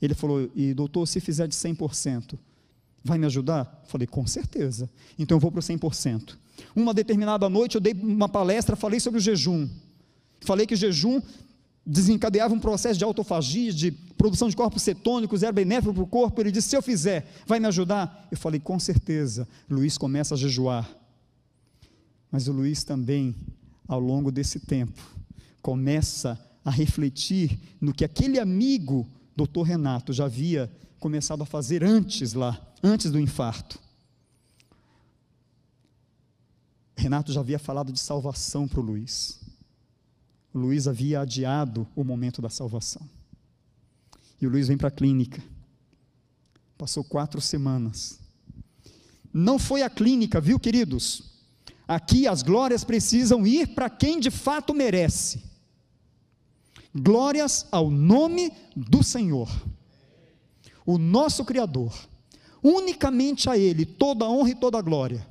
Ele 0.00 0.14
falou, 0.14 0.50
e 0.54 0.72
doutor, 0.74 1.06
se 1.06 1.20
fizer 1.20 1.46
de 1.46 1.54
100%, 1.54 2.38
vai 3.02 3.18
me 3.18 3.26
ajudar? 3.26 3.82
Falei, 3.86 4.06
com 4.06 4.26
certeza. 4.26 4.88
Então 5.18 5.36
eu 5.36 5.40
vou 5.40 5.50
para 5.50 5.60
o 5.60 5.62
100%. 5.62 6.36
Uma 6.74 6.92
determinada 6.92 7.48
noite 7.48 7.76
eu 7.76 7.80
dei 7.80 7.92
uma 7.94 8.28
palestra, 8.28 8.76
falei 8.76 9.00
sobre 9.00 9.18
o 9.18 9.22
jejum. 9.22 9.68
Falei 10.40 10.66
que 10.66 10.76
jejum 10.76 11.20
desencadeava 11.84 12.54
um 12.54 12.60
processo 12.60 12.98
de 12.98 13.04
autofagia, 13.04 13.72
de 13.72 13.90
produção 13.90 14.48
de 14.48 14.56
corpos 14.56 14.82
cetônicos, 14.82 15.42
era 15.42 15.52
benéfico 15.52 15.94
para 15.94 16.02
o 16.02 16.06
corpo. 16.06 16.40
Ele 16.40 16.52
disse: 16.52 16.68
Se 16.68 16.76
eu 16.76 16.82
fizer, 16.82 17.26
vai 17.46 17.58
me 17.58 17.66
ajudar? 17.66 18.28
Eu 18.30 18.36
falei: 18.36 18.60
Com 18.60 18.78
certeza. 18.78 19.48
Luiz 19.68 19.96
começa 19.96 20.34
a 20.34 20.38
jejuar. 20.38 20.88
Mas 22.30 22.46
o 22.46 22.52
Luiz 22.52 22.84
também, 22.84 23.34
ao 23.88 23.98
longo 23.98 24.30
desse 24.30 24.60
tempo, 24.60 25.02
começa 25.60 26.38
a 26.64 26.70
refletir 26.70 27.58
no 27.80 27.92
que 27.92 28.04
aquele 28.04 28.38
amigo, 28.38 29.06
doutor 29.34 29.62
Renato, 29.62 30.12
já 30.12 30.26
havia 30.26 30.70
começado 31.00 31.42
a 31.42 31.46
fazer 31.46 31.82
antes 31.82 32.34
lá, 32.34 32.60
antes 32.82 33.10
do 33.10 33.20
infarto. 33.20 33.78
Renato 36.96 37.32
já 37.32 37.40
havia 37.40 37.58
falado 37.58 37.92
de 37.92 37.98
salvação 37.98 38.68
para 38.68 38.80
o 38.80 38.82
Luiz. 38.82 39.40
O 40.52 40.58
Luiz 40.58 40.86
havia 40.86 41.20
adiado 41.20 41.86
o 41.96 42.04
momento 42.04 42.42
da 42.42 42.50
salvação. 42.50 43.08
E 44.40 44.46
o 44.46 44.50
Luiz 44.50 44.68
vem 44.68 44.76
para 44.76 44.88
a 44.88 44.92
clínica. 44.92 45.42
Passou 46.76 47.04
quatro 47.04 47.40
semanas. 47.40 48.18
Não 49.32 49.58
foi 49.58 49.82
a 49.82 49.90
clínica, 49.90 50.40
viu, 50.40 50.58
queridos? 50.58 51.30
Aqui 51.86 52.26
as 52.26 52.42
glórias 52.42 52.84
precisam 52.84 53.46
ir 53.46 53.74
para 53.74 53.90
quem 53.90 54.20
de 54.20 54.30
fato 54.30 54.74
merece. 54.74 55.42
Glórias 56.94 57.66
ao 57.70 57.90
nome 57.90 58.52
do 58.76 59.02
Senhor, 59.02 59.48
o 60.84 60.98
nosso 60.98 61.44
Criador. 61.44 61.94
Unicamente 62.62 63.48
a 63.48 63.56
Ele 63.56 63.84
toda 63.84 64.24
a 64.24 64.30
honra 64.30 64.50
e 64.50 64.54
toda 64.54 64.78
a 64.78 64.82
glória. 64.82 65.26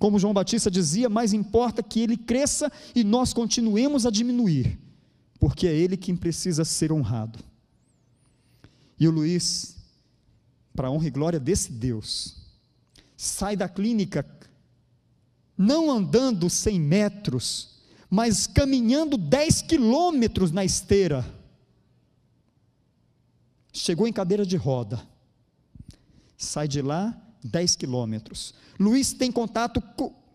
Como 0.00 0.18
João 0.18 0.32
Batista 0.32 0.70
dizia, 0.70 1.10
mais 1.10 1.34
importa 1.34 1.82
que 1.82 2.00
ele 2.00 2.16
cresça 2.16 2.72
e 2.94 3.04
nós 3.04 3.34
continuemos 3.34 4.06
a 4.06 4.10
diminuir, 4.10 4.78
porque 5.38 5.66
é 5.66 5.74
ele 5.74 5.94
quem 5.94 6.16
precisa 6.16 6.64
ser 6.64 6.90
honrado. 6.90 7.38
E 8.98 9.06
o 9.06 9.10
Luiz, 9.10 9.76
para 10.74 10.88
a 10.88 10.90
honra 10.90 11.06
e 11.06 11.10
glória 11.10 11.38
desse 11.38 11.70
Deus, 11.70 12.36
sai 13.14 13.54
da 13.54 13.68
clínica 13.68 14.24
não 15.56 15.90
andando 15.90 16.48
100 16.48 16.80
metros, 16.80 17.68
mas 18.08 18.46
caminhando 18.46 19.18
10 19.18 19.60
quilômetros 19.60 20.50
na 20.50 20.64
esteira. 20.64 21.22
Chegou 23.70 24.08
em 24.08 24.12
cadeira 24.14 24.46
de 24.46 24.56
roda, 24.56 25.06
sai 26.40 26.66
de 26.66 26.80
lá 26.80 27.14
10 27.44 27.76
quilômetros. 27.76 28.54
Luiz 28.78 29.12
tem 29.12 29.30
contato 29.30 29.82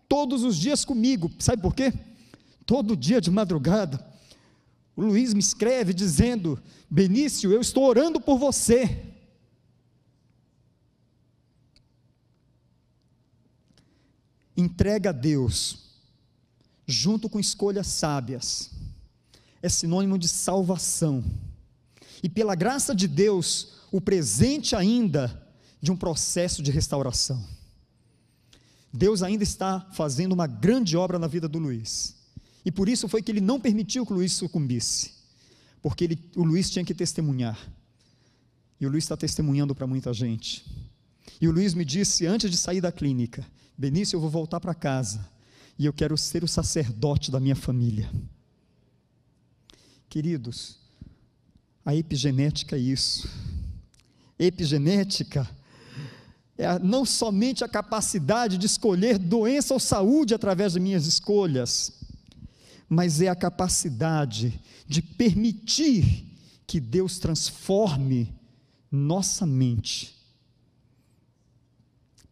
todos 0.08 0.44
os 0.44 0.56
dias 0.56 0.84
comigo, 0.84 1.30
sabe 1.38 1.60
por 1.60 1.74
quê? 1.74 1.92
Todo 2.64 2.96
dia 2.96 3.20
de 3.20 3.30
madrugada, 3.30 4.04
o 4.94 5.02
Luiz 5.02 5.34
me 5.34 5.40
escreve 5.40 5.92
dizendo: 5.92 6.62
Benício, 6.88 7.52
eu 7.52 7.60
estou 7.60 7.84
orando 7.84 8.20
por 8.20 8.38
você. 8.38 9.04
Entrega 14.56 15.10
a 15.10 15.12
Deus, 15.12 15.90
junto 16.86 17.28
com 17.28 17.38
escolhas 17.38 17.88
sábias, 17.88 18.70
é 19.60 19.68
sinônimo 19.68 20.16
de 20.16 20.28
salvação. 20.28 21.22
E 22.22 22.28
pela 22.28 22.54
graça 22.54 22.94
de 22.94 23.06
Deus, 23.06 23.74
o 23.92 24.00
presente 24.00 24.74
ainda 24.74 25.45
de 25.86 25.92
um 25.92 25.96
processo 25.96 26.64
de 26.64 26.72
restauração. 26.72 27.42
Deus 28.92 29.22
ainda 29.22 29.44
está 29.44 29.80
fazendo 29.92 30.32
uma 30.32 30.48
grande 30.48 30.96
obra 30.96 31.16
na 31.16 31.28
vida 31.28 31.48
do 31.48 31.60
Luiz. 31.60 32.16
E 32.64 32.72
por 32.72 32.88
isso 32.88 33.08
foi 33.08 33.22
que 33.22 33.30
ele 33.30 33.40
não 33.40 33.60
permitiu 33.60 34.04
que 34.04 34.12
o 34.12 34.16
Luiz 34.16 34.32
sucumbisse. 34.32 35.12
Porque 35.80 36.02
ele, 36.02 36.18
o 36.34 36.42
Luiz 36.42 36.68
tinha 36.68 36.84
que 36.84 36.92
testemunhar. 36.92 37.56
E 38.80 38.86
o 38.86 38.90
Luiz 38.90 39.04
está 39.04 39.16
testemunhando 39.16 39.76
para 39.76 39.86
muita 39.86 40.12
gente. 40.12 40.66
E 41.40 41.46
o 41.46 41.52
Luiz 41.52 41.72
me 41.72 41.84
disse 41.84 42.26
antes 42.26 42.50
de 42.50 42.56
sair 42.56 42.80
da 42.80 42.90
clínica: 42.90 43.46
Benício, 43.78 44.16
eu 44.16 44.20
vou 44.20 44.28
voltar 44.28 44.58
para 44.58 44.74
casa. 44.74 45.24
E 45.78 45.86
eu 45.86 45.92
quero 45.92 46.18
ser 46.18 46.42
o 46.42 46.48
sacerdote 46.48 47.30
da 47.30 47.38
minha 47.38 47.54
família. 47.54 48.10
Queridos, 50.08 50.80
a 51.84 51.94
epigenética 51.94 52.74
é 52.74 52.80
isso. 52.80 53.28
Epigenética 54.36 55.48
é 56.58 56.78
não 56.78 57.04
somente 57.04 57.62
a 57.62 57.68
capacidade 57.68 58.56
de 58.56 58.66
escolher 58.66 59.18
doença 59.18 59.74
ou 59.74 59.80
saúde 59.80 60.34
através 60.34 60.72
de 60.72 60.80
minhas 60.80 61.06
escolhas, 61.06 61.92
mas 62.88 63.20
é 63.20 63.28
a 63.28 63.36
capacidade 63.36 64.60
de 64.86 65.02
permitir 65.02 66.24
que 66.66 66.80
Deus 66.80 67.18
transforme 67.18 68.34
nossa 68.90 69.46
mente 69.46 70.14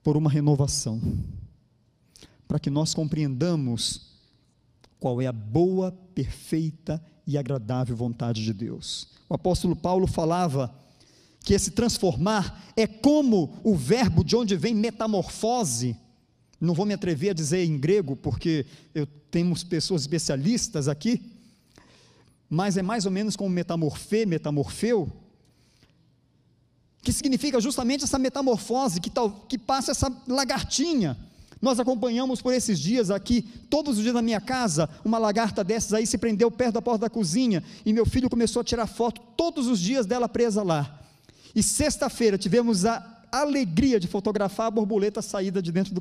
por 0.03 0.17
uma 0.17 0.31
renovação, 0.31 1.01
para 2.47 2.59
que 2.59 2.71
nós 2.71 2.95
compreendamos 2.95 4.15
qual 4.99 5.21
é 5.21 5.27
a 5.27 5.33
boa, 5.33 5.93
perfeita 6.15 7.03
e 7.27 7.37
agradável 7.37 7.97
vontade 7.97 8.45
de 8.45 8.53
Deus. 8.53 9.09
O 9.29 9.35
apóstolo 9.35 9.75
Paulo 9.75 10.07
falava 10.07 10.75
que 11.45 11.55
esse 11.55 11.71
transformar 11.71 12.73
é 12.75 12.87
como 12.87 13.61
o 13.63 13.77
verbo 13.77 14.25
de 14.25 14.35
onde 14.35 14.57
vem 14.57 14.75
metamorfose. 14.75 15.97
Não 16.61 16.75
vou 16.75 16.87
me 16.87 16.95
atrever 16.95 17.31
a 17.31 17.35
dizer 17.35 17.63
em 17.65 17.79
grego, 17.79 18.17
porque 18.17 18.67
eu 18.93 19.07
temos 19.31 19.63
pessoas 19.63 20.03
especialistas 20.03 20.89
aqui, 20.89 21.21
mas 22.49 22.77
é 22.77 22.83
mais 22.83 23.05
ou 23.05 23.11
menos 23.11 23.37
como 23.37 23.51
metamorfê, 23.51 24.25
metamorfeu, 24.25 25.11
que 27.03 27.13
significa 27.13 27.61
justamente 27.61 28.05
essa 28.05 28.19
metamorfose 28.19 29.01
que, 29.01 29.11
tal, 29.11 29.31
que 29.49 29.59
passa 29.59 29.91
essa 29.91 30.11
lagartinha 30.27 31.19
nós 31.65 31.81
acompanhamos 31.81 32.43
por 32.43 32.53
esses 32.53 32.79
dias 32.79 33.11
aqui, 33.11 33.41
todos 33.71 33.97
os 33.97 34.03
dias 34.03 34.15
na 34.15 34.21
minha 34.21 34.39
casa, 34.39 34.87
uma 35.03 35.17
lagarta 35.17 35.65
dessas 35.65 35.95
aí 35.95 36.07
se 36.07 36.19
prendeu 36.19 36.51
perto 36.51 36.75
da 36.75 36.83
porta 36.83 37.01
da 37.01 37.11
cozinha 37.11 37.65
e 37.87 37.93
meu 37.93 38.05
filho 38.05 38.29
começou 38.29 38.61
a 38.61 38.65
tirar 38.65 38.87
foto 38.87 39.19
todos 39.35 39.67
os 39.67 39.81
dias 39.81 40.05
dela 40.05 40.29
presa 40.29 40.63
lá. 40.63 41.04
E 41.55 41.63
sexta-feira 41.63 42.37
tivemos 42.37 42.85
a 42.85 43.15
alegria 43.31 43.99
de 43.99 44.07
fotografar 44.07 44.67
a 44.67 44.71
borboleta 44.71 45.21
saída 45.23 45.61
de 45.61 45.73
dentro 45.73 45.95
do, 45.95 46.01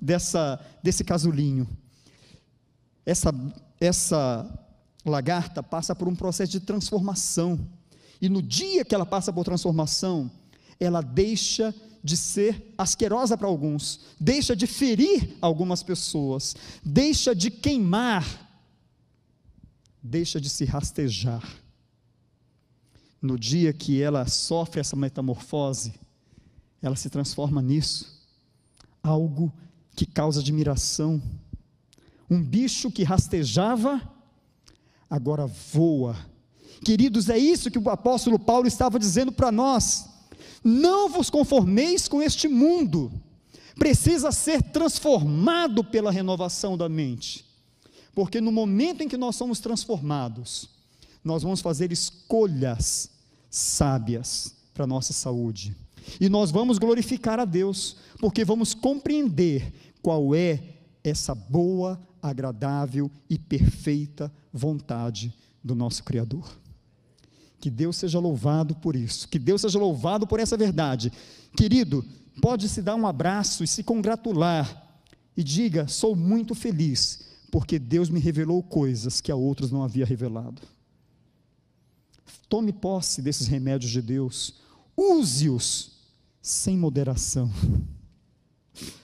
dessa, 0.00 0.60
desse 0.82 1.04
casulinho. 1.04 1.68
Essa, 3.04 3.34
essa 3.80 4.46
lagarta 5.04 5.62
passa 5.62 5.94
por 5.94 6.08
um 6.08 6.14
processo 6.14 6.52
de 6.52 6.60
transformação. 6.60 7.58
E 8.20 8.28
no 8.28 8.40
dia 8.40 8.84
que 8.84 8.94
ela 8.94 9.06
passa 9.06 9.32
por 9.32 9.44
transformação, 9.44 10.30
ela 10.78 11.00
deixa 11.00 11.74
de 12.02 12.16
ser 12.16 12.74
asquerosa 12.76 13.36
para 13.36 13.46
alguns, 13.46 14.00
deixa 14.18 14.56
de 14.56 14.66
ferir 14.66 15.36
algumas 15.40 15.82
pessoas, 15.82 16.56
deixa 16.84 17.34
de 17.34 17.50
queimar, 17.50 18.26
deixa 20.02 20.40
de 20.40 20.48
se 20.48 20.64
rastejar. 20.64 21.61
No 23.22 23.38
dia 23.38 23.72
que 23.72 24.02
ela 24.02 24.26
sofre 24.26 24.80
essa 24.80 24.96
metamorfose, 24.96 25.94
ela 26.82 26.96
se 26.96 27.08
transforma 27.08 27.62
nisso, 27.62 28.20
algo 29.00 29.52
que 29.94 30.04
causa 30.04 30.40
admiração. 30.40 31.22
Um 32.28 32.42
bicho 32.42 32.90
que 32.90 33.04
rastejava, 33.04 34.02
agora 35.08 35.46
voa. 35.46 36.16
Queridos, 36.84 37.28
é 37.28 37.38
isso 37.38 37.70
que 37.70 37.78
o 37.78 37.90
apóstolo 37.90 38.40
Paulo 38.40 38.66
estava 38.66 38.98
dizendo 38.98 39.30
para 39.30 39.52
nós. 39.52 40.08
Não 40.64 41.08
vos 41.08 41.30
conformeis 41.30 42.08
com 42.08 42.20
este 42.20 42.48
mundo, 42.48 43.12
precisa 43.76 44.32
ser 44.32 44.62
transformado 44.62 45.84
pela 45.84 46.10
renovação 46.10 46.76
da 46.76 46.88
mente, 46.88 47.44
porque 48.14 48.40
no 48.40 48.50
momento 48.50 49.02
em 49.02 49.08
que 49.08 49.16
nós 49.16 49.36
somos 49.36 49.60
transformados, 49.60 50.68
nós 51.24 51.42
vamos 51.42 51.60
fazer 51.60 51.92
escolhas 51.92 53.10
sábias 53.50 54.54
para 54.74 54.84
a 54.84 54.86
nossa 54.86 55.12
saúde, 55.12 55.76
e 56.20 56.28
nós 56.28 56.50
vamos 56.50 56.78
glorificar 56.78 57.38
a 57.38 57.44
Deus, 57.44 57.96
porque 58.18 58.44
vamos 58.44 58.74
compreender 58.74 59.72
qual 60.00 60.34
é 60.34 60.60
essa 61.04 61.34
boa, 61.34 62.00
agradável 62.20 63.10
e 63.28 63.38
perfeita 63.38 64.32
vontade 64.52 65.34
do 65.62 65.74
nosso 65.74 66.02
Criador. 66.04 66.58
Que 67.60 67.70
Deus 67.70 67.96
seja 67.96 68.18
louvado 68.18 68.74
por 68.74 68.96
isso, 68.96 69.28
que 69.28 69.38
Deus 69.38 69.60
seja 69.60 69.78
louvado 69.78 70.26
por 70.26 70.40
essa 70.40 70.56
verdade. 70.56 71.12
Querido, 71.56 72.04
pode 72.40 72.68
se 72.68 72.82
dar 72.82 72.96
um 72.96 73.06
abraço 73.06 73.62
e 73.62 73.68
se 73.68 73.84
congratular 73.84 75.00
e 75.36 75.44
diga: 75.44 75.86
sou 75.86 76.16
muito 76.16 76.54
feliz, 76.54 77.20
porque 77.50 77.78
Deus 77.78 78.08
me 78.08 78.18
revelou 78.18 78.62
coisas 78.62 79.20
que 79.20 79.30
a 79.30 79.36
outros 79.36 79.70
não 79.70 79.84
havia 79.84 80.04
revelado. 80.04 80.62
Tome 82.52 82.70
posse 82.70 83.22
desses 83.22 83.46
remédios 83.46 83.90
de 83.90 84.02
Deus, 84.02 84.56
use-os 84.94 85.92
sem 86.42 86.76
moderação. 86.76 87.50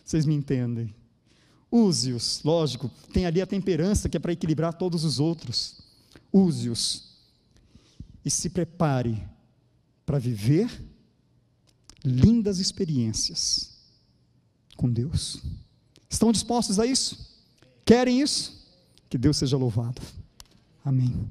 Vocês 0.05 0.27
me 0.27 0.35
entendem? 0.35 0.95
Use-os, 1.73 2.43
lógico, 2.45 2.91
tem 3.11 3.25
ali 3.25 3.41
a 3.41 3.47
temperança 3.47 4.07
que 4.07 4.19
é 4.19 4.21
para 4.21 4.35
equilibrar 4.35 4.75
todos 4.75 5.03
os 5.03 5.19
outros. 5.19 5.81
Use-os 6.31 7.17
e 8.23 8.31
se 8.31 8.51
prepare 8.51 9.27
para 10.05 10.19
viver 10.19 10.69
lindas 12.05 12.59
experiências 12.59 13.79
com 14.77 14.93
Deus. 14.93 15.43
Estão 16.07 16.33
dispostos 16.33 16.79
a 16.79 16.85
isso? 16.85 17.35
Querem 17.83 18.21
isso? 18.21 18.69
Que 19.09 19.17
Deus 19.17 19.39
seja 19.39 19.57
louvado. 19.57 20.03
Amém. 20.85 21.27